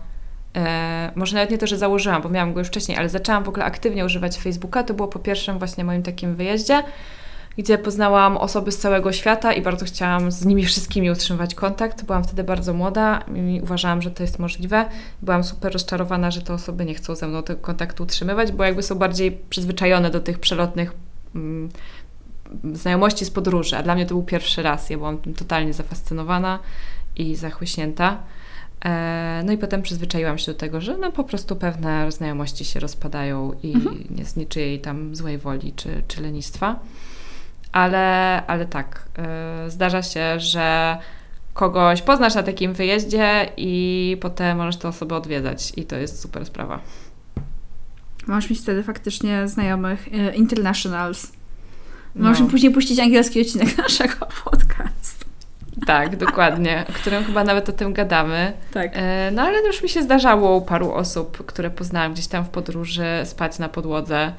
e, 0.57 1.11
może 1.15 1.35
nawet 1.37 1.51
nie 1.51 1.59
to, 1.59 1.67
że 1.67 1.79
założyłam, 1.79 2.23
bo 2.23 2.29
miałam 2.29 2.53
go 2.53 2.59
już 2.59 2.69
wcześniej, 2.69 2.99
ale 2.99 3.09
zaczęłam 3.09 3.45
w 3.45 3.49
ogóle 3.49 3.65
aktywnie 3.65 4.05
używać 4.05 4.39
Facebooka, 4.39 4.83
to 4.83 4.95
było 4.95 5.09
po 5.09 5.19
pierwszym 5.19 5.59
właśnie 5.59 5.85
moim 5.85 6.03
takim 6.03 6.37
wyjeździe, 6.37 6.83
gdzie 7.59 7.79
poznałam 7.79 8.37
osoby 8.37 8.73
z 8.73 8.79
całego 8.79 9.13
świata 9.13 9.53
i 9.53 9.63
bardzo 9.63 9.85
chciałam 9.85 10.31
z 10.31 10.45
nimi 10.45 10.65
wszystkimi 10.65 11.11
utrzymywać 11.11 11.55
kontakt. 11.55 12.05
Byłam 12.05 12.25
wtedy 12.25 12.45
bardzo 12.45 12.73
młoda 12.73 13.25
i 13.35 13.61
uważałam, 13.63 14.03
że 14.03 14.11
to 14.11 14.23
jest 14.23 14.39
możliwe. 14.39 14.85
Byłam 15.23 15.45
super 15.45 15.73
rozczarowana, 15.73 16.31
że 16.31 16.43
te 16.43 16.55
osoby 16.55 16.85
nie 16.85 16.95
chcą 16.95 17.15
ze 17.15 17.29
mną 17.29 17.43
tego 17.43 17.61
kontaktu 17.61 18.03
utrzymywać, 18.03 18.53
bo 18.53 18.65
jakby 18.65 18.83
są 18.83 18.95
bardziej 18.95 19.33
przyzwyczajone 19.51 20.11
do 20.11 20.21
tych 20.21 20.39
przelotnych 20.39 20.93
mm, 21.35 21.69
znajomości 22.73 23.25
z 23.25 23.31
podróży, 23.31 23.77
a 23.77 23.83
dla 23.83 23.95
mnie 23.95 24.07
to 24.07 24.15
był 24.15 24.23
pierwszy 24.23 24.63
raz. 24.63 24.91
Ja 24.91 24.97
byłam 24.97 25.19
tym 25.19 25.35
totalnie 25.35 25.73
zafascynowana 25.73 26.59
i 27.17 27.37
zachłyśnięta. 27.37 28.19
E, 28.85 29.43
no 29.45 29.53
i 29.53 29.59
potem 29.59 29.83
przyzwyczaiłam 29.83 30.39
się 30.39 30.53
do 30.53 30.59
tego, 30.59 30.81
że 30.81 30.97
no 30.97 31.13
po 31.13 31.25
prostu 31.25 31.57
pewne 31.57 32.13
znajomości 32.13 32.65
się 32.65 32.81
rozpadają 32.81 33.53
i 33.63 33.75
mhm. 33.75 34.05
nie 34.11 34.25
z 34.25 34.37
niczyjej 34.37 34.81
tam 34.81 35.17
złej 35.17 35.39
woli 35.39 35.73
czy, 35.73 36.03
czy 36.09 36.23
lenistwa. 36.23 36.79
Ale, 37.77 38.43
ale 38.47 38.67
tak, 38.67 39.03
e, 39.19 39.71
zdarza 39.71 40.03
się, 40.03 40.41
że 40.41 40.99
kogoś 41.55 42.03
poznasz 42.03 42.35
na 42.35 42.43
takim 42.43 42.73
wyjeździe 42.73 43.53
i 43.57 44.17
potem 44.21 44.57
możesz 44.57 44.77
tę 44.77 44.89
osobę 44.89 45.17
odwiedzać 45.17 45.73
i 45.77 45.85
to 45.85 45.97
jest 45.97 46.21
super 46.21 46.47
sprawa. 46.47 46.81
Masz 48.27 48.51
mieć 48.51 48.61
wtedy 48.61 48.83
faktycznie 48.83 49.49
znajomych 49.49 50.09
e, 50.13 50.35
internationals. 50.35 51.33
No. 52.15 52.29
Możemy 52.29 52.51
później 52.51 52.73
puścić 52.73 52.99
angielski 52.99 53.41
odcinek 53.41 53.79
naszego 53.89 54.27
podcastu. 54.45 55.27
Tak, 55.87 56.17
dokładnie, 56.17 56.85
o 56.91 56.93
którym 56.93 57.25
chyba 57.25 57.45
nawet 57.45 57.69
o 57.69 57.73
tym 57.73 57.93
gadamy. 57.93 58.53
Tak. 58.73 58.91
E, 58.95 59.31
no 59.31 59.43
ale 59.43 59.67
już 59.67 59.83
mi 59.83 59.89
się 59.89 60.03
zdarzało 60.03 60.57
u 60.57 60.63
paru 60.63 60.93
osób, 60.93 61.47
które 61.47 61.71
poznałam 61.71 62.13
gdzieś 62.13 62.27
tam 62.27 62.45
w 62.45 62.49
podróży, 62.49 63.07
spać 63.25 63.59
na 63.59 63.69
podłodze, 63.69 64.33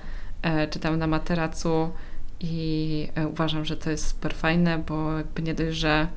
czy 0.70 0.80
tam 0.80 1.00
na 1.00 1.08
materacu 1.08 1.92
i 2.40 3.08
e, 3.16 3.28
uważam, 3.28 3.66
że 3.66 3.78
to 3.78 3.90
jest 3.90 4.08
super 4.08 4.34
fajne, 4.36 4.78
bo 4.78 5.18
jakby 5.18 5.42
nie 5.42 5.54
dość, 5.54 5.78
że 5.78 6.08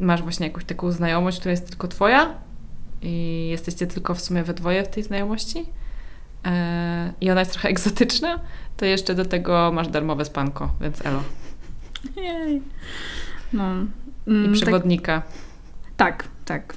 masz 0.00 0.22
właśnie 0.22 0.46
jakąś 0.46 0.64
taką 0.64 0.92
znajomość, 0.92 1.38
która 1.38 1.50
jest 1.50 1.68
tylko 1.68 1.88
twoja 1.88 2.34
i 3.02 3.48
jesteście 3.50 3.86
tylko 3.86 4.14
w 4.14 4.20
sumie 4.20 4.42
we 4.42 4.54
dwoje 4.54 4.84
w 4.84 4.88
tej 4.88 5.02
znajomości 5.02 5.66
i 7.20 7.30
ona 7.30 7.40
jest 7.40 7.52
trochę 7.52 7.68
egzotyczna, 7.68 8.40
to 8.76 8.84
jeszcze 8.84 9.14
do 9.14 9.24
tego 9.24 9.72
masz 9.72 9.88
darmowe 9.88 10.24
spanko, 10.24 10.70
więc 10.80 11.06
elo. 11.06 11.22
Jej. 12.16 12.62
No. 13.52 13.64
Mm, 14.26 14.50
I 14.50 14.52
przewodnika. 14.52 15.22
Tak, 15.96 16.28
tak. 16.44 16.76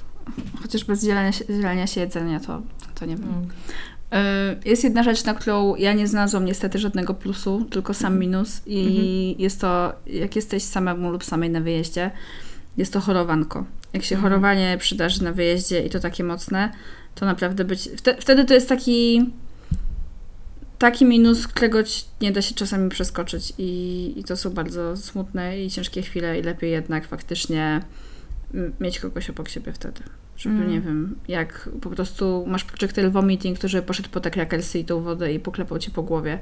Chociaż 0.62 0.84
bez 0.84 1.04
dzielenia 1.04 1.32
się, 1.32 1.46
dzielenia 1.46 1.86
się 1.86 2.00
jedzenia 2.00 2.40
to, 2.40 2.62
to 2.94 3.06
nie 3.06 3.16
wiem. 3.16 3.28
Mm. 3.28 3.48
Jest 4.64 4.84
jedna 4.84 5.02
rzecz, 5.02 5.24
na 5.24 5.34
którą 5.34 5.74
ja 5.74 5.92
nie 5.92 6.06
znalazłam 6.06 6.44
niestety 6.44 6.78
żadnego 6.78 7.14
plusu, 7.14 7.66
tylko 7.70 7.94
sam 7.94 8.12
mhm. 8.12 8.20
minus. 8.20 8.62
I 8.66 8.80
mhm. 8.80 9.40
jest 9.40 9.60
to, 9.60 9.92
jak 10.06 10.36
jesteś 10.36 10.62
samemu 10.62 11.10
lub 11.10 11.24
samej 11.24 11.50
na 11.50 11.60
wyjeździe, 11.60 12.10
jest 12.76 12.92
to 12.92 13.00
chorowanko. 13.00 13.64
Jak 13.92 14.02
się 14.02 14.14
mhm. 14.14 14.32
chorowanie 14.32 14.78
przydarzy 14.78 15.24
na 15.24 15.32
wyjeździe 15.32 15.86
i 15.86 15.90
to 15.90 16.00
takie 16.00 16.24
mocne, 16.24 16.72
to 17.14 17.26
naprawdę 17.26 17.64
być. 17.64 17.88
Wtedy 18.20 18.44
to 18.44 18.54
jest 18.54 18.68
taki 18.68 19.30
taki 20.78 21.04
minus, 21.04 21.46
którego 21.46 21.78
nie 22.20 22.32
da 22.32 22.42
się 22.42 22.54
czasami 22.54 22.90
przeskoczyć 22.90 23.52
i, 23.58 24.12
i 24.16 24.24
to 24.24 24.36
są 24.36 24.50
bardzo 24.50 24.96
smutne 24.96 25.64
i 25.64 25.70
ciężkie 25.70 26.02
chwile 26.02 26.38
i 26.38 26.42
lepiej 26.42 26.70
jednak 26.70 27.06
faktycznie 27.06 27.80
mieć 28.80 29.00
kogoś 29.00 29.30
obok 29.30 29.48
siebie 29.48 29.72
wtedy. 29.72 30.02
Żeby, 30.36 30.54
mm. 30.54 30.70
nie 30.70 30.80
wiem, 30.80 31.16
jak 31.28 31.68
po 31.80 31.90
prostu 31.90 32.44
masz 32.46 32.64
projectile 32.64 33.10
vomiting, 33.10 33.58
który 33.58 33.82
poszedł 33.82 34.08
po 34.08 34.20
te 34.20 34.30
krakersy 34.30 34.78
i 34.78 34.84
tą 34.84 35.00
wodę 35.00 35.32
i 35.32 35.40
poklepał 35.40 35.78
ci 35.78 35.90
po 35.90 36.02
głowie. 36.02 36.38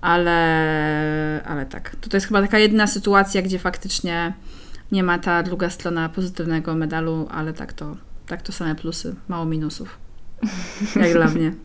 Ale, 0.00 1.42
ale 1.46 1.66
tak. 1.66 1.96
To, 1.96 2.08
to 2.08 2.16
jest 2.16 2.26
chyba 2.26 2.42
taka 2.42 2.58
jedna 2.58 2.86
sytuacja, 2.86 3.42
gdzie 3.42 3.58
faktycznie 3.58 4.32
nie 4.92 5.02
ma 5.02 5.18
ta 5.18 5.42
druga 5.42 5.70
strona 5.70 6.08
pozytywnego 6.08 6.74
medalu, 6.74 7.28
ale 7.30 7.52
tak 7.52 7.72
to, 7.72 7.96
tak 8.26 8.42
to 8.42 8.52
same 8.52 8.74
plusy, 8.74 9.14
mało 9.28 9.44
minusów. 9.44 9.98
Jak 10.96 11.12
dla 11.12 11.26
mnie. 11.26 11.52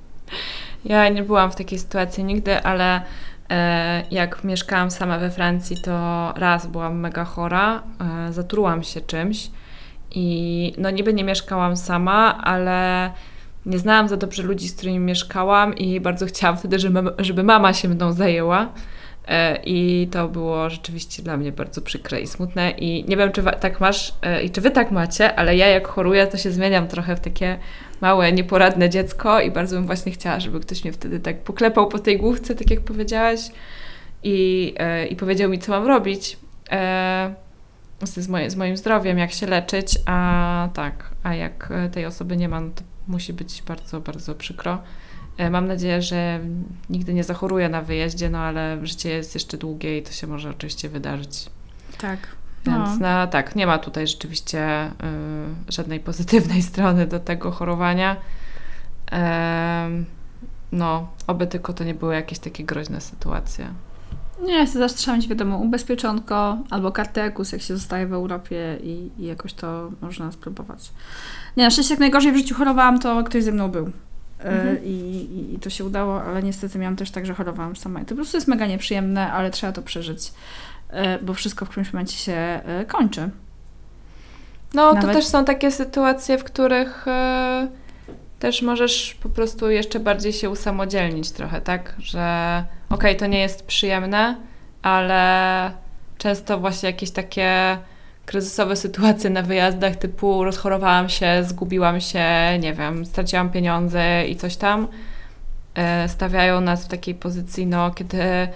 Ja 0.86 1.10
nie 1.10 1.24
byłam 1.24 1.52
w 1.52 1.56
takiej 1.56 1.80
sytuacji 1.80 2.24
nigdy, 2.24 2.64
ale 2.64 3.02
e, 3.50 4.04
jak 4.12 4.44
mieszkałam 4.44 4.92
sama 4.92 5.20
we 5.20 5.32
Francji, 5.32 5.78
to 5.84 6.34
raz 6.36 6.68
byłam 6.68 7.00
mega 7.00 7.26
chora, 7.26 7.84
e, 8.30 8.34
zatrułam 8.34 8.84
się 8.84 9.02
czymś 9.02 9.50
i 10.12 10.74
no 10.78 10.90
niby 10.90 11.14
nie 11.14 11.24
mieszkałam 11.24 11.78
sama, 11.78 12.38
ale 12.44 13.12
nie 13.66 13.80
znałam 13.80 14.08
za 14.08 14.18
dobrze 14.18 14.44
ludzi, 14.44 14.68
z 14.68 14.76
którymi 14.76 15.00
mieszkałam 15.00 15.76
i 15.76 16.00
bardzo 16.00 16.26
chciałam 16.26 16.58
wtedy, 16.58 16.80
żeby, 17.20 17.44
mama 17.44 17.74
się 17.74 17.90
mną 17.90 18.12
zajęła. 18.12 18.70
E, 19.28 19.60
I 19.66 20.08
to 20.12 20.28
było 20.28 20.70
rzeczywiście 20.70 21.24
dla 21.24 21.38
mnie 21.38 21.52
bardzo 21.52 21.82
przykre 21.82 22.22
i 22.22 22.28
smutne. 22.28 22.72
I 22.72 23.06
nie 23.08 23.18
wiem, 23.18 23.32
czy 23.32 23.44
tak 23.60 23.80
masz 23.80 24.14
e, 24.22 24.44
i 24.44 24.50
czy 24.50 24.62
wy 24.62 24.72
tak 24.72 24.92
macie, 24.92 25.36
ale 25.36 25.56
ja 25.56 25.68
jak 25.68 25.88
choruję, 25.88 26.28
to 26.28 26.38
się 26.38 26.52
zmieniam 26.52 26.88
trochę 26.88 27.16
w 27.16 27.20
takie 27.20 27.58
małe, 28.02 28.32
nieporadne 28.32 28.90
dziecko 28.90 29.42
i 29.42 29.52
bardzo 29.52 29.76
bym 29.76 29.86
właśnie 29.86 30.12
chciała, 30.12 30.40
żeby 30.40 30.60
ktoś 30.60 30.84
mnie 30.84 30.94
wtedy 30.94 31.20
tak 31.20 31.44
poklepał 31.44 31.88
po 31.88 32.00
tej 32.00 32.18
główce, 32.18 32.56
tak 32.56 32.72
jak 32.72 32.82
powiedziałaś, 32.82 33.40
i, 34.24 34.74
e, 34.78 35.08
i 35.08 35.16
powiedział 35.16 35.50
mi, 35.50 35.60
co 35.60 35.72
mam 35.72 35.88
robić 35.88 36.38
z, 38.04 38.28
moje, 38.28 38.52
z 38.52 38.56
moim 38.56 38.78
zdrowiem, 38.78 39.18
jak 39.18 39.32
się 39.32 39.48
leczyć, 39.48 40.00
a 40.06 40.70
tak, 40.74 41.10
a 41.24 41.36
jak 41.36 41.70
tej 41.92 42.06
osoby 42.06 42.38
nie 42.38 42.50
ma, 42.50 42.62
no 42.62 42.70
to 42.76 42.84
musi 43.08 43.34
być 43.34 43.64
bardzo, 43.68 44.02
bardzo 44.02 44.36
przykro. 44.36 44.82
E, 45.38 45.50
mam 45.50 45.68
nadzieję, 45.68 46.02
że 46.02 46.40
nigdy 46.90 47.14
nie 47.14 47.24
zachoruję 47.24 47.70
na 47.70 47.82
wyjeździe, 47.82 48.30
no 48.30 48.40
ale 48.40 48.78
życie 48.88 49.10
jest 49.10 49.34
jeszcze 49.34 49.58
długie 49.58 49.98
i 49.98 50.04
to 50.04 50.12
się 50.12 50.28
może 50.28 50.50
oczywiście 50.50 50.90
wydarzyć. 50.90 51.50
Tak. 51.98 52.20
Więc 52.66 53.00
no. 53.00 53.20
no 53.20 53.28
tak, 53.28 53.56
nie 53.56 53.68
ma 53.68 53.80
tutaj 53.80 54.08
rzeczywiście 54.08 54.86
y, 54.88 55.72
żadnej 55.72 56.00
pozytywnej 56.00 56.62
strony 56.72 57.08
do 57.08 57.20
tego 57.20 57.52
chorowania. 57.52 58.16
no, 60.72 61.08
oby 61.28 61.48
tylko 61.48 61.74
to 61.74 61.84
nie 61.84 61.94
były 61.94 62.14
jakieś 62.14 62.40
takie 62.40 62.64
groźne 62.64 63.02
sytuacje. 63.02 63.70
Nie, 64.44 64.66
chcę 64.66 64.80
zawsze 64.80 65.18
mieć, 65.18 65.28
wiadomo, 65.28 65.58
ubezpieczonko 65.58 66.58
albo 66.70 66.92
kartę 66.92 67.24
EKUS, 67.24 67.52
jak 67.52 67.62
się 67.62 67.78
zostaje 67.78 68.08
w 68.08 68.14
Europie 68.14 68.78
i, 68.84 69.10
i 69.20 69.26
jakoś 69.26 69.54
to 69.54 69.92
można 70.02 70.32
spróbować. 70.32 70.92
Nie, 71.58 71.64
na 71.64 71.70
szczęście 71.70 71.94
jak 71.94 72.00
najgorzej 72.00 72.32
w 72.32 72.38
życiu 72.38 72.56
chorowałam, 72.56 73.00
to 73.00 73.24
ktoś 73.24 73.44
ze 73.44 73.52
mną 73.52 73.72
był. 73.72 73.86
E, 74.40 74.44
mhm. 74.44 74.84
I, 74.84 75.54
I, 75.56 75.60
to 75.60 75.70
się 75.70 75.86
udało, 75.86 76.24
ale 76.24 76.44
niestety 76.44 76.80
miałam 76.80 76.96
też 76.96 77.12
tak, 77.12 77.26
że 77.26 77.34
chorowałam 77.34 77.76
sama. 77.76 78.02
I 78.02 78.04
to 78.04 78.10
po 78.10 78.16
prostu 78.16 78.38
jest 78.38 78.48
mega 78.48 78.68
nieprzyjemne, 78.68 79.32
ale 79.32 79.52
trzeba 79.52 79.74
to 79.74 79.82
przeżyć, 79.82 80.34
e, 80.90 81.20
bo 81.20 81.34
wszystko 81.34 81.66
w 81.66 81.70
którymś 81.70 81.94
momencie 81.94 82.18
się 82.18 82.34
e, 82.34 82.86
kończy. 82.88 83.30
No, 84.74 84.94
Nawet... 84.94 85.10
to 85.10 85.14
też 85.14 85.26
są 85.26 85.46
takie 85.46 85.72
sytuacje, 85.72 86.38
w 86.38 86.44
których 86.44 87.06
też 88.40 88.62
możesz 88.62 89.18
po 89.24 89.30
prostu 89.30 89.70
jeszcze 89.70 90.00
bardziej 90.00 90.34
się 90.34 90.50
usamodzielnić 90.50 91.32
trochę, 91.32 91.62
tak? 91.62 91.96
Że 92.00 92.64
okej, 92.90 93.16
to 93.18 93.28
nie 93.28 93.40
jest 93.40 93.66
przyjemne, 93.66 94.38
ale 94.82 95.72
często 96.18 96.60
właśnie 96.60 96.90
jakieś 96.90 97.12
takie 97.12 97.78
kryzysowe 98.26 98.76
sytuacje 98.76 99.30
na 99.30 99.42
wyjazdach 99.42 99.96
typu 99.96 100.44
rozchorowałam 100.44 101.10
się, 101.10 101.44
zgubiłam 101.44 102.02
się, 102.02 102.26
nie 102.60 102.74
wiem, 102.74 103.06
straciłam 103.06 103.50
pieniądze 103.50 104.26
i 104.28 104.36
coś 104.36 104.56
tam, 104.56 104.88
e, 105.76 106.10
stawiają 106.10 106.62
nas 106.62 106.86
w 106.86 106.88
takiej 106.88 107.16
pozycji, 107.16 107.68
no, 107.68 107.92
kiedy 107.92 108.48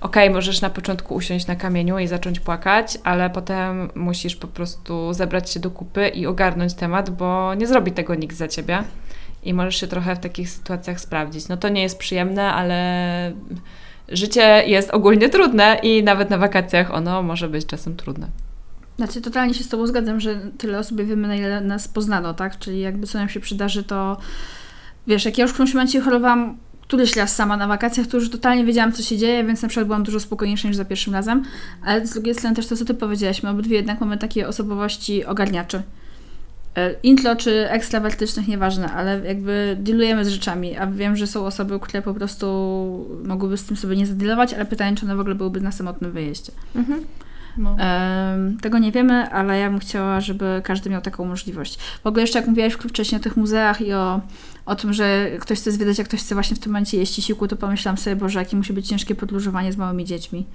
okej, 0.00 0.30
możesz 0.30 0.60
na 0.60 0.70
początku 0.70 1.14
usiąść 1.14 1.46
na 1.46 1.56
kamieniu 1.56 1.98
i 1.98 2.06
zacząć 2.06 2.40
płakać, 2.40 2.98
ale 3.04 3.30
potem 3.30 3.90
musisz 3.94 4.36
po 4.36 4.46
prostu 4.46 5.12
zebrać 5.12 5.50
się 5.50 5.60
do 5.60 5.70
kupy 5.70 6.08
i 6.08 6.26
ogarnąć 6.26 6.74
temat, 6.74 7.10
bo 7.10 7.54
nie 7.54 7.66
zrobi 7.66 7.92
tego 7.92 8.14
nikt 8.14 8.36
za 8.36 8.48
ciebie 8.48 8.84
i 9.46 9.54
możesz 9.54 9.76
się 9.76 9.86
trochę 9.86 10.16
w 10.16 10.18
takich 10.18 10.50
sytuacjach 10.50 11.00
sprawdzić. 11.00 11.48
No 11.48 11.56
to 11.56 11.68
nie 11.68 11.82
jest 11.82 11.98
przyjemne, 11.98 12.52
ale 12.52 13.32
życie 14.08 14.62
jest 14.66 14.90
ogólnie 14.90 15.28
trudne 15.28 15.78
i 15.82 16.02
nawet 16.02 16.30
na 16.30 16.38
wakacjach 16.38 16.94
ono 16.94 17.22
może 17.22 17.48
być 17.48 17.66
czasem 17.66 17.96
trudne. 17.96 18.28
Znaczy, 18.96 19.20
totalnie 19.20 19.54
się 19.54 19.64
z 19.64 19.68
Tobą 19.68 19.86
zgadzam, 19.86 20.20
że 20.20 20.40
tyle 20.58 20.78
osób 20.78 21.02
wiemy, 21.02 21.28
na 21.28 21.36
ile 21.36 21.60
nas 21.60 21.88
poznano, 21.88 22.34
tak? 22.34 22.58
Czyli 22.58 22.80
jakby 22.80 23.06
co 23.06 23.18
nam 23.18 23.28
się 23.28 23.40
przydarzy, 23.40 23.84
to 23.84 24.16
wiesz, 25.06 25.24
jak 25.24 25.38
ja 25.38 25.42
już 25.42 25.50
w 25.50 25.54
którymś 25.54 25.74
momencie 25.74 26.00
chorowałam 26.00 26.56
któryś 26.86 27.16
raz 27.16 27.34
sama 27.34 27.56
na 27.56 27.66
wakacjach, 27.66 28.06
to 28.06 28.16
już 28.16 28.30
totalnie 28.30 28.64
wiedziałam, 28.64 28.92
co 28.92 29.02
się 29.02 29.16
dzieje, 29.18 29.44
więc 29.44 29.62
na 29.62 29.68
przykład 29.68 29.86
byłam 29.86 30.02
dużo 30.02 30.20
spokojniejsza 30.20 30.68
niż 30.68 30.76
za 30.76 30.84
pierwszym 30.84 31.12
razem. 31.12 31.42
Ale 31.84 32.06
z 32.06 32.10
drugiej 32.10 32.34
strony 32.34 32.56
też 32.56 32.66
to, 32.66 32.76
co 32.76 32.84
ty 32.84 32.94
powiedziałaś, 32.94 33.42
my 33.42 33.50
obydwie 33.50 33.76
jednak 33.76 34.00
mamy 34.00 34.18
takie 34.18 34.48
osobowości 34.48 35.24
ogarniaczy. 35.24 35.82
E, 36.76 36.94
intro 37.02 37.36
czy 37.36 37.70
ekstrawertycznych, 37.70 38.48
nieważne, 38.48 38.92
ale 38.92 39.20
jakby 39.26 39.76
dealujemy 39.80 40.24
z 40.24 40.28
rzeczami, 40.28 40.76
a 40.76 40.86
wiem, 40.86 41.16
że 41.16 41.26
są 41.26 41.46
osoby, 41.46 41.80
które 41.80 42.02
po 42.02 42.14
prostu 42.14 42.46
mogłyby 43.24 43.56
z 43.56 43.64
tym 43.64 43.76
sobie 43.76 43.96
nie 43.96 44.06
zadealować, 44.06 44.54
ale 44.54 44.64
pytanie, 44.64 44.96
czy 44.96 45.04
one 45.04 45.16
w 45.16 45.20
ogóle 45.20 45.34
byłyby 45.34 45.60
na 45.60 45.72
samotnym 45.72 46.12
wyjeździe. 46.12 46.52
Mhm. 46.74 47.04
No. 47.58 47.76
tego 48.62 48.78
nie 48.78 48.92
wiemy, 48.92 49.30
ale 49.30 49.58
ja 49.58 49.70
bym 49.70 49.78
chciała, 49.78 50.20
żeby 50.20 50.60
każdy 50.64 50.90
miał 50.90 51.02
taką 51.02 51.24
możliwość. 51.24 51.78
W 51.78 52.06
ogóle 52.06 52.22
jeszcze 52.22 52.38
jak 52.38 52.48
mówiłaś 52.48 52.72
wcześniej 52.72 53.20
o 53.20 53.24
tych 53.24 53.36
muzeach 53.36 53.80
i 53.80 53.92
o, 53.92 54.20
o 54.66 54.76
tym, 54.76 54.92
że 54.92 55.30
ktoś 55.40 55.58
chce 55.58 55.72
zwiedzać, 55.72 55.98
jak 55.98 56.08
ktoś 56.08 56.20
chce 56.20 56.34
właśnie 56.34 56.56
w 56.56 56.58
tym 56.58 56.72
momencie 56.72 56.98
jeść 56.98 57.24
siłku, 57.24 57.48
to 57.48 57.56
pomyślałam 57.56 57.98
sobie, 57.98 58.16
Boże, 58.16 58.38
jakie 58.38 58.56
musi 58.56 58.72
być 58.72 58.88
ciężkie 58.88 59.14
podróżowanie 59.14 59.72
z 59.72 59.76
małymi 59.76 60.04
dziećmi. 60.04 60.46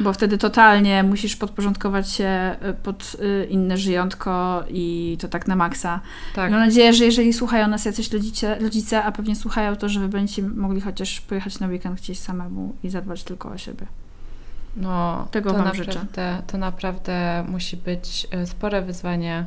Bo 0.00 0.12
wtedy 0.12 0.38
totalnie 0.38 1.02
musisz 1.02 1.36
podporządkować 1.36 2.10
się 2.10 2.24
e, 2.24 2.74
pod 2.82 3.16
e, 3.20 3.44
inne 3.44 3.76
żyjątko 3.76 4.64
i 4.68 5.16
to 5.20 5.28
tak 5.28 5.48
na 5.48 5.56
maksa. 5.56 6.00
Tak. 6.34 6.50
Mam 6.50 6.60
nadzieję, 6.60 6.92
że 6.92 7.04
jeżeli 7.04 7.32
słuchają 7.32 7.68
nas 7.68 7.84
jacyś 7.84 8.12
rodzice, 8.12 8.58
rodzice, 8.58 9.04
a 9.04 9.12
pewnie 9.12 9.36
słuchają, 9.36 9.76
to 9.76 9.88
że 9.88 10.00
wy 10.00 10.08
będziecie 10.08 10.42
mogli 10.42 10.80
chociaż 10.80 11.20
pojechać 11.20 11.60
na 11.60 11.66
weekend 11.66 12.00
gdzieś 12.00 12.18
samemu 12.18 12.74
i 12.82 12.90
zadbać 12.90 13.24
tylko 13.24 13.48
o 13.48 13.58
siebie. 13.58 13.86
No, 14.76 15.28
Tego 15.30 15.50
to 15.50 15.56
Wam 15.56 15.64
naprawdę, 15.64 15.92
życzę. 15.92 16.42
To 16.46 16.58
naprawdę 16.58 17.44
musi 17.48 17.76
być 17.76 18.26
e, 18.30 18.46
spore 18.46 18.82
wyzwanie. 18.82 19.46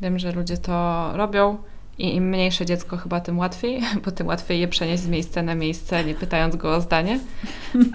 Wiem, 0.00 0.18
że 0.18 0.32
ludzie 0.32 0.58
to 0.58 1.10
robią 1.14 1.58
i 2.00 2.16
im 2.16 2.28
mniejsze 2.28 2.66
dziecko 2.66 2.96
chyba 2.96 3.20
tym 3.20 3.38
łatwiej, 3.38 3.80
bo 4.04 4.10
tym 4.10 4.26
łatwiej 4.26 4.60
je 4.60 4.68
przenieść 4.68 5.02
z 5.02 5.08
miejsca 5.08 5.42
na 5.42 5.54
miejsce, 5.54 6.04
nie 6.04 6.14
pytając 6.14 6.56
go 6.56 6.74
o 6.74 6.80
zdanie. 6.80 7.20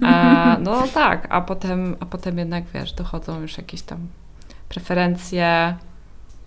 A, 0.03 0.57
no 0.61 0.87
tak, 0.93 1.27
a 1.29 1.41
potem, 1.41 1.95
a 1.99 2.05
potem 2.05 2.37
jednak, 2.37 2.63
wiesz, 2.73 2.93
dochodzą 2.93 3.41
już 3.41 3.57
jakieś 3.57 3.81
tam 3.81 4.07
preferencje 4.69 5.75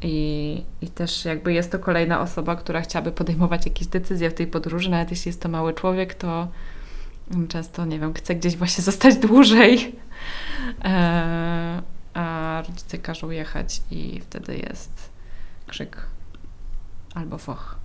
i, 0.02 0.62
i 0.80 0.88
też 0.88 1.24
jakby 1.24 1.52
jest 1.52 1.72
to 1.72 1.78
kolejna 1.78 2.20
osoba, 2.20 2.56
która 2.56 2.80
chciałaby 2.80 3.12
podejmować 3.12 3.66
jakieś 3.66 3.88
decyzje 3.88 4.30
w 4.30 4.34
tej 4.34 4.46
podróży, 4.46 4.90
nawet 4.90 5.10
jeśli 5.10 5.28
jest 5.28 5.42
to 5.42 5.48
mały 5.48 5.74
człowiek, 5.74 6.14
to 6.14 6.48
często, 7.48 7.84
nie 7.84 7.98
wiem, 7.98 8.14
chce 8.14 8.34
gdzieś 8.34 8.56
właśnie 8.56 8.84
zostać 8.90 9.16
dłużej, 9.16 9.96
e, 10.84 11.82
a 12.14 12.62
rodzice 12.68 12.98
każą 12.98 13.30
jechać 13.30 13.80
i 13.90 14.20
wtedy 14.20 14.56
jest 14.56 15.10
krzyk 15.66 16.17
albo 17.18 17.38
foch. 17.38 17.76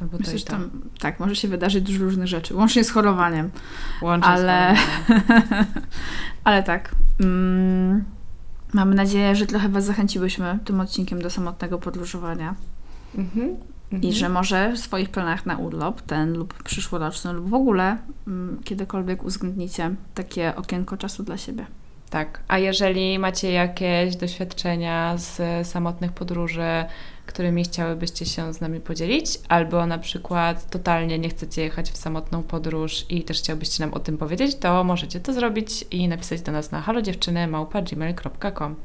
Albo 0.00 0.18
Myślę, 0.18 0.38
to 0.38 0.50
tam, 0.50 0.70
tak, 1.00 1.20
może 1.20 1.36
się 1.36 1.48
wydarzyć 1.48 1.84
dużo 1.84 2.04
różnych 2.04 2.26
rzeczy, 2.26 2.54
łącznie 2.54 2.84
z 2.84 2.90
chorowaniem. 2.90 3.50
Łącznie 4.02 4.30
ale, 4.30 4.76
z 4.76 5.06
chorowaniem. 5.06 5.64
ale 6.44 6.62
tak. 6.62 6.94
Mm, 7.20 8.04
mamy 8.72 8.94
nadzieję, 8.94 9.36
że 9.36 9.46
trochę 9.46 9.68
Was 9.68 9.84
zachęciłyśmy 9.84 10.58
tym 10.64 10.80
odcinkiem 10.80 11.22
do 11.22 11.30
samotnego 11.30 11.78
podróżowania. 11.78 12.54
Mhm. 13.14 13.56
I 13.92 13.94
mhm. 13.94 14.12
że 14.14 14.28
może 14.28 14.72
w 14.72 14.78
swoich 14.78 15.10
planach 15.10 15.46
na 15.46 15.56
urlop, 15.56 16.02
ten 16.02 16.32
lub 16.32 16.62
przyszłoroczny, 16.62 17.32
lub 17.32 17.48
w 17.48 17.54
ogóle 17.54 17.96
mm, 18.26 18.60
kiedykolwiek 18.64 19.24
uwzględnicie 19.24 19.94
takie 20.14 20.56
okienko 20.56 20.96
czasu 20.96 21.22
dla 21.22 21.36
siebie. 21.36 21.66
Tak, 22.10 22.40
a 22.48 22.58
jeżeli 22.58 23.18
macie 23.18 23.52
jakieś 23.52 24.16
doświadczenia 24.16 25.16
z 25.16 25.66
samotnych 25.68 26.12
podróży, 26.12 26.84
którymi 27.28 27.64
chciałybyście 27.64 28.26
się 28.26 28.54
z 28.54 28.60
nami 28.60 28.80
podzielić, 28.80 29.40
albo 29.48 29.86
na 29.86 29.98
przykład 29.98 30.70
totalnie 30.70 31.18
nie 31.18 31.28
chcecie 31.28 31.62
jechać 31.62 31.90
w 31.90 31.96
samotną 31.96 32.42
podróż 32.42 33.06
i 33.08 33.22
też 33.22 33.38
chciałbyście 33.38 33.84
nam 33.84 33.94
o 33.94 34.00
tym 34.00 34.18
powiedzieć, 34.18 34.56
to 34.56 34.84
możecie 34.84 35.20
to 35.20 35.32
zrobić 35.32 35.84
i 35.90 36.08
napisać 36.08 36.40
do 36.40 36.52
nas 36.52 36.70
na 36.70 36.80
halodziewczyny.gmail.com 36.80 38.76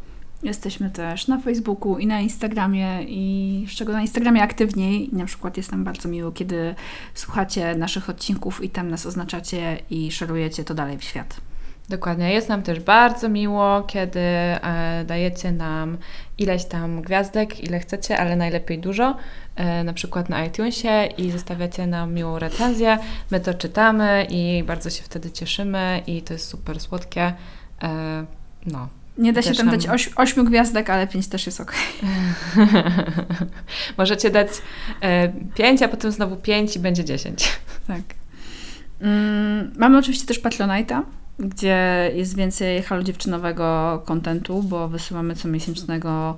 Jesteśmy 0.43 0.89
też 0.89 1.27
na 1.27 1.39
Facebooku 1.39 1.97
i 1.97 2.07
na 2.07 2.21
Instagramie 2.21 3.03
i 3.07 3.65
z 3.69 3.71
czego 3.71 3.93
na 3.93 4.01
Instagramie 4.01 4.43
aktywniej. 4.43 5.09
Na 5.11 5.25
przykład 5.25 5.57
jest 5.57 5.71
nam 5.71 5.83
bardzo 5.83 6.09
miło, 6.09 6.31
kiedy 6.31 6.75
słuchacie 7.13 7.75
naszych 7.75 8.09
odcinków 8.09 8.63
i 8.63 8.69
tam 8.69 8.89
nas 8.89 9.05
oznaczacie 9.05 9.79
i 9.89 10.11
szerujecie 10.11 10.63
to 10.63 10.73
dalej 10.73 10.97
w 10.97 11.03
świat. 11.03 11.41
Dokładnie. 11.93 12.33
Jest 12.33 12.49
nam 12.49 12.63
też 12.63 12.79
bardzo 12.79 13.29
miło, 13.29 13.83
kiedy 13.83 14.19
e, 14.19 15.03
dajecie 15.07 15.51
nam 15.51 15.97
ileś 16.37 16.65
tam 16.65 17.01
gwiazdek, 17.01 17.63
ile 17.63 17.79
chcecie, 17.79 18.17
ale 18.17 18.35
najlepiej 18.35 18.79
dużo, 18.79 19.17
e, 19.55 19.83
na 19.83 19.93
przykład 19.93 20.29
na 20.29 20.45
iTunesie 20.45 21.09
i 21.17 21.31
zostawiacie 21.31 21.87
nam 21.87 22.13
miłą 22.13 22.39
recenzję. 22.39 22.97
My 23.31 23.39
to 23.39 23.53
czytamy 23.53 24.27
i 24.29 24.63
bardzo 24.67 24.89
się 24.89 25.03
wtedy 25.03 25.31
cieszymy 25.31 26.01
i 26.07 26.21
to 26.21 26.33
jest 26.33 26.47
super 26.47 26.79
słodkie. 26.79 27.33
E, 27.83 28.25
no. 28.65 28.87
Nie 29.17 29.33
da 29.33 29.41
się 29.41 29.53
tam 29.53 29.65
nam... 29.65 29.75
dać 29.75 29.87
oś, 29.87 30.09
ośmiu 30.15 30.43
gwiazdek, 30.43 30.89
ale 30.89 31.07
pięć 31.07 31.27
też 31.27 31.45
jest 31.45 31.61
ok. 31.61 31.73
Możecie 33.97 34.29
dać 34.29 34.47
e, 35.01 35.29
pięć, 35.55 35.81
a 35.81 35.87
potem 35.87 36.11
znowu 36.11 36.35
pięć 36.35 36.75
i 36.75 36.79
będzie 36.79 37.05
dziesięć. 37.05 37.59
Tak. 37.87 38.01
Mm, 39.01 39.73
mamy 39.77 39.97
oczywiście 39.97 40.27
też 40.27 40.41
Patronite'a 40.41 41.03
gdzie 41.39 42.11
jest 42.15 42.35
więcej 42.35 42.81
halo 42.81 43.03
dziewczynowego 43.03 44.01
kontentu, 44.05 44.63
bo 44.63 44.87
wysyłamy 44.87 45.35
comiesięcznego 45.35 46.37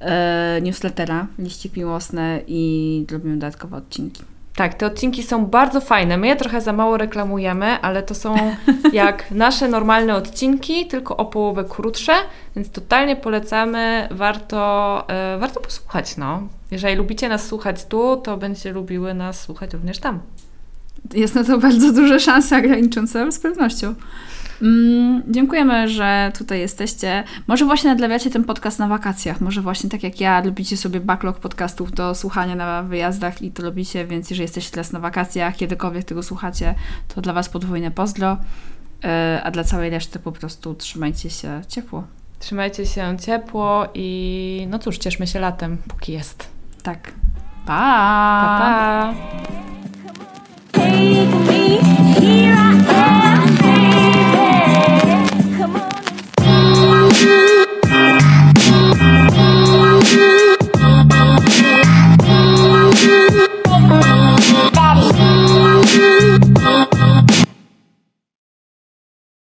e, 0.00 0.60
newslettera, 0.62 1.26
liścik 1.38 1.76
miłosne 1.76 2.40
i 2.46 3.06
robimy 3.10 3.34
dodatkowe 3.34 3.76
odcinki. 3.76 4.22
Tak, 4.56 4.74
te 4.74 4.86
odcinki 4.86 5.22
są 5.22 5.46
bardzo 5.46 5.80
fajne. 5.80 6.16
My 6.16 6.26
je 6.26 6.36
trochę 6.36 6.60
za 6.60 6.72
mało 6.72 6.96
reklamujemy, 6.96 7.66
ale 7.66 8.02
to 8.02 8.14
są 8.14 8.34
jak 8.92 9.30
nasze 9.30 9.68
odcinki, 10.14 10.86
tylko 10.86 11.16
o 11.16 11.24
połowę 11.24 11.64
krótsze, 11.68 12.12
więc 12.56 12.70
totalnie 12.70 13.16
polecamy. 13.16 14.08
Warto, 14.10 15.04
e, 15.08 15.38
warto 15.38 15.60
posłuchać. 15.60 16.16
No. 16.16 16.42
Jeżeli 16.70 16.96
lubicie 16.96 17.28
nas 17.28 17.46
słuchać 17.46 17.84
tu, 17.84 18.16
to 18.16 18.36
będziecie 18.36 18.72
lubiły 18.72 19.14
nas 19.14 19.40
słuchać 19.40 19.72
również 19.72 19.98
tam. 19.98 20.20
Jest 21.14 21.34
na 21.34 21.44
to 21.44 21.58
bardzo 21.58 21.92
duże 21.92 22.20
szanse 22.20 22.62
graniczące 22.62 23.32
z 23.32 23.38
pewnością. 23.38 23.94
Mm, 24.62 25.22
dziękujemy, 25.28 25.88
że 25.88 26.32
tutaj 26.38 26.60
jesteście. 26.60 27.24
Może 27.46 27.64
właśnie 27.64 27.90
nadlewiacie 27.90 28.30
ten 28.30 28.44
podcast 28.44 28.78
na 28.78 28.88
wakacjach. 28.88 29.40
Może 29.40 29.60
właśnie 29.60 29.90
tak 29.90 30.02
jak 30.02 30.20
ja, 30.20 30.44
lubicie 30.44 30.76
sobie 30.76 31.00
backlog 31.00 31.38
podcastów 31.38 31.92
do 31.92 32.14
słuchania 32.14 32.54
na 32.54 32.82
wyjazdach 32.82 33.42
i 33.42 33.50
to 33.50 33.62
robicie, 33.62 34.06
więc 34.06 34.30
jeżeli 34.30 34.44
jesteście 34.44 34.70
teraz 34.70 34.92
na 34.92 35.00
wakacjach, 35.00 35.56
kiedykolwiek 35.56 36.04
tego 36.04 36.22
słuchacie, 36.22 36.74
to 37.14 37.20
dla 37.20 37.32
Was 37.32 37.48
podwójne 37.48 37.90
pozdro, 37.90 38.36
e, 39.04 39.40
a 39.44 39.50
dla 39.50 39.64
całej 39.64 39.90
reszty 39.90 40.18
po 40.18 40.32
prostu 40.32 40.74
trzymajcie 40.74 41.30
się 41.30 41.62
ciepło. 41.68 42.04
Trzymajcie 42.38 42.86
się 42.86 43.16
ciepło 43.20 43.88
i 43.94 44.66
no 44.70 44.78
cóż, 44.78 44.98
cieszmy 44.98 45.26
się 45.26 45.40
latem, 45.40 45.78
póki 45.88 46.12
jest. 46.12 46.48
Tak. 46.82 47.12
Pa! 47.66 47.74
Pa, 48.42 49.14
pa. 50.72 52.63